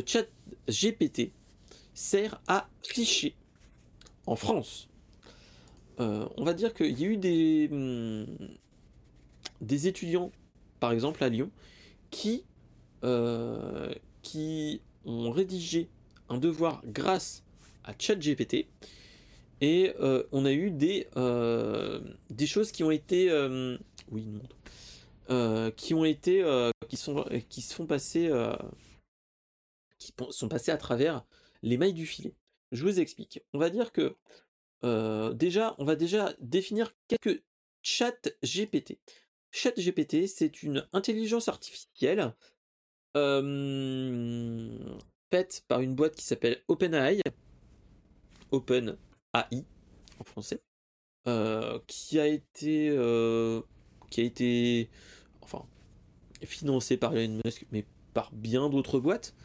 [0.05, 0.27] chat
[0.67, 1.31] GPT
[1.93, 3.35] sert à ficher
[4.25, 4.89] en France.
[5.97, 8.25] on va dire qu'il y a eu des, mmh,
[9.61, 10.31] des étudiants,
[10.79, 11.51] par exemple à Lyon,
[12.09, 12.43] qui,
[13.03, 15.89] euh, qui ont rédigé
[16.29, 17.43] un devoir grâce
[17.83, 18.67] à ChatGPT
[19.61, 19.93] et
[20.31, 21.07] on a eu des,
[22.29, 23.31] des choses qui ont été
[24.09, 24.27] oui
[25.77, 26.03] qui ont
[26.89, 28.31] qui sont se font passer
[29.99, 31.23] qui sont passés à travers
[31.61, 32.33] les mailles du filet.
[32.71, 33.41] Je vous explique.
[33.53, 34.15] On va dire que
[35.33, 37.43] déjà, on va déjà définir quelques
[37.83, 38.97] chats GPT.
[39.51, 42.33] Chat GPT, c'est une intelligence artificielle
[45.31, 47.19] faite par une boîte qui s'appelle OpenAI,
[48.51, 48.97] Open
[49.33, 49.65] AI
[50.19, 50.61] en français,
[51.87, 52.89] qui a été,
[54.09, 54.89] qui a été,
[55.41, 55.65] enfin,
[56.43, 59.35] financée par Elon Musk, mais par bien d'autres boîtes.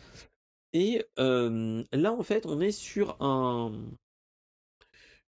[0.72, 3.72] Et là, en fait, on est sur un,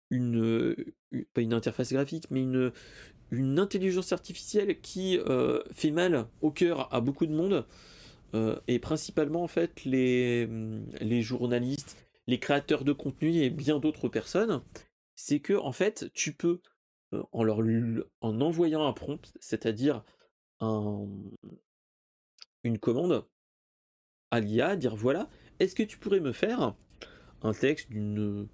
[0.10, 0.76] une,
[1.34, 2.72] pas une interface graphique, mais une,
[3.32, 5.20] une intelligence artificielle qui
[5.72, 7.66] fait mal au cœur à beaucoup de monde,
[8.68, 10.48] et principalement en fait les,
[11.02, 11.98] les journalistes,
[12.28, 14.62] les créateurs de contenu et bien d'autres personnes,
[15.16, 16.62] c'est que en fait tu peux
[17.32, 17.60] en leur
[18.22, 20.04] en envoyant un prompt, c'est-à-dire
[20.60, 21.08] un,
[22.64, 23.26] une commande
[24.32, 26.76] à l'IA, dire voilà, est-ce que tu pourrais me faire
[27.42, 28.48] un texte d'une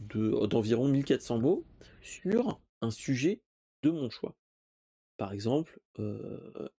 [0.00, 1.64] d'environ 1400 mots
[2.02, 3.40] sur un sujet
[3.82, 4.36] de mon choix.
[5.16, 5.80] Par exemple,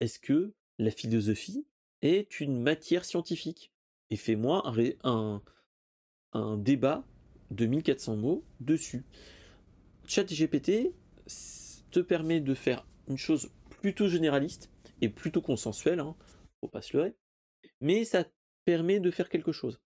[0.01, 1.66] est-ce que la philosophie
[2.03, 3.72] est une matière scientifique?
[4.11, 4.62] Et fais-moi
[5.05, 5.42] un,
[6.59, 7.05] débat
[7.51, 9.05] de 1400 mots dessus.
[10.07, 10.92] ChatGPT
[11.90, 14.70] te permet de faire une chose plutôt généraliste
[15.01, 16.14] et plutôt consensuelle, hein,
[16.61, 17.14] faut pas se leurrer,
[17.80, 18.24] mais ça
[18.64, 19.80] permet de faire quelque chose.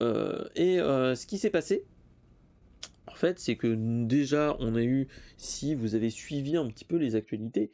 [0.00, 1.84] et ce qui s'est passé,
[3.06, 6.96] en fait, c'est que déjà, on a eu, si vous avez suivi un petit peu
[6.96, 7.70] les actualités,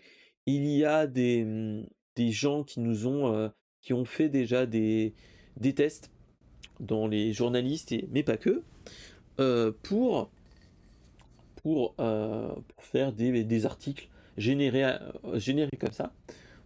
[0.47, 5.15] il y a des, mmh, gens qui nous ont, qui ont fait déjà des,
[5.57, 6.11] des tests
[6.81, 8.63] dans les journalistes, mais pas que,
[9.83, 10.31] pour,
[11.57, 14.99] pour, pour, faire des, des articles générés,
[15.35, 16.13] générés comme ça,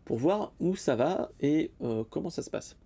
[0.04, 1.70] pour voir où ça va et
[2.10, 2.76] comment ça se passe.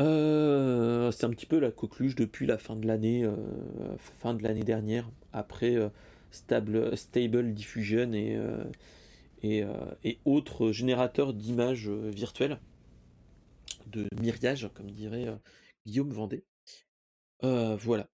[0.00, 3.36] Euh, c'est un petit peu la coqueluche depuis la fin de l'année, euh,
[3.98, 5.90] fin de l'année dernière, après euh,
[6.30, 8.38] Stable, Diffusion et,
[9.42, 12.58] et, autres générateurs d'images virtuelles,
[13.88, 15.26] de myriage, comme dirait
[15.86, 16.44] Guillaume Vendée.
[17.42, 18.08] voilà.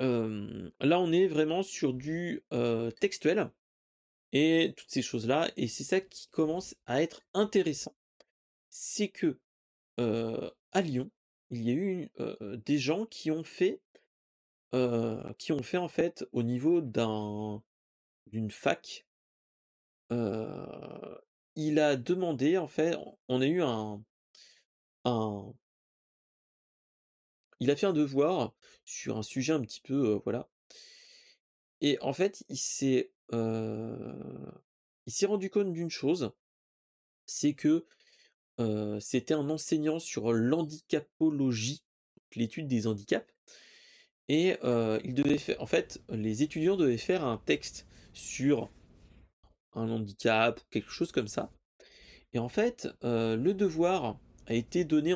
[0.00, 2.42] là, on est vraiment sur du
[3.00, 3.50] textuel
[4.32, 7.94] et toutes ces choses-là, et c'est ça qui commence à être intéressant.
[8.68, 9.38] C'est que
[9.96, 11.10] à Lyon,
[11.50, 12.08] il y a eu
[12.64, 13.80] des gens qui ont fait,
[15.38, 17.62] qui ont fait en fait au niveau d'un
[18.26, 19.06] d'une fac.
[21.56, 22.96] il a demandé en fait,
[23.28, 24.02] on a eu un,
[25.04, 25.52] un
[27.60, 30.48] il a fait un devoir sur un sujet un petit peu, voilà.
[31.80, 36.32] Et en fait, il s'est, il s'est rendu compte d'une chose,
[37.26, 37.86] c'est que
[39.00, 41.82] c'était un enseignant sur l'handicapologie,
[42.34, 43.32] l'étude des handicaps.
[44.28, 44.56] Et
[45.04, 48.70] il devait faire, en fait, les étudiants devaient faire un texte sur
[49.72, 51.52] un handicap quelque chose comme ça.
[52.32, 55.14] Et en fait, le devoir a été donné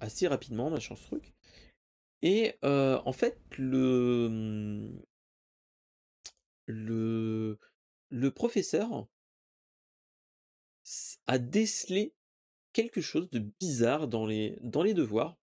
[0.00, 1.34] assez rapidement, machin ce truc.
[2.22, 5.02] Et en fait, le, mmh,
[6.66, 7.58] le,
[8.10, 9.08] le professeur
[11.26, 12.14] a décelé
[12.72, 15.36] quelque chose de bizarre dans les, dans les devoirs.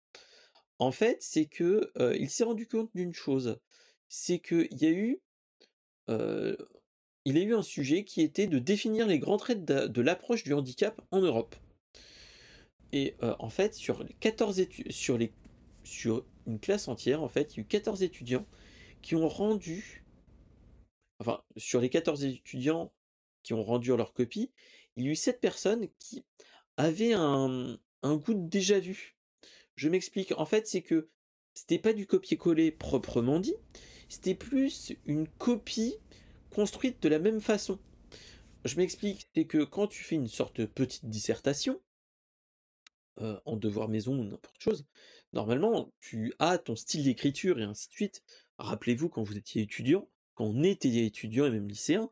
[0.78, 3.58] En fait, c'est que il s'est rendu compte d'une chose,
[4.08, 5.22] c'est qu'il y a eu,
[6.08, 10.52] il a eu un sujet qui était de définir les grands traits de, l'approche du
[10.52, 11.56] handicap en Europe.
[12.92, 15.32] Et en fait, sur les 14 études, sur les,
[15.82, 18.46] sur une classe entière, en fait, il y a eu 14 étudiants
[19.02, 20.04] qui ont rendu,
[21.20, 22.92] enfin, sur les 14 étudiants
[23.42, 24.50] qui ont rendu leur copie,
[24.96, 26.24] il y a eu 7 personnes qui
[26.76, 29.16] avait un, goût de déjà vu.
[29.76, 30.32] Je m'explique.
[30.36, 31.08] En fait, c'est que
[31.54, 33.54] c'était pas du copier-coller proprement dit,
[34.08, 35.96] c'était plus une copie
[36.50, 37.78] construite de la même façon.
[38.64, 41.80] Je m'explique, c'est que quand tu fais une sorte de petite dissertation,
[43.20, 44.86] euh, en devoir maison ou n'importe chose,
[45.32, 48.22] normalement, tu as ton style d'écriture et ainsi de suite.
[48.58, 52.10] Rappelez-vous, quand vous étiez étudiant, quand on était étudiant et même lycéen,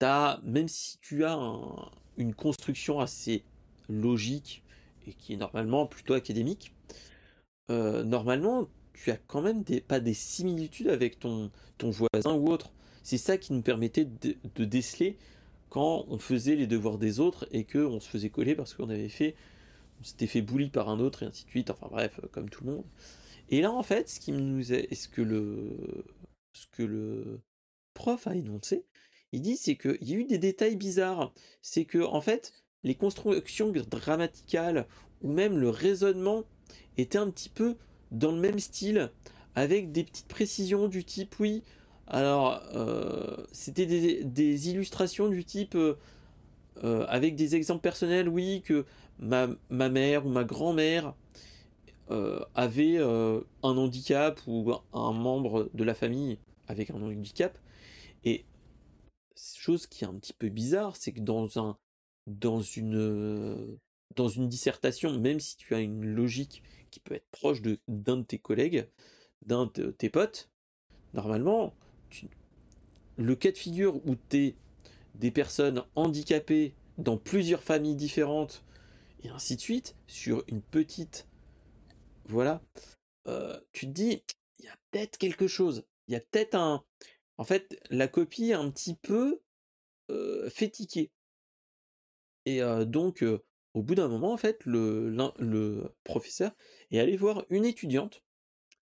[0.00, 1.38] as, même si tu as
[2.16, 3.44] une construction assez
[3.88, 4.62] logique
[5.06, 6.74] et qui est normalement plutôt académique,
[7.70, 12.48] euh, normalement, tu as quand même des, pas des similitudes avec ton, ton voisin ou
[12.48, 12.72] autre.
[13.02, 15.18] C'est ça qui nous permettait de, déceler
[15.70, 19.08] quand on faisait les devoirs des autres et qu'on se faisait coller parce qu'on avait
[19.08, 19.34] fait
[20.02, 22.72] s'était fait bully par un autre et ainsi de suite, enfin bref, comme tout le
[22.72, 22.84] monde.
[23.50, 26.04] Et là, en fait, ce qui nous est, ce que le,
[26.52, 27.40] ce que le
[27.94, 28.84] prof a énoncé,
[29.32, 31.32] il dit, c'est qu'il y a eu des détails bizarres.
[31.62, 32.52] C'est que, en fait,
[32.84, 34.86] les constructions grammaticales
[35.22, 36.44] ou même le raisonnement
[36.96, 37.76] étaient un petit peu
[38.10, 39.10] dans le même style,
[39.54, 41.62] avec des petites précisions du type, oui,
[42.06, 45.96] alors, euh, c'était des, illustrations du type, euh,
[46.84, 48.84] euh, avec des exemples personnels, oui, que
[49.18, 51.14] ma, ma mère ou ma grand-mère
[52.54, 56.36] avait un handicap ou un membre de la famille
[56.68, 57.56] avec un handicap.
[58.26, 58.44] Et
[59.34, 61.78] chose qui est un petit peu bizarre, c'est que dans un
[62.26, 63.78] dans une
[64.14, 68.18] dans une dissertation, même si tu as une logique qui peut être proche de d'un
[68.18, 68.88] de tes collègues,
[69.46, 70.50] d'un de tes potes,
[71.14, 71.74] normalement,
[73.16, 74.56] le cas de figure où tu es
[75.14, 78.64] des personnes handicapées dans plusieurs familles différentes
[79.22, 81.26] et ainsi de suite sur une petite
[82.26, 82.62] voilà
[83.72, 84.22] tu te dis
[84.58, 86.84] il y a peut-être quelque chose il y a peut-être un
[87.38, 89.40] en fait la copie est un petit peu
[90.10, 90.48] euh,
[92.46, 93.24] et donc
[93.74, 96.52] au bout d'un moment en fait le, le professeur
[96.90, 98.22] est allé voir une étudiante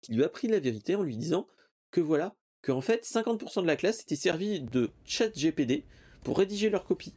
[0.01, 1.47] qui lui a pris la vérité en lui disant
[1.91, 5.85] que voilà qu'en fait 50% de la classe était servi de chat GPD
[6.23, 7.13] pour rédiger leur copie.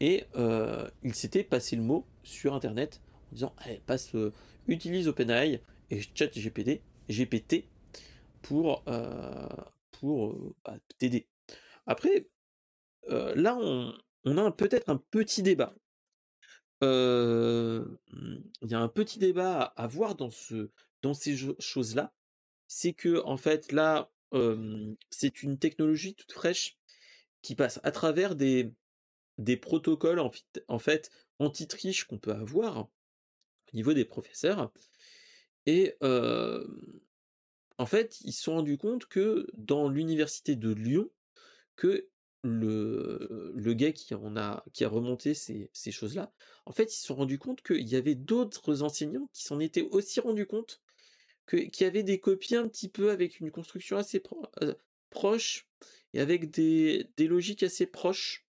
[0.00, 3.00] Et euh, il s'était passé le mot sur internet
[3.30, 4.14] en disant allez, passe,
[4.66, 5.60] utilise OpenAI
[5.90, 7.64] et chat GPD, GPT
[8.42, 8.84] pour,
[9.90, 11.26] pour bah, t'aider.
[11.86, 12.28] Après,
[13.08, 13.92] là on,
[14.24, 15.74] on a peut-être un petit débat.
[16.82, 16.86] Il
[18.62, 20.70] y a un petit débat à, voir dans, ce,
[21.02, 22.12] dans ces choses-là.
[22.68, 24.10] C'est que, en fait, là,
[25.10, 26.78] c'est une technologie toute fraîche
[27.42, 28.72] qui passe à travers des,
[29.38, 32.88] des protocoles en, fait anti-triche qu'on peut avoir au
[33.74, 34.72] niveau des professeurs.
[35.66, 41.08] Et en fait, ils se sont rendus compte que dans l'université de Lyon,
[41.76, 42.08] que
[42.42, 46.32] le, gars qui en a qui a remonté ces, choses-là,
[46.66, 49.88] en fait, ils se sont rendus compte qu'il y avait d'autres enseignants qui s'en étaient
[49.90, 50.80] aussi rendus compte
[51.48, 54.22] qui avait des copies un petit peu avec une construction assez
[54.62, 54.74] euh,
[55.10, 55.66] proche
[56.12, 58.46] et avec des, logiques assez proches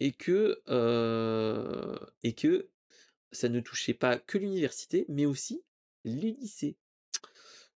[0.00, 2.68] et que euh, et que
[3.30, 5.62] ça ne touchait pas que l'université mais aussi
[6.04, 6.76] les lycées.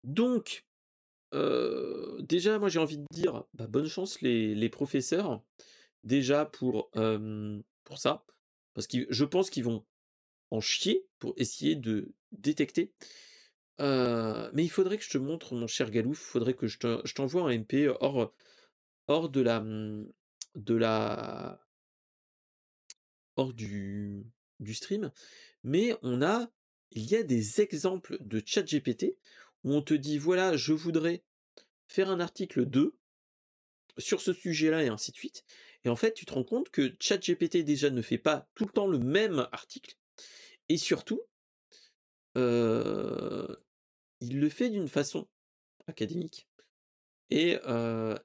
[0.03, 0.66] Donc
[1.33, 5.43] déjà moi j'ai envie de dire bah, bonne chance les, professeurs
[6.05, 6.91] déjà pour
[7.85, 8.25] pour ça
[8.75, 9.85] parce que je pense qu'ils vont
[10.51, 12.93] en chier pour essayer de détecter
[13.79, 17.43] mais il faudrait que je te montre, mon cher Galouf, il faudrait que je t'envoie
[17.43, 18.33] un MP hors,
[19.09, 20.07] hors de la, mmh,
[20.55, 21.61] de la,
[23.37, 24.25] hors du,
[24.61, 25.13] du stream.
[25.63, 26.51] Mais on a,
[26.93, 29.17] il y a des exemples de chat GPT
[29.67, 31.23] où on te dit voilà, je voudrais
[31.89, 32.97] faire un article 2
[33.99, 35.45] sur ce sujet-là et ainsi de suite.
[35.85, 38.73] Et en fait, tu te rends compte que ChatGPT déjà ne fait pas tout le
[38.73, 39.97] temps le même article.
[40.69, 41.21] Et surtout,
[42.35, 42.41] il
[44.21, 45.29] le fait d'une façon
[45.87, 46.49] académique.
[47.31, 47.59] Et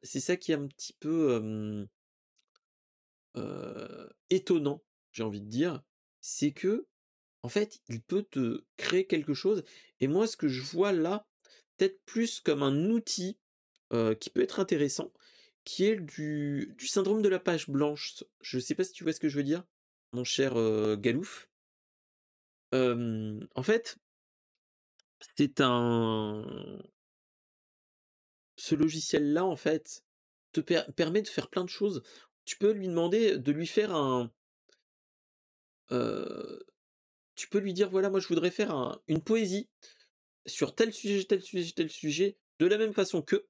[0.03, 1.87] c'est ça qui est un petit peu
[4.29, 5.81] étonnant, j'ai envie de dire,
[6.19, 6.87] c'est que
[7.43, 9.63] en fait, il peut te créer quelque chose.
[9.99, 11.27] Et moi, ce que je vois là,
[11.89, 13.37] plus comme un outil
[14.19, 15.11] qui peut être intéressant,
[15.65, 18.23] qui est du, du syndrome de la page blanche.
[18.41, 19.63] Je ne sais pas si tu vois ce que je veux dire,
[20.13, 20.53] mon cher
[20.97, 21.49] Galouf.
[22.73, 23.97] en fait,
[25.37, 26.45] c'est un
[28.55, 30.03] ce logiciel-là, en fait,
[30.51, 32.03] te permet de faire plein de choses.
[32.45, 34.31] Tu peux lui demander de lui faire un
[37.35, 39.67] tu peux lui dire: «Voilà, moi je voudrais faire une poésie
[40.45, 43.47] sur tel sujet, tel sujet, tel sujet, de la même façon que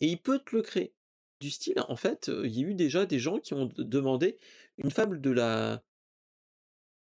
[0.00, 0.92] et il peut te le créer.
[1.40, 4.38] Du style, en fait, il y a eu déjà des gens qui ont demandé
[4.78, 5.82] une fable de la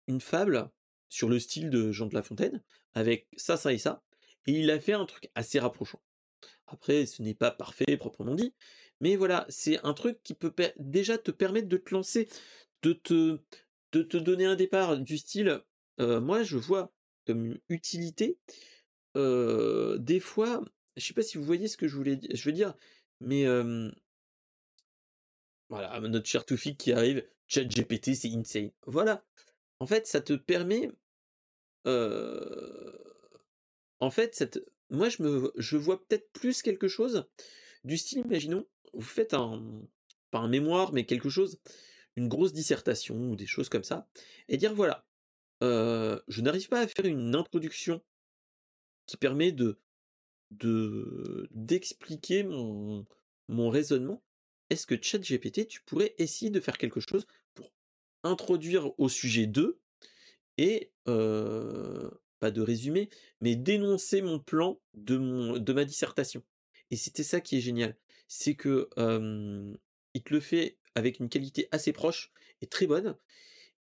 [0.08, 0.70] une fable
[1.08, 4.04] sur le style de Jean de La Fontaine, avec ça, ça et ça,
[4.46, 6.02] et il a fait un truc assez rapprochant.
[6.68, 8.54] Après, ce n'est pas parfait proprement dit,
[9.02, 12.28] mais voilà, c'est un truc qui peut déjà te permettre de te lancer,
[12.84, 13.40] de te,
[13.92, 15.62] de te donner un départ du style,
[15.98, 16.94] moi je vois
[17.26, 18.38] comme utilité,
[20.00, 20.64] des fois,
[20.96, 22.76] je sais pas si vous voyez ce que je voulais je veux dire,
[23.20, 23.46] mais
[25.70, 28.72] voilà, notre cher Toufik qui arrive, chat GPT, c'est insane.
[28.88, 29.24] Voilà.
[29.80, 30.92] En fait, ça te permet
[34.02, 37.28] en fait, cette moi je me je vois peut-être plus quelque chose
[37.84, 39.82] du style, imaginons, vous faites un
[40.32, 41.60] pas un mémoire, mais quelque chose,
[42.16, 44.08] une grosse dissertation ou des choses comme ça,
[44.48, 45.06] et dire voilà,
[45.62, 48.02] je n'arrive pas à faire une introduction
[49.10, 49.80] qui permet de
[50.52, 53.08] de d'expliquer mon
[53.50, 54.24] mon raisonnement.
[54.70, 57.74] Est-ce que ChatGPT, tu pourrais essayer de faire quelque chose pour
[58.24, 59.80] introduire au sujet 2
[60.58, 63.10] et heu, pas de résumé,
[63.42, 66.44] mais d'énoncer mon plan de mon de ma dissertation?
[66.92, 67.98] Et c'était ça qui est génial.
[68.28, 68.90] C'est que,
[70.14, 72.32] il te le fait avec une qualité assez proche
[72.62, 73.16] et très bonne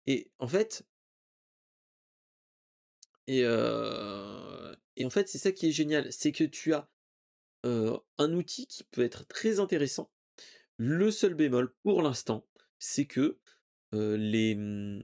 [0.07, 0.86] et en fait
[3.28, 4.66] et heu
[4.97, 6.89] et en fait, c'est ça qui est génial, c'est que tu as,
[7.63, 10.09] un outil qui peut être très intéressant.
[10.77, 12.45] Le seul bémol, pour l'instant,
[12.79, 13.37] c'est que,
[13.91, 15.03] les, mmh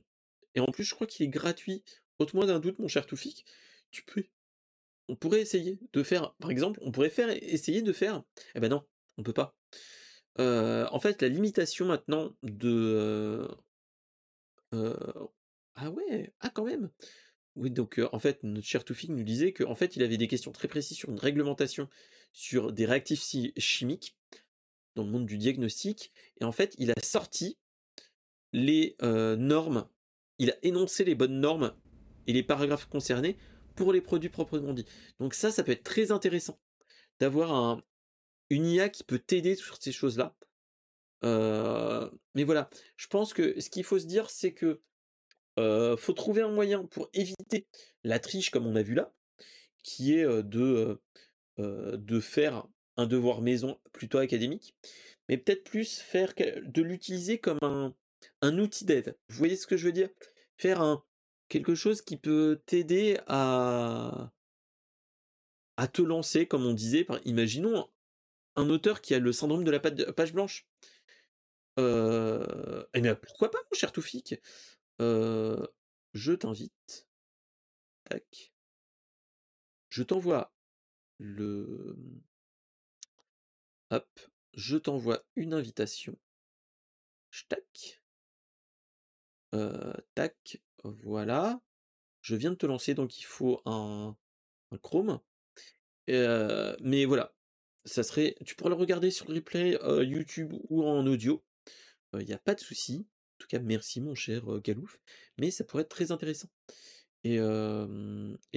[0.56, 1.84] et en plus, je crois qu'il est gratuit.
[2.20, 3.46] Ôte-moi d'un doute, mon cher Toufik,
[3.92, 4.24] tu peux
[5.10, 8.24] on pourrait essayer de faire par exemple, on pourrait faire essayer de faire
[8.56, 8.84] eh bah, non,
[9.18, 9.56] on peut pas.
[10.38, 13.48] En fait, la limitation maintenant de,
[14.72, 16.34] ah ouais!
[16.40, 16.90] Ah quand même!
[17.56, 20.52] Oui donc en fait, notre cher Toufik nous disait qu'en fait, il avait des questions
[20.52, 21.88] très précises sur une réglementation
[22.32, 23.24] sur des réactifs
[23.58, 24.18] chimiques,
[24.96, 27.58] dans le monde du diagnostic et en fait, il a sorti
[28.54, 29.88] les, normes.
[30.40, 31.76] Il a énoncé les bonnes normes
[32.28, 33.38] et les paragraphes concernés
[33.76, 34.86] pour les produits proprement dits.
[35.20, 36.60] Donc ça, ça peut être très intéressant
[37.20, 37.84] d'avoir un
[38.50, 40.36] une IA qui peut t'aider sur ces choses-là.
[41.24, 44.82] Mais voilà, je pense que ce qu'il faut se dire, c'est que,
[45.58, 47.68] faut trouver un moyen pour éviter
[48.04, 49.14] la triche comme on a vu là,
[49.84, 51.00] qui est, de,
[52.20, 54.76] faire un devoir maison plutôt académique,
[55.30, 57.94] mais peut-être plus faire de l'utiliser comme
[58.42, 59.18] un outil d'aide.
[59.30, 60.10] Vous voyez ce que je veux dire?
[60.58, 61.04] Faire
[61.50, 64.32] quelque chose qui peut t'aider à
[65.78, 67.90] à te lancer comme on disait imaginons
[68.56, 70.68] un auteur qui a le syndrome de la page blanche.
[71.80, 74.36] Heu et bien pourquoi pas mon cher Toufik?
[76.14, 77.08] Je t'invite.
[78.06, 78.54] Tac.
[79.90, 80.54] Je t'envoie
[81.20, 82.22] le, mmh
[83.92, 84.20] hop,
[84.54, 86.18] je t'envoie une invitation.
[90.16, 91.62] Tac, voilà.
[92.22, 94.16] Je viens de te lancer, donc il faut un
[94.82, 95.20] Chrome
[96.08, 97.34] mais voilà,
[97.86, 101.44] ça serait tu pourras le regarder sur le replay, YouTube ou en audio.
[102.14, 103.08] Il y a pas de souci.
[103.48, 105.00] Cas, merci mon cher, Galouf,
[105.38, 106.50] mais ça pourrait être très intéressant
[107.24, 107.40] et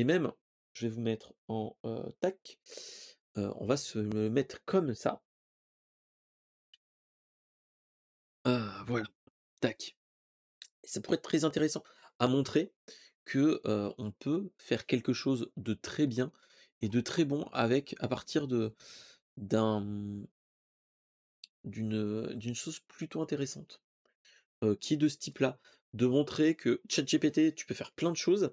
[0.04, 0.32] même,
[0.74, 1.76] je vais vous mettre en,
[2.20, 2.58] tac,
[3.36, 5.22] on va se mettre comme ça.
[8.46, 9.06] Heu, voilà,
[9.60, 9.96] tac
[10.84, 11.82] et ça pourrait être très intéressant
[12.18, 12.72] à montrer
[13.24, 13.60] que,
[13.98, 16.32] on peut faire quelque chose de très bien
[16.82, 18.74] et de très bon avec à partir de
[19.36, 19.84] d'un,
[21.64, 23.82] d'une, d'une chose plutôt intéressante,
[24.80, 25.58] qui est de ce type-là.
[25.94, 28.50] De montrer que ChatGPT, tu peux faire plein de choses,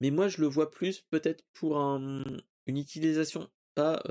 [0.00, 2.24] mais moi je le vois plus peut-être pour un,
[2.66, 4.02] une utilisation pas,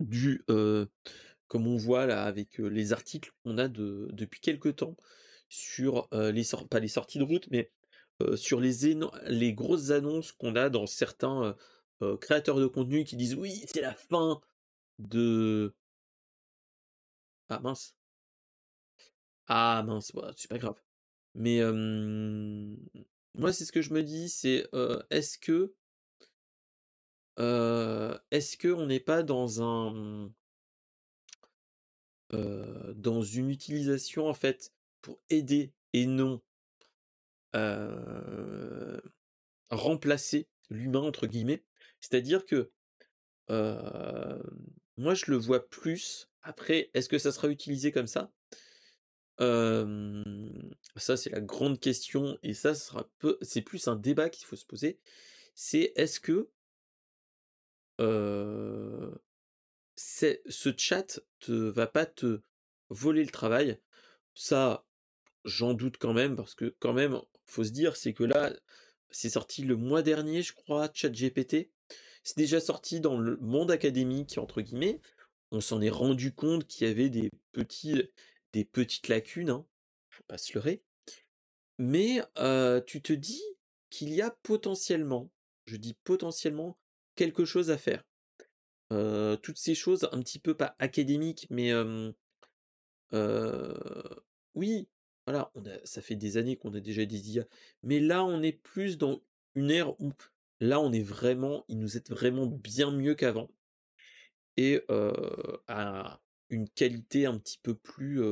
[0.00, 0.44] du,
[1.46, 4.96] comme on voit là avec, les articles qu'on a de depuis quelque temps
[5.48, 7.70] sur, les pas les sorties de route, mais,
[8.36, 8.94] sur les
[9.28, 11.56] les grosses annonces qu'on a dans certains,
[12.20, 14.40] créateurs de contenu qui disent: «Oui, c'est la fin
[14.98, 15.74] de»
[17.50, 17.97] ah mince.
[19.48, 20.76] Ah mince, bah, c'est pas grave.
[21.34, 21.60] Mais,
[23.34, 24.68] moi c'est ce que je me dis, c'est,
[25.10, 25.74] est-ce que
[28.30, 30.32] est-ce qu'on n'est pas dans un,
[32.32, 34.72] dans une utilisation en fait
[35.02, 36.42] pour aider et non
[39.70, 41.64] «remplacer l'humain» entre guillemets?
[42.00, 42.70] C'est-à-dire que,
[44.96, 48.32] moi je le vois plus, après est-ce que ça sera utilisé comme ça?
[49.38, 54.56] Ça c'est la grande question et ça, sera peu c'est plus un débat qu'il faut
[54.56, 54.98] se poser.
[55.54, 56.48] C'est est-ce que
[59.96, 62.40] c'est ce chat te va pas te
[62.90, 63.78] voler le travail?
[64.34, 64.86] Ça,
[65.44, 68.52] j'en doute quand même parce que quand même, faut se dire, c'est que là,
[69.10, 71.70] c'est sorti le mois dernier, je crois, ChatGPT.
[72.22, 75.00] C'est déjà sorti dans le «monde académique» entre guillemets.
[75.50, 78.02] On s'en est rendu compte qu'il y avait des petits
[78.52, 79.66] des petites lacunes, hein,
[80.26, 80.82] pas se leurrer.
[81.78, 82.20] Mais,
[82.86, 83.42] tu te dis
[83.90, 85.30] qu'il y a potentiellement,
[85.66, 86.78] je dis potentiellement,
[87.14, 88.04] quelque chose à faire.
[88.90, 91.72] Toutes ces choses un petit peu pas académiques, mais,
[94.54, 94.88] oui,
[95.26, 95.52] voilà,
[95.84, 97.44] ça fait des années qu'on a déjà des IA,
[97.82, 99.22] mais là, on est plus dans
[99.54, 100.12] une ère où
[100.60, 103.50] là, on est vraiment ils nous aident vraiment bien mieux qu'avant
[104.56, 104.82] et
[105.68, 106.20] à
[106.50, 108.22] une qualité un petit peu plus,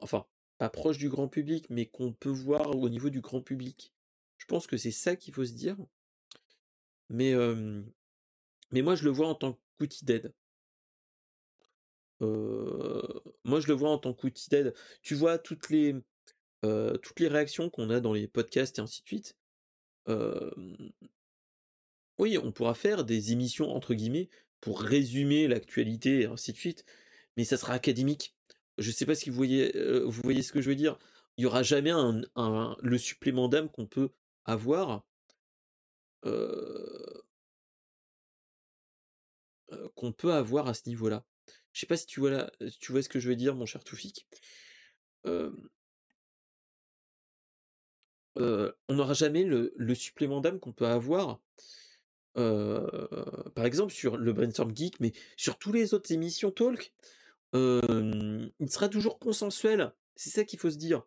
[0.00, 0.26] enfin,
[0.58, 3.92] pas proche du grand public, mais qu'on peut voir au niveau du grand public.
[4.38, 5.76] Je pense que c'est ça qu'il faut se dire.
[7.08, 7.34] Mais,
[8.70, 10.32] mais moi je le vois en tant qu'outil d'aide.
[12.20, 14.74] Moi je le vois en tant qu'outil d'aide.
[15.02, 15.94] Tu vois toutes les,
[16.62, 19.36] toutes les réactions qu'on a dans les podcasts et ainsi de suite,
[22.18, 24.28] oui, on pourra faire des émissions entre guillemets
[24.64, 26.86] pour résumer l'actualité et ainsi de suite,
[27.36, 28.34] mais ça sera académique.
[28.78, 30.98] Je sais pas si vous voyez, heu, vous voyez ce que je veux dire?
[31.38, 32.22] Il y aura jamais un
[32.82, 34.10] le supplément d'âme qu'on peut
[34.46, 35.04] avoir
[36.22, 37.24] heu
[39.72, 41.24] heu, qu'on peut avoir à ce niveau-là.
[41.72, 43.66] Je sais pas si tu vois si tu vois ce que je veux dire mon
[43.66, 44.26] cher Toufik?
[48.36, 51.40] On n'aura jamais le supplément d'âme qu'on peut avoir,
[52.34, 56.92] par exemple sur le Brainstorm Geek, mais sur tous les autres émissions talk,
[57.54, 59.92] il sera toujours consensuel.
[60.16, 61.02] C'est ça qu'il faut se dire.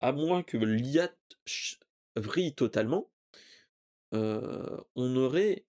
[0.00, 1.10] À moins que l'IA
[2.16, 3.10] vrille totalement,
[4.12, 5.64] on aurait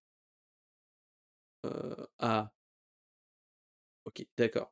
[2.20, 2.50] ah.
[4.06, 4.72] OK, d'accord.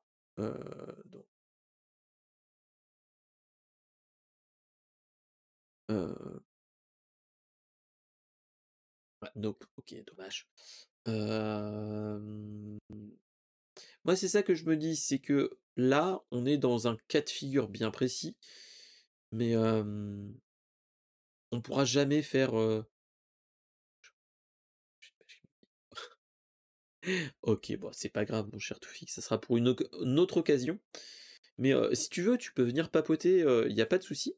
[5.90, 6.45] Heu
[9.36, 10.48] Donc OK, dommage.
[14.06, 17.22] Moi, c'est ça que je me dis, c'est que là, on est dans un cas
[17.22, 18.36] de figure bien précis,
[19.32, 20.34] mais hem
[21.52, 22.54] on pourra jamais faire,
[27.44, 30.80] OK, bon, c'est pas grave mon cher Toufik, ça sera pour une une autre occasion.
[31.58, 34.36] Mais si tu veux, tu peux venir papoter, il y a pas de souci.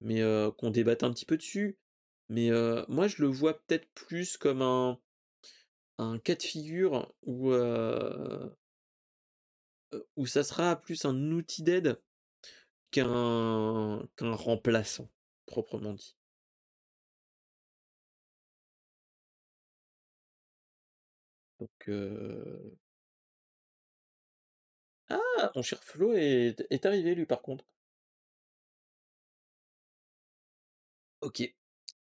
[0.00, 0.20] Mais
[0.58, 1.78] qu'on débatte un petit peu dessus.
[2.28, 2.50] Mais
[2.88, 8.56] moi je le vois peut-être plus comme un cas de figure où, heu,
[10.16, 12.00] où ça sera plus un outil d'aide
[12.92, 15.10] qu'un remplaçant,
[15.46, 16.12] proprement dit.
[21.60, 22.76] Donc heu
[25.08, 25.50] Ah!
[25.54, 27.64] Mon cher Flo est est arrivé lui par contre.
[31.22, 31.52] OK.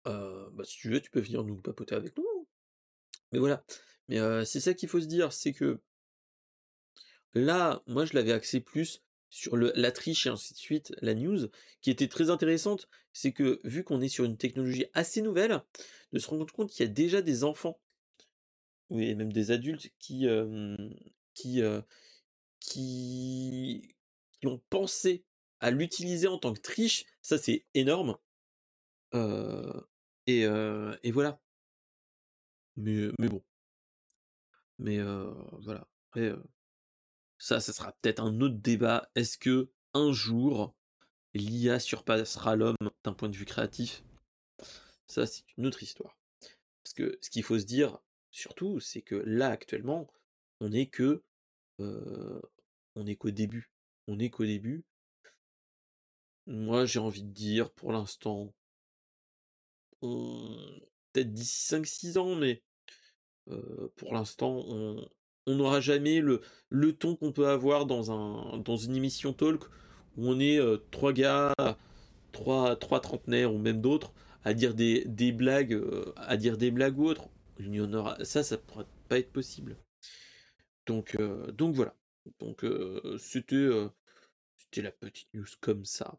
[0.04, 2.44] Bah, si tu veux, tu peux venir nous papoter avec nous, hein.
[3.32, 3.64] Mais voilà.
[4.08, 5.80] Mais c'est ça qu'il faut se dire, c'est que
[7.34, 11.14] là, moi je l'avais axé plus sur le la triche et ainsi de suite, la
[11.14, 11.48] news,
[11.80, 12.88] qui était très intéressante.
[13.12, 15.60] C'est que, vu qu'on est sur une technologie assez nouvelle,
[16.12, 17.78] de se rendre compte qu'il y a déjà des enfants
[18.90, 20.26] et même des adultes qui,
[21.34, 21.62] qui,
[22.60, 23.96] qui
[24.40, 25.24] qui ont pensé
[25.60, 28.16] à l'utiliser en tant que triche, ça c'est énorme.
[29.14, 29.86] Heu
[30.26, 30.42] et
[31.02, 31.40] et voilà.
[32.76, 33.42] Mais bon.
[34.78, 35.86] Mais heu, voilà.
[36.10, 36.32] Après,
[37.38, 39.08] ça, ça sera peut-être un autre débat.
[39.14, 40.74] Est-ce qu'un jour,
[41.34, 44.02] l'IA surpassera l'homme d'un point de vue créatif?
[45.06, 46.18] Ça, c'est une autre histoire.
[46.82, 47.98] Parce que ce qu'il faut se dire,
[48.30, 50.08] surtout, c'est que là, actuellement,
[50.60, 51.22] on est que,
[51.78, 53.70] on est qu'au début.
[54.06, 54.84] On est qu'au début.
[56.46, 58.54] Moi, j'ai envie de dire, pour l'instant
[60.00, 62.62] peut-être d'ici 5-6 ans, mais
[63.96, 64.64] pour l'instant,
[65.46, 69.64] on n'aura jamais le ton qu'on peut avoir dans un dans une émission talk
[70.16, 70.60] où on est,
[70.90, 71.52] 3 gars,
[72.32, 74.12] 3- 3 trentenaires ou même d'autres
[74.44, 75.82] à dire des blagues,
[76.16, 77.28] à dire des blagues ou autres.
[77.58, 79.76] Il aura ça, ça pourra pas être possible.
[80.86, 81.16] Donc
[81.52, 81.96] donc voilà.
[82.40, 82.64] Donc
[83.18, 86.18] c'était la petite news comme ça.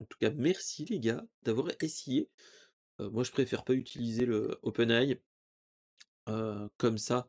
[0.00, 2.28] En tout cas, merci les gars d'avoir essayé.
[2.98, 5.20] Moi, je préfère pas utiliser le OpenAI.
[6.28, 7.28] Heu, comme ça,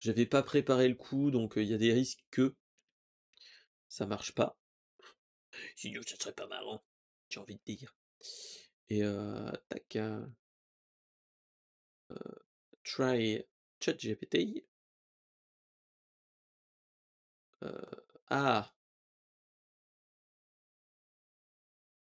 [0.00, 2.54] j'avais pas préparé le coup, donc il y a des risques que
[3.88, 4.56] ça marche pas.
[5.74, 6.82] Sinon, ça serait pas marrant,
[7.28, 7.94] j'ai envie de dire.
[8.90, 9.02] Et
[9.70, 10.26] tac, heu,
[12.84, 13.42] try
[13.80, 14.62] ChatGPT.
[18.30, 18.72] Ah!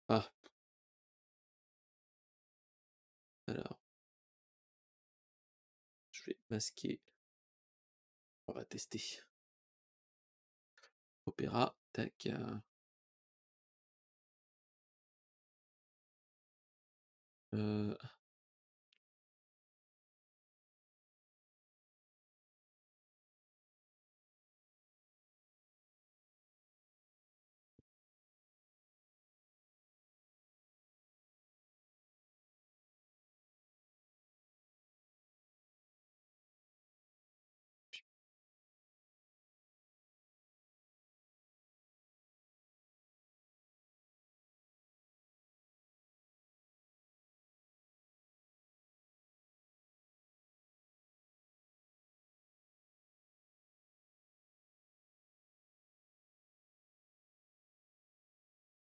[0.09, 0.31] Ah!
[3.52, 3.78] Alors
[6.10, 7.00] je vais masquer.
[8.46, 9.02] On va tester.
[11.26, 12.28] Opéra, tac,
[17.52, 17.96] heu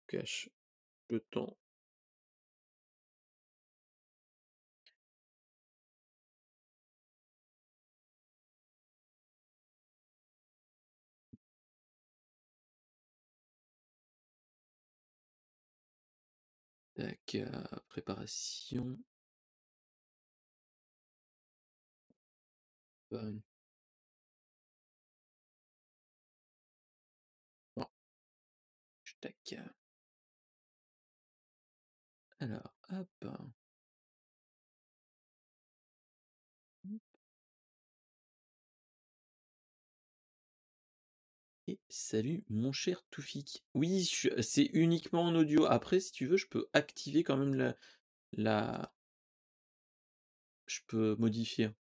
[0.10, 0.50] cache
[1.10, 1.56] le temps.
[16.96, 17.48] Tac, euh,
[17.88, 18.98] préparation.
[23.12, 23.42] Bon.
[29.22, 29.79] Tac.
[32.42, 33.26] Alors, hop.
[41.68, 43.64] Et salut mon cher Toufik.
[43.74, 45.66] Oui, je- c'est uniquement en audio.
[45.68, 47.78] Après, si tu veux, je peux activer quand même la,
[48.34, 48.94] la...
[50.68, 51.72] Je peux modifier.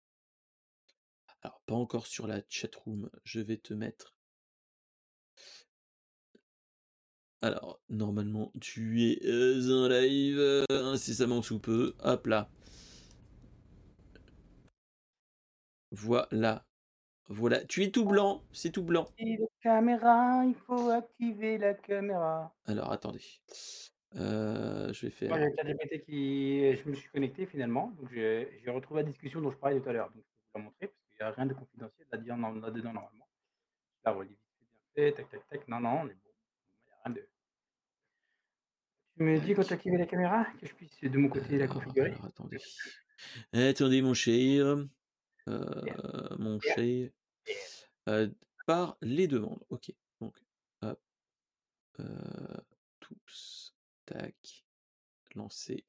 [1.42, 3.10] Alors, pas encore sur la chatroom.
[3.24, 4.14] Je vais te mettre.
[7.40, 11.94] Alors, normalement, tu es euh, en live euh, incessamment sous peu.
[12.00, 12.48] Hop là.
[15.92, 16.64] Voilà.
[17.28, 17.64] Voilà.
[17.66, 18.42] Tu es tout blanc.
[18.52, 19.06] C'est tout blanc.
[19.18, 22.52] Et la caméra, il faut activer la caméra.
[22.66, 23.22] Alors, attendez.
[24.16, 25.28] Euh, je vais faire.
[25.28, 26.76] Moi, j'ai ChatGPT qui.
[26.76, 27.94] Je me suis connecté finalement.
[28.00, 30.10] Donc, j'ai j'ai retrouvé la discussion dont je parlais tout à l'heure.
[30.10, 32.92] Donc, je peux vous la montrer parce qu'il n'y a rien de confidentiel là-dedans là-dedans
[32.94, 33.28] normalement.
[34.04, 34.38] La relie vite
[34.94, 35.22] fait, bien fait.
[35.22, 35.68] Tac, tac, tac.
[35.68, 36.27] Non, non, on est bon.
[39.16, 41.64] Tu me dis quand tu actives la caméra que je puisse de mon côté la
[41.64, 42.58] Alors, configurer alors, attendez.
[43.52, 44.66] Attendez, mon cher.
[45.48, 46.36] Euh, Yeah.
[46.38, 46.74] mon Yeah.
[46.74, 47.10] cher.
[48.08, 48.28] Euh,
[48.66, 49.64] par les demandes.
[49.70, 49.92] Ok.
[50.20, 50.38] Donc,
[50.82, 51.00] hop.
[52.00, 52.04] Euh,
[53.00, 53.74] tous.
[54.06, 54.66] Tac.
[55.34, 55.84] Lancer.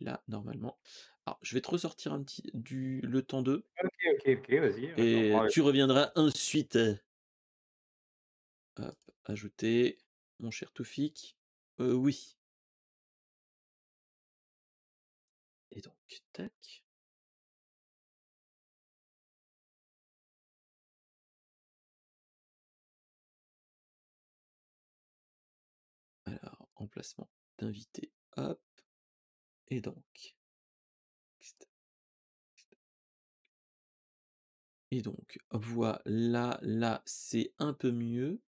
[0.00, 0.78] Là, normalement.
[1.24, 3.64] Alors, je vais te ressortir un petit du le temps 2.
[3.82, 4.84] Ok, ok, ok, vas-y.
[4.98, 6.78] Et tu reviendras ensuite.
[8.78, 8.96] Hop,
[9.30, 9.98] ajouter.
[10.40, 11.36] Mon cher Toufik.
[11.80, 12.36] Euh, oui.
[15.70, 16.84] Et donc, tac.
[26.24, 27.28] Alors, emplacement
[27.58, 28.12] d'invité.
[28.36, 28.60] Hop.
[29.68, 30.36] Et donc.
[34.90, 38.40] Et donc, voilà, là, c'est un peu mieux.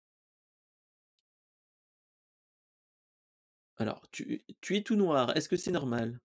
[3.79, 5.37] Alors, tu, tu es tout noir.
[5.37, 6.21] Est-ce que c'est normal?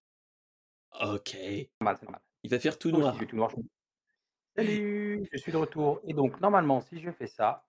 [1.02, 1.36] Ok.
[1.80, 2.22] normal, normal.
[2.44, 3.14] Il va faire tout Moi aussi, noir.
[3.14, 3.50] je suis tout noir.
[3.52, 3.62] je-
[4.56, 6.00] Salut, je suis de retour.
[6.04, 7.68] Et donc, normalement, si je fais ça,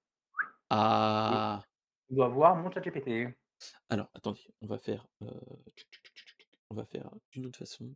[0.71, 1.63] Ah.
[2.11, 3.35] on doit voir mon chat GPT.
[3.89, 5.07] Alors, attendez, on va faire.
[5.23, 5.31] euh.
[6.71, 7.95] On va faire d'une autre façon.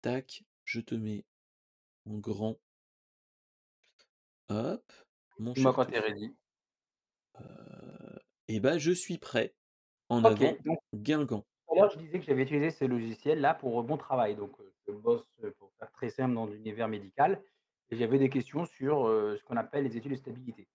[0.00, 1.24] Tac, je te mets
[2.06, 2.58] en grand.
[4.48, 4.92] Hop,
[5.38, 6.34] mon cher quand t'es ready.
[7.40, 8.16] Euh,
[8.48, 9.54] et ben, je suis prêt.
[10.10, 11.44] En Ok, avant, donc Guingamp.
[11.66, 14.36] tout à l'heure, je disais que j'avais utilisé ce logiciel-là pour mon travail.
[14.36, 17.42] Donc, euh, je bosse, euh, pour faire très simple, dans l'univers médical.
[17.90, 20.68] Et j'avais des questions sur euh, ce qu'on appelle les études de stabilité.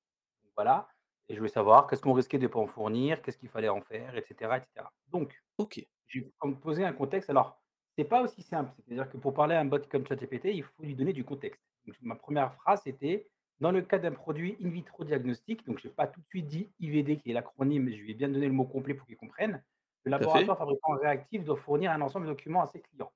[0.43, 0.87] Donc, voilà.
[1.27, 3.69] Et je voulais savoir qu'est-ce qu'on risquait de ne pas en fournir, qu'est-ce qu'il fallait
[3.69, 4.33] en faire, etc.
[4.57, 4.87] etc.
[5.07, 5.85] Donc, Ok.
[6.07, 6.31] j'ai
[6.61, 7.29] posé un contexte.
[7.29, 7.61] Alors,
[7.97, 8.71] c'est pas aussi simple.
[8.85, 11.61] C'est-à-dire que pour parler à un bot comme ChatGPT, il faut lui donner du contexte.
[11.85, 13.27] Donc, ma première phrase était
[13.59, 15.65] dans le cas d'un produit in vitro diagnostic.
[15.65, 18.11] Donc, je n'ai pas tout de suite dit IVD, qui est l'acronyme, mais je lui
[18.11, 19.63] ai bien donné le mot complet pour qu'il comprenne.
[20.03, 23.11] Le à laboratoire fabricant réactif doit fournir un ensemble de documents à ses clients.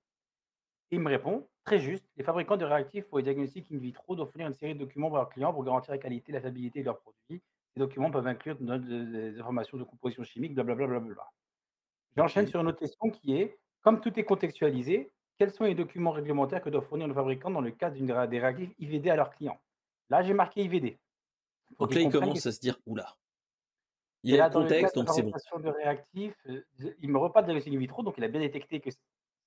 [0.91, 4.15] Et il me répond, très juste, les fabricants de réactifs pour les diagnostics in vitro
[4.15, 6.41] doivent fournir une série de documents pour leurs clients pour garantir la qualité et la
[6.41, 7.43] fiabilité de leurs produits.
[7.73, 11.31] Ces documents peuvent inclure de- de- des informations de composition chimique, blablabla.
[12.15, 16.11] J'enchaîne sur une autre question qui est, comme tout est contextualisé, quels sont les documents
[16.11, 17.95] réglementaires que doivent fournir les fabricants dans le cadre
[18.27, 19.59] des réactifs IVD à leurs clients?
[20.09, 20.99] Là, j'ai marqué IVD.
[21.79, 23.15] Donc là, il commence à se dire oula.
[24.23, 25.31] Il y a le contexte, la donc c'est bon.
[25.59, 26.61] de réactifs, euh,
[26.99, 28.89] il me reparle de diagnostic in vitro, donc il a bien détecté que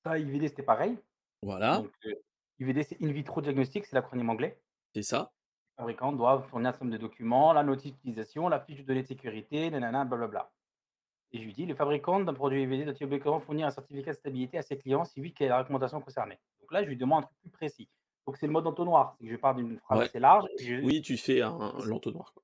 [0.02, 0.96] ça, IVD, c'était pareil.
[1.42, 2.14] Voilà, Donc, euh,
[2.58, 4.58] IVD, c'est in vitro diagnostic, c'est l'acronyme anglais.
[4.94, 5.30] c'est ça.
[5.78, 9.02] Les fabricants doivent fournir un nombre de documents, la notice d'utilisation, la fiche de données
[9.02, 10.50] de sécurité, nanana, blablabla.
[11.32, 14.16] Et je lui dis, le fabricant d'un produit IVD doit-il obligatoirement fournir un certificat de
[14.16, 16.38] stabilité à ses clients Si oui, quelle est la recommandation concernée?
[16.60, 17.88] Donc là, je lui demande un truc plus précis.
[18.26, 20.04] Donc c'est le mode entonnoir, c'est que je pars d'une phrase Ouais.
[20.04, 20.44] assez large.
[20.58, 22.34] Et je- Oui, tu fais un l'entonnoir.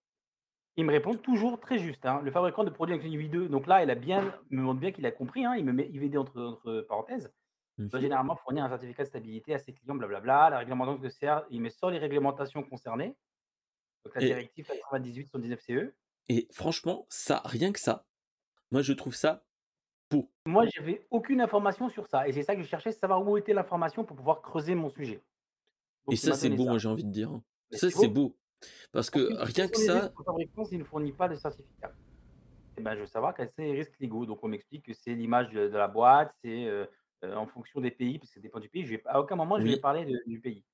[0.76, 2.06] Il me répond toujours très juste.
[2.06, 2.20] hein.
[2.22, 4.80] Le fabricant de produits avec une IVD, donc là, il a bien, il me montre
[4.80, 5.44] bien qu'il a compris.
[5.44, 5.54] hein.
[5.56, 7.32] Il me met IVD entre, entre parenthèses.
[7.80, 8.02] doit Mhm.
[8.02, 10.50] généralement fournir un certificat de stabilité à ses clients, blablabla.
[10.50, 13.14] La réglementation de CR, il me sort les réglementations concernées.
[14.04, 15.28] Donc la Et- directive 98
[15.60, 15.94] CE.
[16.28, 18.04] Et franchement, ça, rien que ça,
[18.72, 19.44] moi je trouve ça
[20.10, 20.28] beau.
[20.46, 22.26] Moi, j'avais aucune information sur ça.
[22.26, 25.22] Et c'est ça que je cherchais, savoir où était l'information pour pouvoir creuser mon sujet.
[26.08, 26.70] Donc, Et ça, c'est beau, ça.
[26.70, 27.30] moi j'ai envie de dire.
[27.30, 27.42] hein.
[27.70, 28.34] Mais Ça, c'est beau.
[28.92, 31.92] Parce que rien que ça, le fabricant s'il ne fournit pas de certificat.
[32.78, 34.24] Et ben, je veux savoir quels sont les risques légaux.
[34.24, 36.66] Donc on m'explique que c'est l'image de de la boîte, c'est,
[37.22, 38.84] en fonction des pays, parce que ça dépend du pays.
[38.84, 39.76] Je vais à aucun moment je Oui.
[39.76, 40.64] parlé de du pays.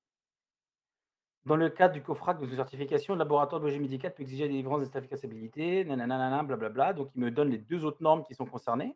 [1.45, 4.49] Dans le cadre du COFRAC de certification, le laboratoire de biologie médicale peut exiger la
[4.49, 6.93] délivrance des certificats de stabilité, nanana, blablabla.
[6.93, 8.95] Donc il me donne les 2 autres normes qui sont concernées.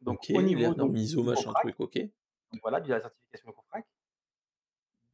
[0.00, 1.98] Donc au niveau normes ISO, machin truc, OK.
[1.98, 3.86] donc voilà, de la certification COFRAC.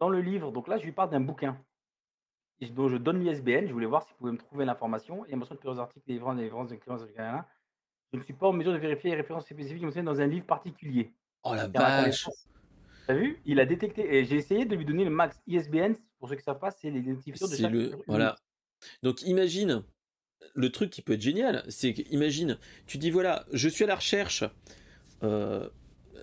[0.01, 1.59] Dans le livre, donc là, je lui parle d'un bouquin
[2.71, 3.67] dont je donne l'ISBN.
[3.67, 5.25] Je voulais voir s'il pouvait me trouver l'information.
[5.27, 7.47] Il y a mention de plusieurs articles délivrant la délivrance de clémence nanana.
[8.13, 10.47] Je ne suis pas en mesure de vérifier les références spécifiques mentionnées dans un livre
[10.47, 11.13] particulier.
[11.43, 12.25] Oh la vache!
[12.25, 12.49] connaissance
[13.07, 13.41] tu as vu?
[13.45, 15.41] Il a détecté et j'ai essayé de lui donner le max.
[15.47, 18.37] ISBN, pour ceux qui savent pas, c'est l'identifiant de chaque le voilà.
[19.03, 19.85] Donc imagine,
[20.55, 23.95] le truc qui peut être génial, c'est qu'imagine, tu dis voilà, je suis à la
[23.95, 24.45] recherche,
[25.23, 25.71] heu,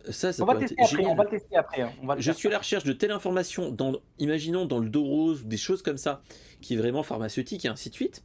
[0.10, 1.26] ça, ça On va être tester après, on va génial.
[1.26, 3.72] le tester après, hein, on va le Je suis à la recherche de telle information
[3.72, 6.22] dans imaginons dans le dos rose des choses comme ça,
[6.62, 8.24] qui est vraiment pharmaceutique et ainsi de suite.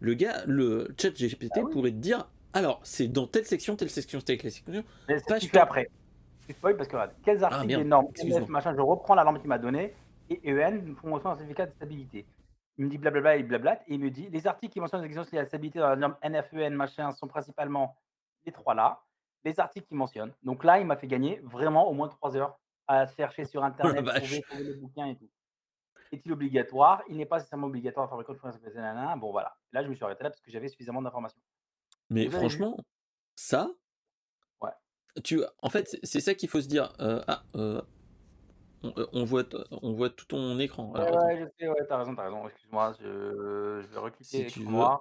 [0.00, 1.72] Le gars, le Ah ChatGPT oui.
[1.72, 5.60] pourrait te dire: «Alors, c'est dans telle section, telle section, telle section, Mais page tant».
[5.60, 5.90] après.
[6.46, 8.40] Tu spoil parce que regarde, quels Ah articles des merde, normes excuse-moi.
[8.40, 9.94] MF machin, je reprends la norme qu'il m'a donnée
[10.30, 12.26] et EN me font mention d'un certificat de stabilité.
[12.78, 15.30] Il me dit blablabla, blablate et il me dit: «Les articles qui mentionnent les exigences
[15.30, 17.96] liées à la stabilité dans la norme NFEN machin sont principalement
[18.46, 19.00] les 3 là,
[19.44, 20.34] les articles qu'il mentionne».
[20.42, 22.58] Donc là, il m'a fait gagner vraiment au moins 3 heures
[22.88, 25.30] à chercher sur internet, trouver, trouver le bouquin et tout.
[26.12, 27.02] Est-il obligatoire?
[27.08, 28.34] Il n'est pas nécessairement obligatoire de fabriquer
[28.74, 29.16] nanana.
[29.16, 29.56] Bon voilà.
[29.72, 31.40] Là, je me suis arrêté là parce que j'avais suffisamment d'informations.
[32.10, 32.76] Mais Vous franchement,
[33.36, 33.72] ça
[34.60, 34.72] Ouais.
[35.24, 37.82] tu en fait, c'est ça qu'il faut se dire, heu, ah, heu,
[38.82, 40.92] on, on voit on voit tout ton écran.
[40.92, 41.28] Ouais, Alors attends.
[41.28, 42.48] ouais, je sais, ouais, tu as raison, tu as raison.
[42.48, 44.98] Excuse-moi, je je vais Si recliquer tu écran veux.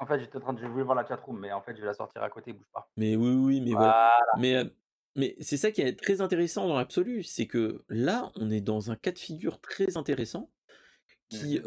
[0.00, 1.80] En fait, j'étais en train de je voulais voir la chatroom, mais en fait, je
[1.80, 2.88] vais la sortir à côté, bouge pas.
[2.96, 4.10] Mais oui, oui, mais voilà.
[4.18, 4.32] Voilà.
[4.38, 4.74] Mais, heu,
[5.14, 8.90] mais c'est ça qui est très intéressant dans l'absolu, c'est que là, on est dans
[8.90, 10.48] un cas de figure très intéressant
[11.28, 11.60] qui,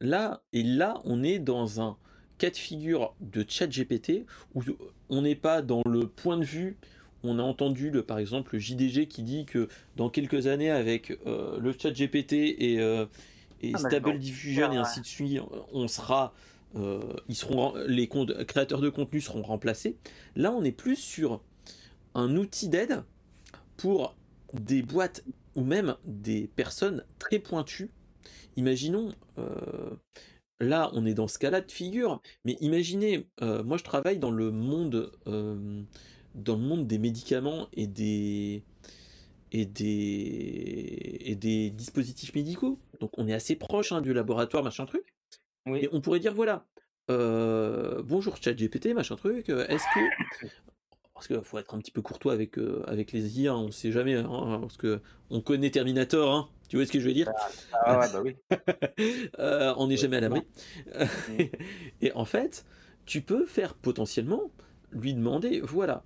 [0.00, 1.96] là et là, on est dans un
[2.38, 4.62] cas de figure de ChatGPT où
[5.08, 6.76] on n'est pas dans le point de vue
[7.22, 11.08] on a entendu le par exemple, le JDG qui dit que dans quelques années avec,
[11.24, 13.08] le ChatGPT et heu,
[13.62, 14.78] et Ah Stable Diffusion et ouais.
[14.78, 15.40] ainsi de suite,
[15.72, 16.34] on sera,
[17.30, 18.08] seront les
[18.46, 19.96] créateurs de contenu seront remplacés.
[20.34, 21.42] Là, on est plus sur
[22.14, 23.02] un outil d'aide
[23.76, 24.16] pour
[24.52, 25.24] des boîtes
[25.54, 27.90] ou même des personnes très pointues.
[28.56, 29.98] Imaginons, heu,
[30.60, 34.30] là, on est dans ce cas-là de figure, mais imaginez, heu, moi je travaille dans
[34.30, 38.62] le monde, dans le monde des médicaments et des
[39.52, 42.78] et des et des dispositifs médicaux.
[43.00, 45.15] Donc on est assez proche, hein, du laboratoire, machin truc
[45.66, 46.66] et on pourrait dire voilà,
[47.08, 50.00] «Bonjour ChatGPT, machin truc, est-ce que»
[51.14, 54.16] parce qu'il faut être un petit peu courtois avec, avec les IA, on sait jamais,
[54.16, 57.26] hein, parce qu'on connaît Terminator, hein, tu vois ce que je veux dire?
[57.72, 58.36] Bah, ah ouais, bah oui.
[59.78, 60.42] On n'est jamais à l'abri.
[60.86, 61.42] Mmh.
[62.02, 62.66] Et en fait,
[63.06, 64.50] tu peux faire potentiellement
[64.92, 66.04] lui demander: «Voilà,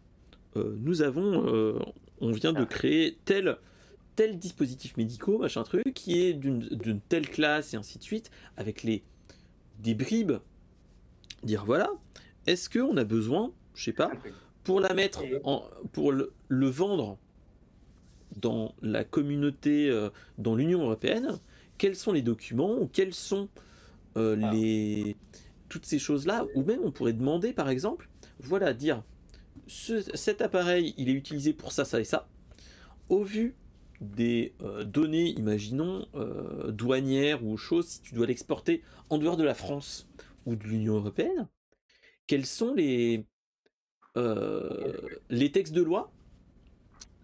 [0.54, 1.80] nous avons,
[2.20, 2.66] on vient de Ah.
[2.66, 3.58] créer tel
[4.14, 8.82] tel dispositif médicaux, machin truc, qui est d'une telle classe» et ainsi de suite, avec
[8.84, 9.02] les
[9.82, 10.32] des bribes.
[11.42, 11.90] Dire voilà,
[12.46, 14.12] est-ce qu'on a besoin, je sais pas,
[14.64, 17.18] pour la mettre Et en pour le le vendre
[18.36, 21.38] dans la communauté, heu, dans l'Union européenne,
[21.78, 23.48] quels sont les documents ou quels sont,
[24.16, 25.16] heu, Alors les
[25.68, 26.46] toutes ces choses-là?
[26.54, 28.08] Ou même on pourrait demander par exemple,
[28.40, 29.02] voilà, dire:
[29.66, 32.28] «Ce cet appareil, il est utilisé pour ça, ça et ça.
[33.08, 33.54] Au vu
[34.00, 39.44] des, heu, données, imaginons, heu, douanières ou choses, si tu dois l'exporter en dehors de
[39.44, 40.08] la France
[40.46, 41.48] ou de l'Union européenne,
[42.26, 43.26] quels sont les,
[45.30, 46.10] les textes de loi,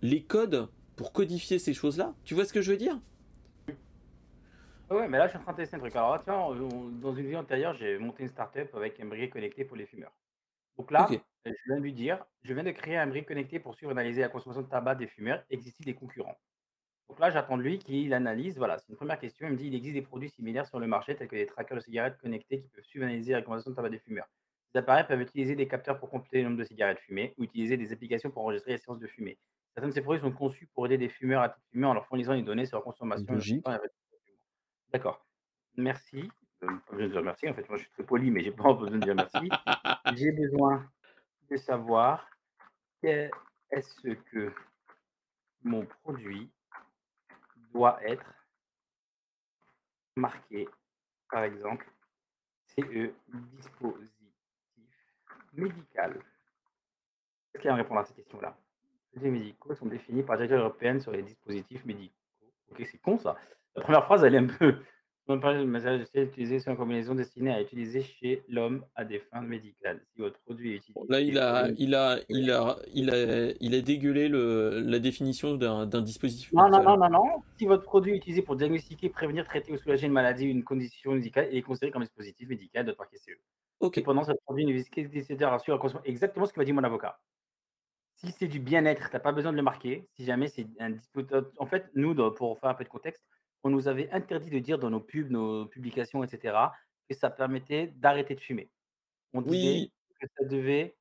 [0.02, 2.98] les codes pour codifier ces choses-là?» tu vois ce que je veux dire?
[4.88, 5.96] Ouais, mais là, je suis en train de tester un truc.
[5.96, 9.64] Alors là, on dans une vie antérieure, j'ai monté une start-up avec un briquet connecté
[9.64, 10.12] pour les fumeurs.
[10.78, 13.74] Donc là, je viens de lui dire: «Je viens de créer un briquet connecté pour
[13.76, 15.44] suivre et analyser la consommation de tabac des fumeurs.
[15.50, 16.38] Existe-t-il des concurrents?»
[17.08, 19.46] Donc là, j'attends de lui qu'il analyse, voilà, c'est une 1re question.
[19.46, 21.76] Il me dit: «Il existe des produits similaires sur le marché tels que des trackers
[21.76, 24.28] de cigarettes connectés qui peuvent suivre analyser la consommation de tabac des fumeurs.
[24.72, 27.76] Ces appareils peuvent utiliser des capteurs pour computer le nombre de cigarettes fumées ou utiliser
[27.76, 29.38] des applications pour enregistrer les séances de fumée.
[29.74, 32.34] Certains de ces produits sont conçus pour aider des fumeurs à fumer en leur fournissant
[32.34, 33.38] des données sur leur consommation.
[34.92, 35.24] D'accord.
[35.76, 36.30] Merci,
[36.62, 38.50] heu, pas besoin de dire merci, en fait, moi je suis très poli, mais j'ai
[38.50, 39.48] pas besoin de dire merci.
[40.16, 40.90] J'ai besoin
[41.50, 42.28] de savoir
[43.02, 44.52] est-ce que
[45.62, 46.50] mon produit
[47.76, 48.24] doit être
[50.16, 50.66] marqué,
[51.30, 51.86] par exemple,
[52.64, 53.12] CE
[53.58, 54.32] dispositif
[55.52, 56.18] médical.
[57.52, 58.56] Est-ce qu'il va me répondre à cette question-là?
[59.12, 62.14] Les médicaux sont définis par la directive européenne sur les dispositifs médicaux.
[62.70, 63.36] OK, c'est con ça.
[63.74, 64.82] La 1re phrase, elle est un peu
[65.28, 69.18] On parle de message utilisé sur une combinaison destinée à utiliser chez l'homme à des
[69.18, 70.00] fins médicales.
[70.14, 71.00] Si votre produit est utilisé.
[71.08, 75.56] Là, il a, il a, il a, il a, il a dégueulé le, la définition
[75.56, 76.52] d'un dispositif.
[76.52, 77.42] Non, non, non, non, non.
[77.58, 80.62] Si votre produit est utilisé pour diagnostiquer, prévenir, traiter ou soulager une maladie ou une
[80.62, 83.40] condition médicale, il est considéré comme dispositif médical de par KCE.
[83.80, 83.96] Ok.
[83.96, 85.58] Cependant, ce produit une visite décideur à
[86.04, 87.18] exactement ce que m'a dit mon avocat.
[88.14, 90.08] Si c'est du bien-être, tu n'as pas besoin de le marquer.
[90.14, 91.36] Si jamais c'est un dispositif.
[91.58, 93.24] En fait, nous, pour faire un peu de contexte,
[93.66, 96.56] on nous avait interdit de dire dans nos pubs, nos publications, etc.,
[97.08, 98.70] que ça permettait d'arrêter de fumer.
[99.32, 99.90] On disait
[100.20, 100.96] que ça devait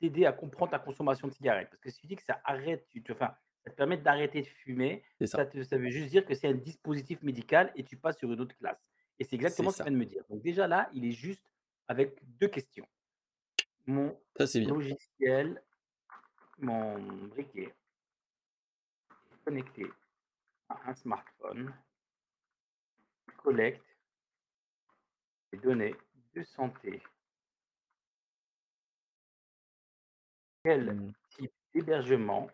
[0.00, 1.68] t'aider à comprendre ta consommation de cigarettes.
[1.68, 4.46] Parce que si tu dis que ça arrête, tu, enfin, ça te permet d'arrêter de
[4.46, 5.46] fumer, ça.
[5.62, 8.56] Ça, veut juste dire que c'est un dispositif médical et tu passes sur une autre
[8.56, 8.80] classe.
[9.18, 10.24] Et c'est exactement ce qu'il vient de me dire.
[10.30, 11.44] Donc déjà là, il est juste
[11.86, 12.88] avec deux questions.
[13.86, 15.62] Mon logiciel,
[16.58, 17.74] mon briquet
[19.44, 19.84] connecté
[20.70, 21.74] à un smartphone
[23.46, 23.86] collecte
[25.52, 25.94] les données
[26.34, 27.00] de santé.
[30.64, 31.12] Quel mmh.
[31.38, 32.50] type d'hébergement?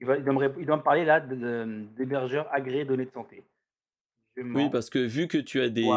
[0.00, 3.44] Il, va, il, doit me, il doit me parler là d'hébergeur agréé données de santé.
[4.36, 5.88] oui, parce que vu que tu as des.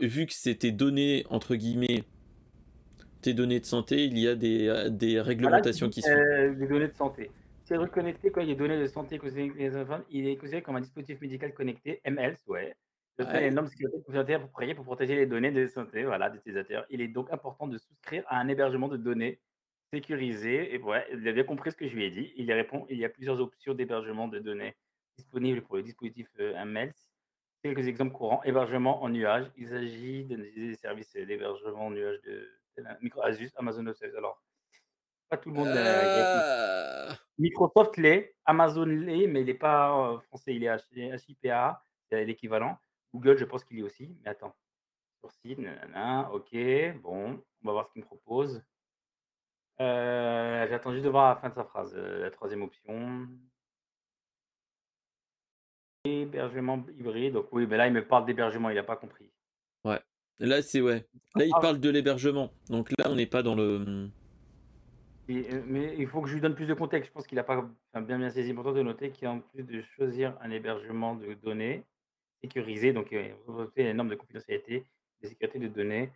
[0.00, 2.04] Vu que c'est tes données, entre guillemets,
[3.22, 6.10] tes données de santé, il y a des, des réglementations qui sont.
[6.10, 7.30] Des données de santé.
[7.64, 9.18] C'est reconnecté quand il y a des données de santé
[10.10, 12.76] il est considéré comme un dispositif médical connecté, MLS, ouais.
[13.16, 16.84] Le fait une norme sécurité appropriée pour protéger les données de santé voilà, des utilisateurs.
[16.90, 19.40] Il est donc important de souscrire à un hébergement de données
[19.92, 20.74] sécurisé.
[20.74, 22.32] Et ouais, il a bien compris ce que je lui ai dit.
[22.36, 24.74] Il y répond il y a plusieurs options d'hébergement de données
[25.16, 26.92] disponibles pour le dispositif euh, MLS.
[27.62, 28.42] Quelques exemples courants.
[28.42, 29.50] Hébergement en nuage.
[29.56, 32.50] Il s'agit de des services d'hébergement en nuage de
[33.22, 34.18] Asus, Amazon Web Services.
[34.18, 34.42] Alors,
[35.28, 35.68] pas tout le monde.
[35.68, 42.78] Euh, Microsoft l'est, Amazon l'est, mais il n'est pas français, il est HIPA, c'est l'équivalent.
[43.12, 44.54] Google, je pense qu'il est aussi, mais attends.
[45.20, 48.62] Sur site, ok, bon, on va voir ce qu'il me propose.
[49.80, 53.26] Euh, J'attends juste de voir la fin de sa phrase, la troisième option.
[56.04, 59.32] Hébergement hybride, donc oui, mais là il me parle d'hébergement, il n'a pas compris.
[59.86, 60.00] Ouais,
[60.38, 61.08] là c'est ouais.
[61.34, 61.60] Là il ah.
[61.60, 64.10] parle de l'hébergement, donc là on n'est pas dans le.
[65.30, 67.08] Euh, mais il faut que je lui donne plus de contexte.
[67.08, 68.50] Je pense qu'il n'a pas bien bien saisi.
[68.50, 71.84] Important de noter qu'en plus de choisir un hébergement de données
[72.42, 73.34] sécurisé, donc il
[73.76, 74.84] les normes de confidentialité,
[75.22, 76.12] de sécurité de données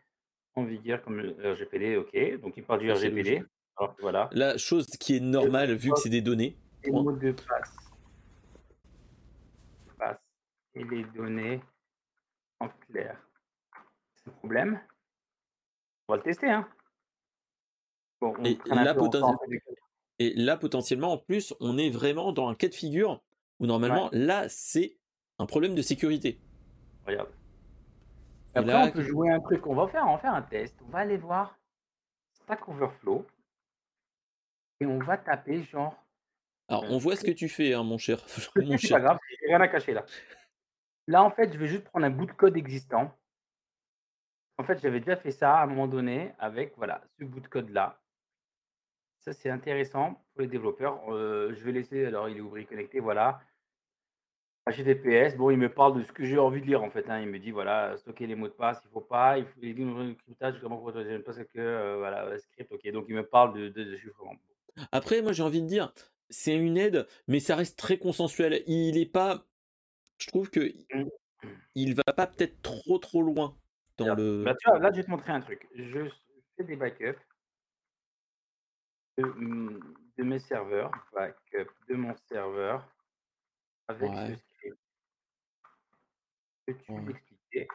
[0.54, 2.40] en vigueur comme le RGPD, ok.
[2.40, 3.42] Donc il parle du RGPD.
[4.00, 4.28] voilà.
[4.32, 6.56] La chose qui est normale vu que c'est des données.
[6.84, 7.76] Et le mot de passe.
[9.98, 10.20] passe.
[10.74, 11.60] Et les données
[12.60, 13.18] en clair.
[14.16, 14.80] C'est un problème.
[16.08, 16.68] On va le tester, hein
[18.44, 18.94] et, là,
[20.18, 23.22] et, là, potentiellement, en plus, on est vraiment dans un cas de figure
[23.60, 24.96] où normalement, là, c'est
[25.38, 26.40] un problème de sécurité.
[27.06, 27.30] Regarde.
[28.54, 29.66] Après, on peut jouer un truc.
[29.66, 30.74] On va faire, on va faire un test.
[30.86, 31.58] On va aller voir
[32.32, 33.24] Stack Overflow
[34.80, 35.94] et on va taper genre.
[36.68, 38.18] Alors, euh, on voit ce que tu fais, hein, mon cher.
[38.28, 40.04] C'est pas grave, j'ai rien à cacher là.
[41.06, 43.14] Là, en fait, je vais juste prendre un bout de code existant.
[44.58, 47.48] En fait, j'avais déjà fait ça à un moment donné avec voilà, ce bout de
[47.48, 47.98] code là.
[49.28, 51.02] Ça, c'est intéressant pour les développeurs.
[51.12, 53.42] Euh, je vais laisser, alors il est ouvert connecté, voilà.
[54.66, 57.10] HTTPS, bon, il me parle de ce que j'ai envie de lire en fait.
[57.10, 57.20] Hein.
[57.20, 59.36] Il me dit, voilà, stocker les mots de passe, il ne faut pas.
[59.36, 62.90] Il faut il dit un cryptage, comment pour parce que, euh, voilà, script, ok.
[62.90, 64.34] Donc, il me parle de, de, chiffrement.
[64.92, 65.92] Après, moi, j'ai envie de dire,
[66.30, 68.62] c'est une aide, mais ça reste très consensuel.
[68.66, 69.44] Il n'est pas.
[70.16, 70.60] Je trouve que
[70.94, 71.04] mmh.
[71.74, 73.58] il va pas peut-être trop trop loin
[73.98, 74.44] dans le.
[74.44, 75.68] Bah, là, je vais te montrer un truc.
[75.74, 76.08] Je
[76.56, 77.27] fais des backups
[79.22, 82.86] de, mes serveurs, backup de mon serveur
[83.88, 84.78] avec ce script.
[86.66, 87.68] Peux-tu l'expliquer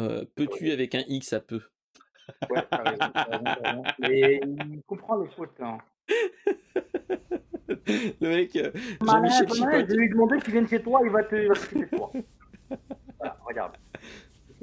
[0.00, 1.60] euh, Peux-tu avec un X à peu?
[2.50, 5.60] Ouais, t'as raison, Mais il comprend les fautes.
[5.60, 5.78] Hein.
[7.86, 8.72] Le mec, euh,
[9.02, 11.96] Jean-Michel Je vais lui demander qu'il vienne chez toi, il va te, il va de
[11.96, 12.10] toi.
[13.18, 13.76] Voilà, regarde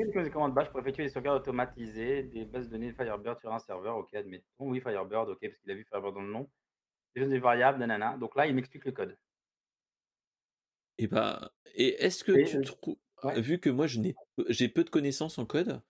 [0.05, 3.53] des commandes bash pour effectuer des sauvegardes automatisées des bases de données de Firebird sur
[3.53, 3.97] un serveur?
[3.97, 4.45] Ok, admettons.
[4.59, 6.49] Oui, Firebird, ok, parce qu'il a vu Firebird dans le nom.
[7.15, 8.17] Des variables, nanana.
[8.17, 9.17] Donc là, il m'explique le code.
[10.97, 12.97] Et bah, et est-ce que tu trouves,
[13.37, 14.15] vu que moi je n'ai,
[14.49, 15.81] j'ai peu de connaissances en code,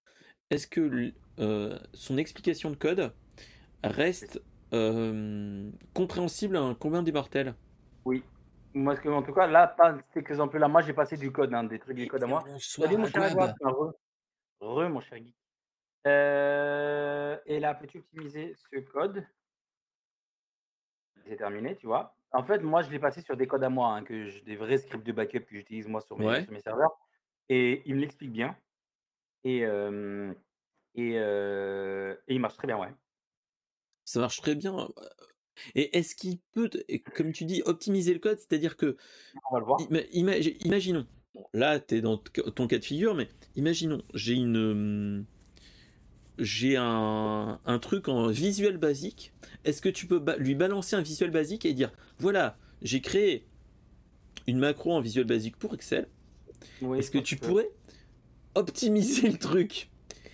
[0.50, 3.14] est-ce que euh, son explication de code
[3.84, 4.42] reste
[4.74, 7.56] euh, compréhensible à un combien des mortels?
[8.06, 8.24] Oui.
[8.74, 11.78] Moi, en tout cas, là, pas cet exemple-là, moi, j'ai passé du code, hein, des
[11.78, 12.46] trucs du code à moi.
[12.58, 13.94] Salut, mon cher re,
[14.62, 15.36] re, mon cher geek.
[16.08, 19.26] Euh, et là, peux-tu optimiser ce code?
[21.26, 22.16] C'est terminé, tu vois?
[22.34, 24.78] En fait, moi, je l'ai passé sur des codes à moi, hein, que des vrais
[24.78, 26.46] scripts de backup que j'utilise moi sur mes Ouais.
[26.46, 26.92] sur mes serveurs
[27.50, 28.58] et il me l'explique bien
[29.46, 29.60] et
[30.96, 31.16] et
[32.28, 32.94] il marche très bien, ouais.
[34.06, 34.90] Ça marche très bien,
[35.76, 36.70] et est-ce qu'il peut
[37.16, 38.40] comme tu dis, optimiser le code?
[38.40, 38.98] C'est-à-dire que
[39.50, 39.82] On va le voir.
[39.90, 44.34] ima imagi imaginons, bon là, tu es dans ton cas de figure, mais imaginons, j'ai
[44.34, 45.26] une, hem
[46.38, 49.34] j'ai un un truc en Visual Basic.
[49.64, 53.46] Est-ce que tu peux ba lui balancer un Visual Basic et dire: «Voilà, j'ai créé
[54.48, 56.08] une macro en Visual Basic pour Excel.
[56.82, 57.70] Oui, Est-ce que tu que pourrais
[58.56, 59.90] optimiser le truc?»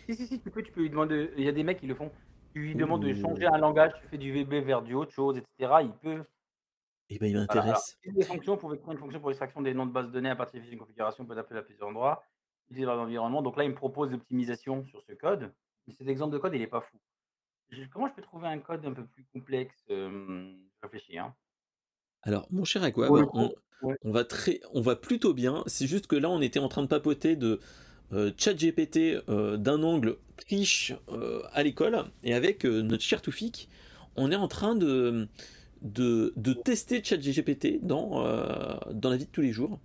[0.10, 1.88] Si, si, si, tu peux tu peux lui demander il y a des mecs qui
[1.88, 2.12] le font.
[2.54, 5.38] Tu lui demandes de changer un langage, tu fais du VB vers du autre chose
[5.38, 6.24] et cetera, il peut.
[7.10, 7.98] Et bah, il Voilà, m'intéresse.
[8.04, 10.36] une des fonctions pour une fonction pour l'extraction des noms de base de données à
[10.36, 12.24] partir d'une configuration peut appeler à plusieurs endroits,
[12.66, 13.42] utiliser dans l'environnement.
[13.42, 15.54] Donc là, il me propose l'optimisation sur ce code.
[15.88, 17.00] Mais cet exemple de code, il est pas fou.
[17.70, 19.86] Je comment je peux trouver un code un peu plus complexe?
[19.90, 21.36] Je réfléchis, hein.
[22.24, 23.98] Alors, mon cher le Aquab, on coup ouais.
[24.04, 25.64] on va très on va plutôt bien.
[25.68, 27.60] C'est juste que là, on était en train de papoter de,
[28.14, 30.18] heu, ChatGPT, heu, d'un angle
[30.50, 33.70] riche, heu, à l'école et avec, heu, notre cher Toufik,
[34.16, 35.28] on est en train de
[35.82, 39.80] de de tester ChatGPT dans, heu, dans la vie de tous les jours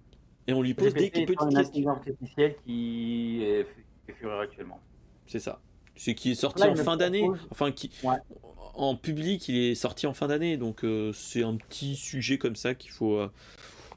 [0.47, 1.91] et on lui pose des GPT étant petites questions.
[1.91, 4.81] artificielle qui est qui fait fureur actuellement.
[5.27, 5.61] C'est ça.
[5.95, 8.17] C'est qui est sorti là, en il fin d'année, enfin qui ouais.
[8.75, 12.57] en public, il est sorti en fin d'année, donc heu, c'est un petit sujet comme
[12.57, 13.31] ça qu'il faut, heu,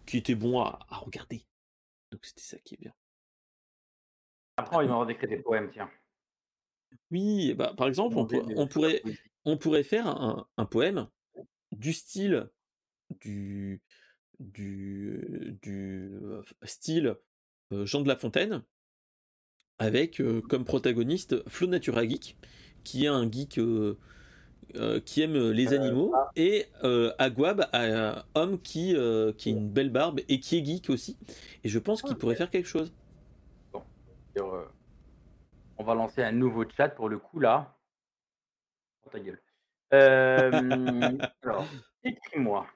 [0.05, 1.45] qui était bon à à regarder.
[2.11, 2.93] Donc c'était ça qui est bien.
[4.57, 4.83] Après, mmh.
[4.83, 5.89] demandera d'écrire des poèmes, tiens.
[7.11, 9.01] Oui, bah, par exemple, on pourrait
[9.45, 11.07] on pourrait faire un un poème
[11.79, 12.49] du style
[13.21, 13.81] du
[14.39, 17.15] du du, heu, f style,
[17.71, 18.63] heu, Jean de La Fontaine
[19.77, 22.37] avec, comme protagoniste Flo Natura Geek,
[22.83, 23.59] qui est un geek,
[25.05, 28.95] qui aime, les Heu, animaux ça et heu, Aquab, un homme qui,
[29.37, 31.17] qui a une belle barbe et qui est geek aussi
[31.63, 32.91] et je pense qu'il pourrait faire quelque chose.
[33.73, 33.85] Bon,
[35.77, 37.77] on va lancer un nouveau chat pour le coup là.
[39.03, 39.44] Ferme ta gueule.
[39.91, 42.67] Hem, alors, écris-moi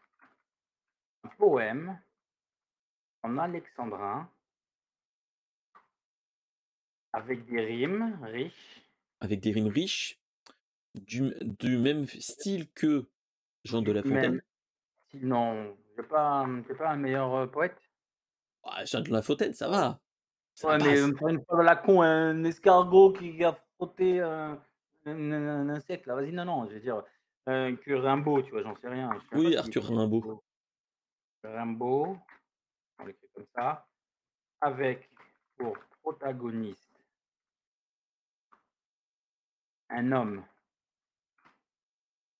[1.24, 2.02] un poème
[3.24, 4.30] en alexandrin
[7.14, 8.82] avec des rimes riches
[9.22, 10.20] Avec des rimes riches,
[10.96, 13.10] du du même style que
[13.66, 14.42] Jean de La même Fontaine.
[15.12, 17.78] sinon, tu as pas, tu as pas un meilleur, poète?
[18.64, 20.02] Ah, Jean de La Fontaine, ça va,
[20.56, 21.12] ça Ouais, mais passe.
[21.18, 24.20] faire une à la con, un escargot qui a frotté
[25.06, 27.04] un un insecte là, vas-y, non, non, je veux dire,
[27.48, 28.64] heu, que Rimbaud, tu vois?
[28.64, 30.44] J'en sais rien, je sais Oui, Arthur écrivait Rimbaud.
[31.44, 32.18] Rimbaud.
[33.00, 33.88] On l'écrit comme ça,
[34.62, 35.10] avec
[35.58, 36.90] pour protagoniste
[39.90, 40.44] un homme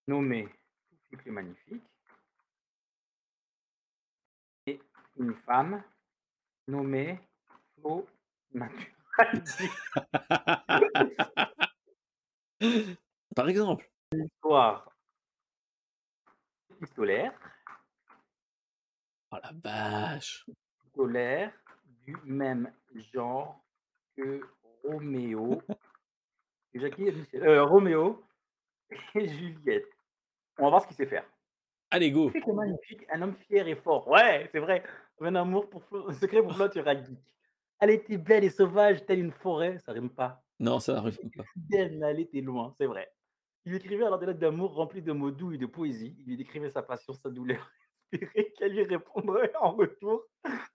[0.08, 0.48] nommé
[0.90, 1.84] Toufik le Magnifique
[4.68, 4.80] et
[5.18, 5.84] une femme
[6.68, 7.20] nommée
[7.76, 8.08] Flo
[8.54, 8.86] Natura
[9.34, 9.72] Geek.
[13.36, 13.90] Par exemple.
[14.12, 14.90] L'histoire
[16.72, 17.34] épistolaire
[19.32, 20.46] Oh la vache!
[20.82, 21.54] épistolaire
[22.06, 22.72] du même
[23.14, 23.64] genre
[24.18, 24.42] que
[24.84, 25.62] Roméo
[26.74, 28.24] Jackie heu, Roméo
[29.16, 29.88] et Juliette.
[30.58, 31.26] On va voir ce qu'il sait faire.
[31.92, 32.32] Allez go!
[32.34, 34.08] Le Magnifique, un homme fier et fort.
[34.08, 34.84] Ouais, c'est vrai,
[35.22, 37.20] un amour pour un secret pour Flo Natura Geek.
[37.80, 40.44] Elle était belle et sauvage telle une forêt, ça rime pas.
[40.60, 41.44] Non, ça était pas.
[41.70, 43.10] mais elle était loin, c'est vrai.
[43.66, 46.16] Il lui écrivait alors des lettres d'amour remplies de mots doux et de poésie.
[46.20, 47.72] Il lui décrivait sa passion, sa douleur,
[48.12, 50.24] espérait qu'elle lui répondrait en retour.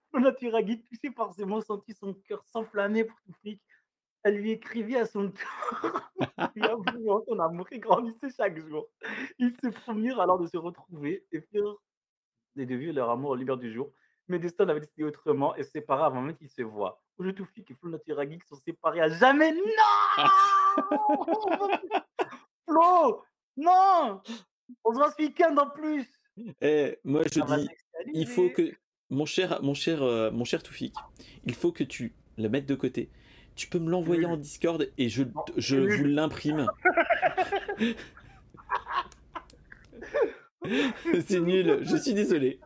[0.09, 3.61] Flo Natura Geek, touché par ces mots, sentit son cœur s'enflammer pour Toufik.
[4.23, 5.31] Elle lui écrivit à son
[6.55, 8.89] tour, son amour qui grandissait chaque jour.
[9.37, 11.43] Ils se promirent alors de se retrouver et
[12.57, 13.91] et de vivre leur amour aux lumière du jour.
[14.27, 17.01] Mais destin l'avait décidé autrement et se sépara avant même qu'ils se voient.
[17.17, 19.53] Aujourd'hui, Toufik et Flo Natura Geek sont séparés à jamais.
[19.53, 20.25] Non!
[22.67, 23.23] Flo!
[23.57, 24.21] Non!
[24.83, 26.07] On se voit ce week-end en plus!
[26.61, 27.69] Eh, moi je Ça dis,
[28.13, 28.73] il faut que
[29.09, 30.93] mon cher mon cher, heu, mon cher Toufik,
[31.45, 33.09] il faut que tu le mettes de côté.
[33.55, 34.35] Tu peux me l'envoyer en.
[34.35, 36.67] Discord et je Non, je vous l'imprime.
[41.27, 42.59] C'est nul, je suis désolé.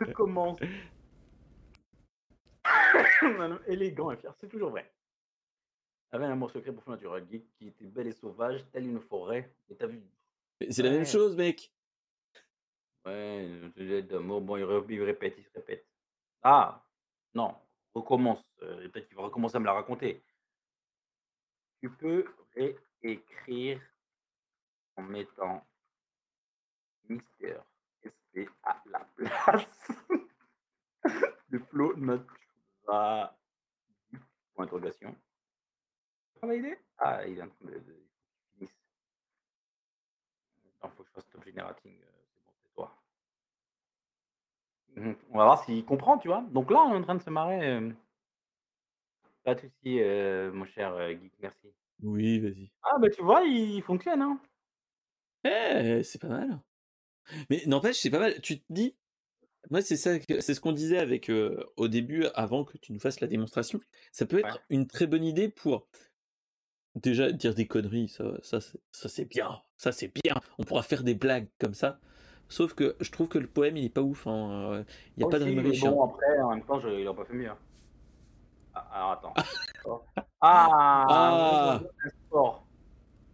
[0.14, 0.58] Commence.
[3.22, 4.90] Un homme élégant et fier, c'est toujours vrai.
[6.12, 9.00] Avait un amour secret pour Flo Natura Geek qui était belle et sauvage telle une
[9.00, 10.02] forêt et tu as vu?
[10.68, 11.72] C'est la même chose mec!
[13.06, 14.64] Ouais, d'amour, bon il
[15.02, 15.86] répète, il se répète.
[16.42, 16.84] Ah!
[17.34, 17.54] Non,
[17.94, 20.22] recommence, heu, peut-être qu'il va recommencer à me la raconter.
[21.80, 22.24] Tu peux
[22.54, 23.80] réécrire
[24.96, 25.64] en mettant
[27.08, 27.56] Mister
[28.32, 29.88] fait à la place
[31.50, 32.26] de Flo Notre
[32.86, 33.30] Point
[34.58, 35.16] d'interrogation.
[36.36, 37.78] Travailler Ah, il est en train de.
[37.78, 37.96] de...
[38.60, 38.68] Il
[40.90, 42.00] faut que je fasse top generating.
[42.02, 43.02] euh, C'est bon, c'est toi.
[44.96, 45.16] Mhm.
[45.30, 46.42] On va voir s'il comprend, tu vois.
[46.50, 47.66] Donc là, on est en train de se marrer.
[47.76, 47.90] euh.
[49.44, 51.74] Pas de souci, euh, mon cher euh, geek, merci.
[52.02, 52.70] Oui, vas-y.
[52.82, 54.40] Ah, bah tu vois, il fonctionne, hein.
[55.44, 56.60] Eh, c'est pas mal.
[57.50, 58.40] Mais n'empêche, c'est pas mal.
[58.40, 58.94] Tu te dis,
[59.70, 63.00] moi, c'est ça, c'est ce qu'on disait avec euh, au début, avant que tu nous
[63.00, 63.80] fasses la démonstration.
[64.12, 64.60] Ça peut être Ouais.
[64.70, 65.86] une très bonne idée pour
[66.94, 68.08] déjà dire des conneries.
[68.08, 69.60] Ça, ça, c'est- ça c'est bien.
[69.76, 70.34] Ça, c'est bien.
[70.58, 72.00] On pourra faire des blagues comme ça.
[72.48, 74.26] Sauf que je trouve que le poème, il est pas ouf.
[74.26, 74.84] hein.
[75.16, 75.84] Il n'y a pas de Aussi, rime mais riche.
[75.84, 75.90] hein.
[75.92, 77.48] bon, après, en même temps, je, il a pas fait mieux.
[77.48, 77.58] hein.
[78.74, 79.34] Ah, alors attends.
[80.40, 81.80] ah, Ah.
[82.26, 82.66] sport.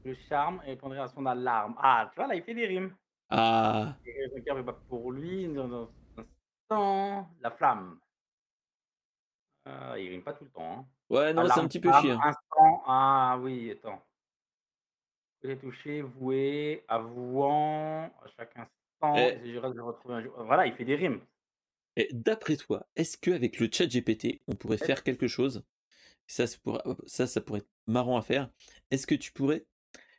[0.05, 1.75] Le charme répondrait à son alarme.
[1.79, 2.95] Ah, tu vois, là, il fait des rimes.
[3.31, 7.99] Ah, Et regarde, pas pour lui, dans un instant, la flamme.
[9.65, 10.79] Ah, il rime pas tout le temps.
[10.79, 10.87] Hein.
[11.11, 12.21] ouais, non, c'est un petit peu chiant.
[12.23, 14.01] Instant, ah oui, attends.
[15.43, 19.39] J'ai touché, voué, avouant, à chaque instant, Eh.
[19.45, 20.33] et je reste de retrouver un jour.
[20.45, 21.21] Voilà, il fait des rimes.
[21.97, 25.65] Et d'après toi, est-ce qu'avec le chat GPT, on pourrait faire quelque chose?
[26.27, 28.51] Ça, ça, pourrait, ça, ça pourrait être marrant à faire.
[28.91, 29.65] Est-ce que tu pourrais,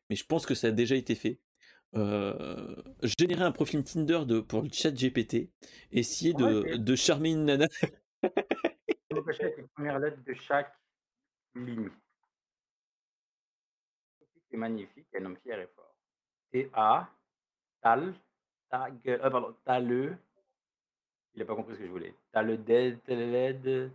[0.09, 1.39] mais je pense que ça a déjà été fait,
[1.95, 5.49] euh, générer un profil Tinder de, pour le chat GPT,
[5.91, 7.67] essayer On de, charmer une nana.
[8.23, 10.73] Avec les premières lettres de chaque
[11.55, 11.89] ligne.
[14.49, 15.95] C'est magnifique, un homme fier et fort.
[16.51, 17.09] T-A,
[17.81, 18.13] tal,
[18.69, 20.15] ta gueule, euh, pardon, t'as le.
[21.33, 22.13] Il n'a pas compris ce que je voulais.
[22.31, 23.91] T'as le dead, led,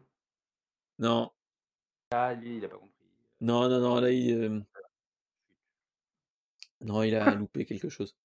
[0.99, 1.31] Non,
[2.11, 2.93] ta, lui, il n'a pas compris.
[3.41, 4.61] non, non, non, là, il, euh,
[6.83, 8.17] non, il a loupé quelque chose.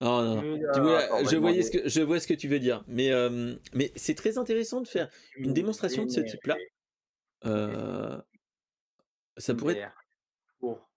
[0.00, 1.62] Non, non, Tu vois, attends, je, voyais demander.
[1.62, 4.80] ce que, je vois ce que tu veux dire, mais, euh, mais c'est très intéressant
[4.80, 6.56] de faire une démonstration de ce type-là.
[7.44, 8.20] Euh,
[9.36, 9.92] ça pourrait être
[10.58, 10.88] pour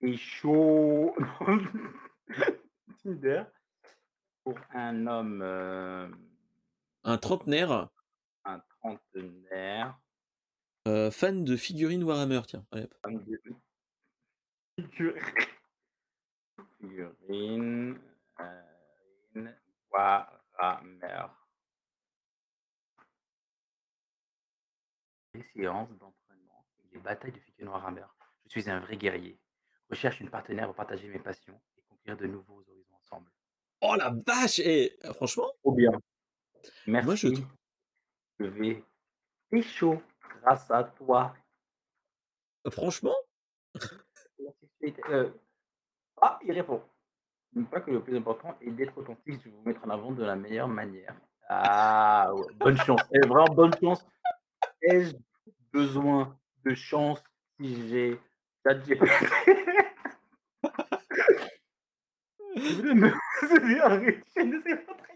[0.00, 1.14] et chaud.
[3.02, 3.42] Tinder
[4.44, 6.08] pour un homme, euh,
[7.04, 7.88] un trentenaire
[8.44, 9.98] un trentenaire,
[10.86, 12.66] euh, fan de figurines Warhammer, tiens.
[12.72, 12.94] Allez, hop.
[13.02, 13.40] femme de
[17.28, 17.98] une
[19.92, 21.26] Warhammer.
[25.34, 28.06] Les séances d'entraînement et les batailles de figurines Warhammer.
[28.44, 29.38] Je suis un vrai guerrier.
[29.90, 33.30] Recherche une partenaire pour partager mes passions et conquérir de nouveaux horizons ensemble.
[33.80, 35.90] Oh la vache Et franchement, Trop bien.
[36.86, 37.06] Merci.
[37.06, 37.28] Moi, je
[38.40, 38.84] Je vais
[39.50, 40.02] pécho
[40.40, 41.34] grâce à toi.
[42.70, 43.16] franchement,
[45.08, 45.30] euh,
[46.26, 46.80] Ah, il répond.
[47.52, 50.24] N'oublie pas que le plus important est d'être authentique, de vous mettre en avant de
[50.24, 51.14] la meilleure manière.
[51.50, 53.02] Ah, ouais, bonne chance.
[53.12, 54.06] Eh, vraiment bonne chance.
[54.80, 55.12] Ai-je
[55.70, 56.34] besoin
[56.64, 57.22] de chance
[57.60, 58.18] si j'ai
[58.66, 59.04] ChatGPT?
[62.56, 65.14] Je me- je je ne sais pas très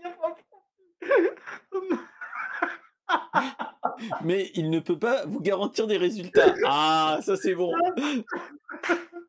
[4.22, 6.54] mais il ne peut pas vous garantir des résultats.
[6.66, 7.72] Ah, ça c'est bon.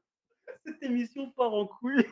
[0.69, 2.05] Cette émission part en couille.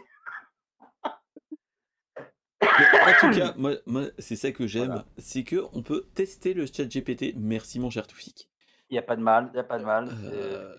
[2.61, 5.05] En tout cas, moi, moi, c'est ça que j'aime, Voilà.
[5.17, 7.33] c'est que on peut tester le chat GPT.
[7.35, 8.49] Merci mon cher Toufik.
[8.89, 10.09] Il n'y a pas de mal, il n'y a pas de mal.
[10.23, 10.75] Euh,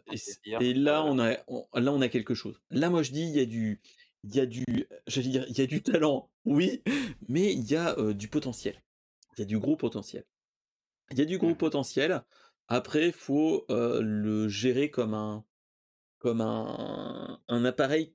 [0.60, 2.60] et, là, Euh, on a, on- là, on a quelque chose.
[2.70, 3.80] Là, moi, je dis, il y a du,
[4.24, 4.64] il y a du,
[5.06, 6.82] j'allais dire, il y a du talent, oui,
[7.28, 8.82] mais il y a euh, du potentiel.
[9.36, 10.24] Il y a du gros potentiel.
[11.10, 11.56] Il y a du gros Mhm.
[11.56, 12.22] potentiel.
[12.66, 15.44] Après, faut euh, le gérer comme un,
[16.18, 18.14] comme un, un appareil,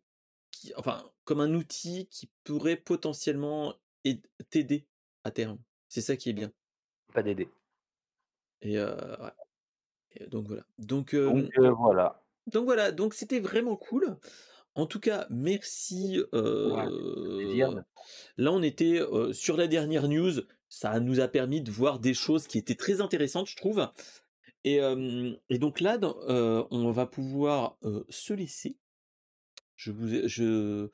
[0.51, 4.85] qui, enfin, comme un outil qui pourrait potentiellement aid- t'aider
[5.23, 5.59] à terme.
[5.87, 6.51] C'est ça qui est bien.
[7.13, 7.49] Pas d'aider.
[8.61, 9.31] Et, euh, ouais.
[10.15, 10.63] Et donc voilà.
[10.77, 12.23] Donc, euh, Donc euh, voilà.
[12.47, 14.17] donc voilà, donc c'était vraiment cool.
[14.75, 16.19] En tout cas, merci.
[16.31, 18.99] là, on était
[19.31, 20.31] sur la dernière news.
[20.67, 23.87] Ça nous a permis de voir des choses qui étaient très intéressantes, je trouve.
[24.63, 24.79] Et,
[25.51, 25.99] donc là,
[26.71, 27.77] on va pouvoir
[28.09, 28.77] se laisser.
[29.75, 30.89] Je vous,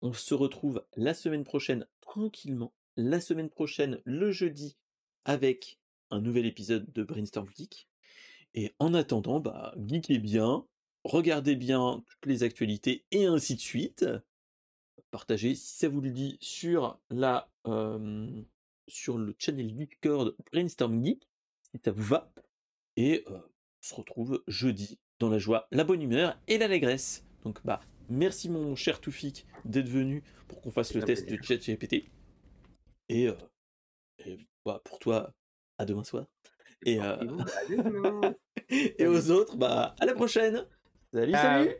[0.00, 2.72] on se retrouve la semaine prochaine tranquillement.
[2.96, 4.76] La semaine prochaine, le jeudi,
[5.24, 5.78] avec
[6.10, 7.88] un nouvel épisode de Brainstorm Geek.
[8.54, 10.66] Et en attendant, bah, geekez bien,
[11.04, 14.06] regardez bien toutes les actualités et ainsi de suite.
[15.10, 17.50] Partagez si ça vous le dit sur la
[18.88, 21.28] sur le channel Discord Brainstorm Geek,
[21.72, 22.32] si ça vous va.
[23.00, 23.40] Et on
[23.80, 27.24] se retrouve jeudi dans la joie, la bonne humeur et l'allégresse.
[27.44, 32.10] Donc bah merci mon cher Toufik d'être venu pour qu'on fasse le test de ChatGPT.
[33.08, 33.28] Et,
[34.66, 35.32] bah, pour toi,
[35.78, 36.26] à demain soir.
[36.84, 36.98] Et,
[39.06, 40.66] aux autres, bah à la prochaine.
[41.12, 41.32] Salut.
[41.34, 41.76] salut.